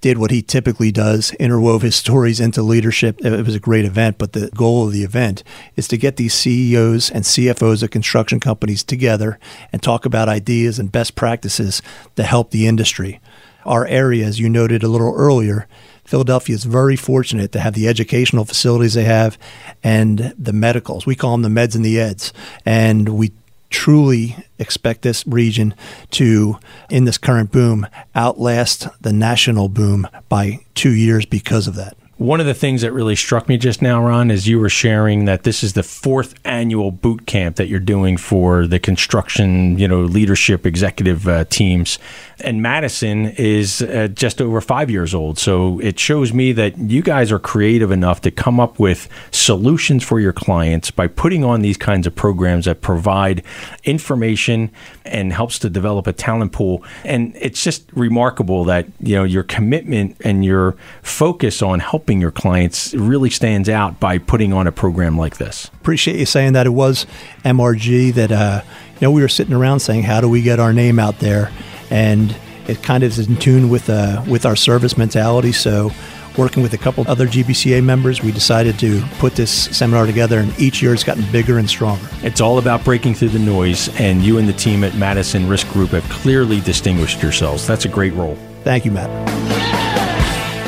did 0.00 0.18
what 0.18 0.30
he 0.30 0.42
typically 0.42 0.90
does, 0.90 1.32
interwove 1.38 1.82
his 1.82 1.94
stories 1.94 2.40
into 2.40 2.62
leadership. 2.62 3.20
It 3.20 3.44
was 3.44 3.54
a 3.54 3.60
great 3.60 3.84
event, 3.84 4.18
but 4.18 4.32
the 4.32 4.50
goal 4.54 4.86
of 4.86 4.92
the 4.92 5.04
event 5.04 5.42
is 5.76 5.86
to 5.88 5.96
get 5.96 6.16
these 6.16 6.34
CEOs 6.34 7.10
and 7.10 7.24
CFOs 7.24 7.82
of 7.82 7.90
construction 7.90 8.40
companies 8.40 8.82
together 8.82 9.38
and 9.72 9.82
talk 9.82 10.06
about 10.06 10.28
ideas 10.28 10.78
and 10.78 10.90
best 10.90 11.14
practices 11.14 11.82
to 12.16 12.22
help 12.22 12.50
the 12.50 12.66
industry. 12.66 13.20
Our 13.66 13.86
area, 13.86 14.26
as 14.26 14.40
you 14.40 14.48
noted 14.48 14.82
a 14.82 14.88
little 14.88 15.14
earlier, 15.14 15.68
Philadelphia 16.04 16.56
is 16.56 16.64
very 16.64 16.96
fortunate 16.96 17.52
to 17.52 17.60
have 17.60 17.74
the 17.74 17.86
educational 17.86 18.44
facilities 18.44 18.94
they 18.94 19.04
have 19.04 19.38
and 19.84 20.34
the 20.36 20.52
medicals. 20.52 21.06
We 21.06 21.14
call 21.14 21.36
them 21.36 21.42
the 21.42 21.60
meds 21.60 21.76
and 21.76 21.84
the 21.84 22.00
eds. 22.00 22.32
And 22.64 23.10
we 23.10 23.32
truly 23.70 24.36
expect 24.58 25.02
this 25.02 25.26
region 25.26 25.74
to, 26.10 26.58
in 26.90 27.04
this 27.04 27.18
current 27.18 27.50
boom, 27.50 27.86
outlast 28.14 28.88
the 29.00 29.12
national 29.12 29.68
boom 29.68 30.06
by 30.28 30.58
two 30.74 30.92
years 30.92 31.24
because 31.24 31.66
of 31.66 31.76
that. 31.76 31.96
One 32.20 32.38
of 32.38 32.44
the 32.44 32.52
things 32.52 32.82
that 32.82 32.92
really 32.92 33.16
struck 33.16 33.48
me 33.48 33.56
just 33.56 33.80
now, 33.80 34.04
Ron, 34.04 34.30
is 34.30 34.46
you 34.46 34.58
were 34.58 34.68
sharing 34.68 35.24
that 35.24 35.44
this 35.44 35.64
is 35.64 35.72
the 35.72 35.82
fourth 35.82 36.34
annual 36.44 36.90
boot 36.90 37.26
camp 37.26 37.56
that 37.56 37.68
you're 37.68 37.80
doing 37.80 38.18
for 38.18 38.66
the 38.66 38.78
construction, 38.78 39.78
you 39.78 39.88
know, 39.88 40.02
leadership 40.02 40.66
executive 40.66 41.26
uh, 41.26 41.46
teams. 41.46 41.98
And 42.40 42.60
Madison 42.60 43.28
is 43.38 43.80
uh, 43.80 44.08
just 44.08 44.42
over 44.42 44.60
five 44.60 44.90
years 44.90 45.14
old. 45.14 45.38
So 45.38 45.78
it 45.80 45.98
shows 45.98 46.30
me 46.34 46.52
that 46.52 46.76
you 46.76 47.00
guys 47.00 47.32
are 47.32 47.38
creative 47.38 47.90
enough 47.90 48.20
to 48.20 48.30
come 48.30 48.60
up 48.60 48.78
with 48.78 49.08
solutions 49.30 50.04
for 50.04 50.20
your 50.20 50.34
clients 50.34 50.90
by 50.90 51.06
putting 51.06 51.42
on 51.42 51.62
these 51.62 51.78
kinds 51.78 52.06
of 52.06 52.14
programs 52.14 52.66
that 52.66 52.82
provide 52.82 53.42
information 53.84 54.70
and 55.06 55.32
helps 55.32 55.58
to 55.60 55.70
develop 55.70 56.06
a 56.06 56.12
talent 56.12 56.52
pool. 56.52 56.84
And 57.02 57.34
it's 57.36 57.64
just 57.64 57.90
remarkable 57.94 58.64
that, 58.64 58.88
you 59.00 59.16
know, 59.16 59.24
your 59.24 59.42
commitment 59.42 60.18
and 60.22 60.44
your 60.44 60.76
focus 61.02 61.62
on 61.62 61.80
helping 61.80 62.09
your 62.18 62.30
clients 62.30 62.94
really 62.94 63.28
stands 63.28 63.68
out 63.68 64.00
by 64.00 64.16
putting 64.16 64.54
on 64.54 64.66
a 64.66 64.72
program 64.72 65.18
like 65.18 65.36
this. 65.36 65.66
Appreciate 65.74 66.18
you 66.18 66.24
saying 66.24 66.54
that. 66.54 66.66
It 66.66 66.70
was 66.70 67.06
MRG 67.44 68.14
that, 68.14 68.32
uh, 68.32 68.62
you 68.94 69.00
know, 69.02 69.10
we 69.10 69.20
were 69.20 69.28
sitting 69.28 69.52
around 69.52 69.80
saying, 69.80 70.04
how 70.04 70.22
do 70.22 70.28
we 70.30 70.40
get 70.40 70.58
our 70.58 70.72
name 70.72 70.98
out 70.98 71.18
there? 71.18 71.52
And 71.90 72.34
it 72.66 72.82
kind 72.82 73.04
of 73.04 73.18
is 73.18 73.28
in 73.28 73.36
tune 73.36 73.68
with, 73.68 73.90
uh, 73.90 74.24
with 74.26 74.46
our 74.46 74.56
service 74.56 74.96
mentality. 74.96 75.52
So, 75.52 75.90
working 76.38 76.62
with 76.62 76.72
a 76.72 76.78
couple 76.78 77.04
other 77.08 77.26
GBCA 77.26 77.82
members, 77.84 78.22
we 78.22 78.32
decided 78.32 78.78
to 78.78 79.02
put 79.18 79.34
this 79.34 79.76
seminar 79.76 80.06
together, 80.06 80.38
and 80.38 80.58
each 80.58 80.82
year 80.82 80.94
it's 80.94 81.04
gotten 81.04 81.24
bigger 81.30 81.58
and 81.58 81.68
stronger. 81.68 82.08
It's 82.22 82.40
all 82.40 82.58
about 82.58 82.84
breaking 82.84 83.14
through 83.14 83.30
the 83.30 83.38
noise, 83.38 83.88
and 84.00 84.22
you 84.22 84.38
and 84.38 84.48
the 84.48 84.52
team 84.52 84.84
at 84.84 84.94
Madison 84.94 85.48
Risk 85.48 85.68
Group 85.72 85.90
have 85.90 86.04
clearly 86.04 86.60
distinguished 86.60 87.22
yourselves. 87.22 87.66
That's 87.66 87.84
a 87.84 87.88
great 87.88 88.14
role. 88.14 88.36
Thank 88.62 88.84
you, 88.84 88.92
Matt. 88.92 89.49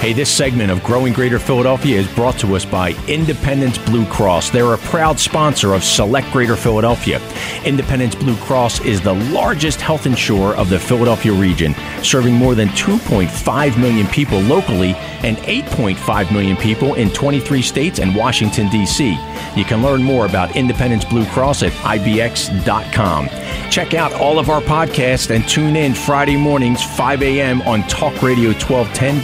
Hey, 0.02 0.12
this 0.12 0.36
segment 0.36 0.72
of 0.72 0.82
Growing 0.82 1.12
Greater 1.12 1.38
Philadelphia 1.38 1.96
is 1.96 2.12
brought 2.12 2.36
to 2.40 2.56
us 2.56 2.64
by 2.64 2.90
Independence 3.06 3.78
Blue 3.78 4.04
Cross. 4.06 4.50
They're 4.50 4.74
a 4.74 4.78
proud 4.78 5.20
sponsor 5.20 5.74
of 5.74 5.84
Select 5.84 6.28
Greater 6.32 6.56
Philadelphia. 6.56 7.20
Independence 7.64 8.16
Blue 8.16 8.34
Cross 8.38 8.84
is 8.84 9.00
the 9.00 9.14
largest 9.14 9.80
health 9.80 10.04
insurer 10.04 10.56
of 10.56 10.70
the 10.70 10.80
Philadelphia 10.80 11.32
region, 11.32 11.76
serving 12.02 12.34
more 12.34 12.56
than 12.56 12.66
2.5 12.70 13.80
million 13.80 14.08
people 14.08 14.40
locally 14.40 14.94
and 15.22 15.36
8.5 15.36 16.32
million 16.32 16.56
people 16.56 16.94
in 16.94 17.08
23 17.10 17.62
states 17.62 18.00
and 18.00 18.16
Washington, 18.16 18.68
D.C. 18.70 19.16
You 19.54 19.64
can 19.64 19.84
learn 19.84 20.02
more 20.02 20.26
about 20.26 20.56
Independence 20.56 21.04
Blue 21.04 21.26
Cross 21.26 21.62
at 21.62 21.70
ibx.com. 21.70 23.28
Check 23.70 23.94
out 23.94 24.12
all 24.12 24.38
of 24.40 24.50
our 24.50 24.60
podcasts 24.60 25.34
and 25.34 25.48
tune 25.48 25.76
in 25.76 25.94
Friday 25.94 26.36
mornings, 26.36 26.82
5 26.82 27.22
a.m. 27.22 27.62
on 27.62 27.82
Talk 27.84 28.20
Radio 28.20 28.50
1210 28.50 29.20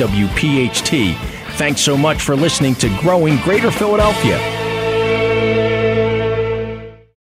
WPHT. 0.68 1.16
Thanks 1.56 1.80
so 1.80 1.96
much 1.96 2.22
for 2.22 2.36
listening 2.36 2.74
to 2.76 2.88
Growing 3.00 3.36
Greater 3.38 3.70
Philadelphia. 3.70 4.67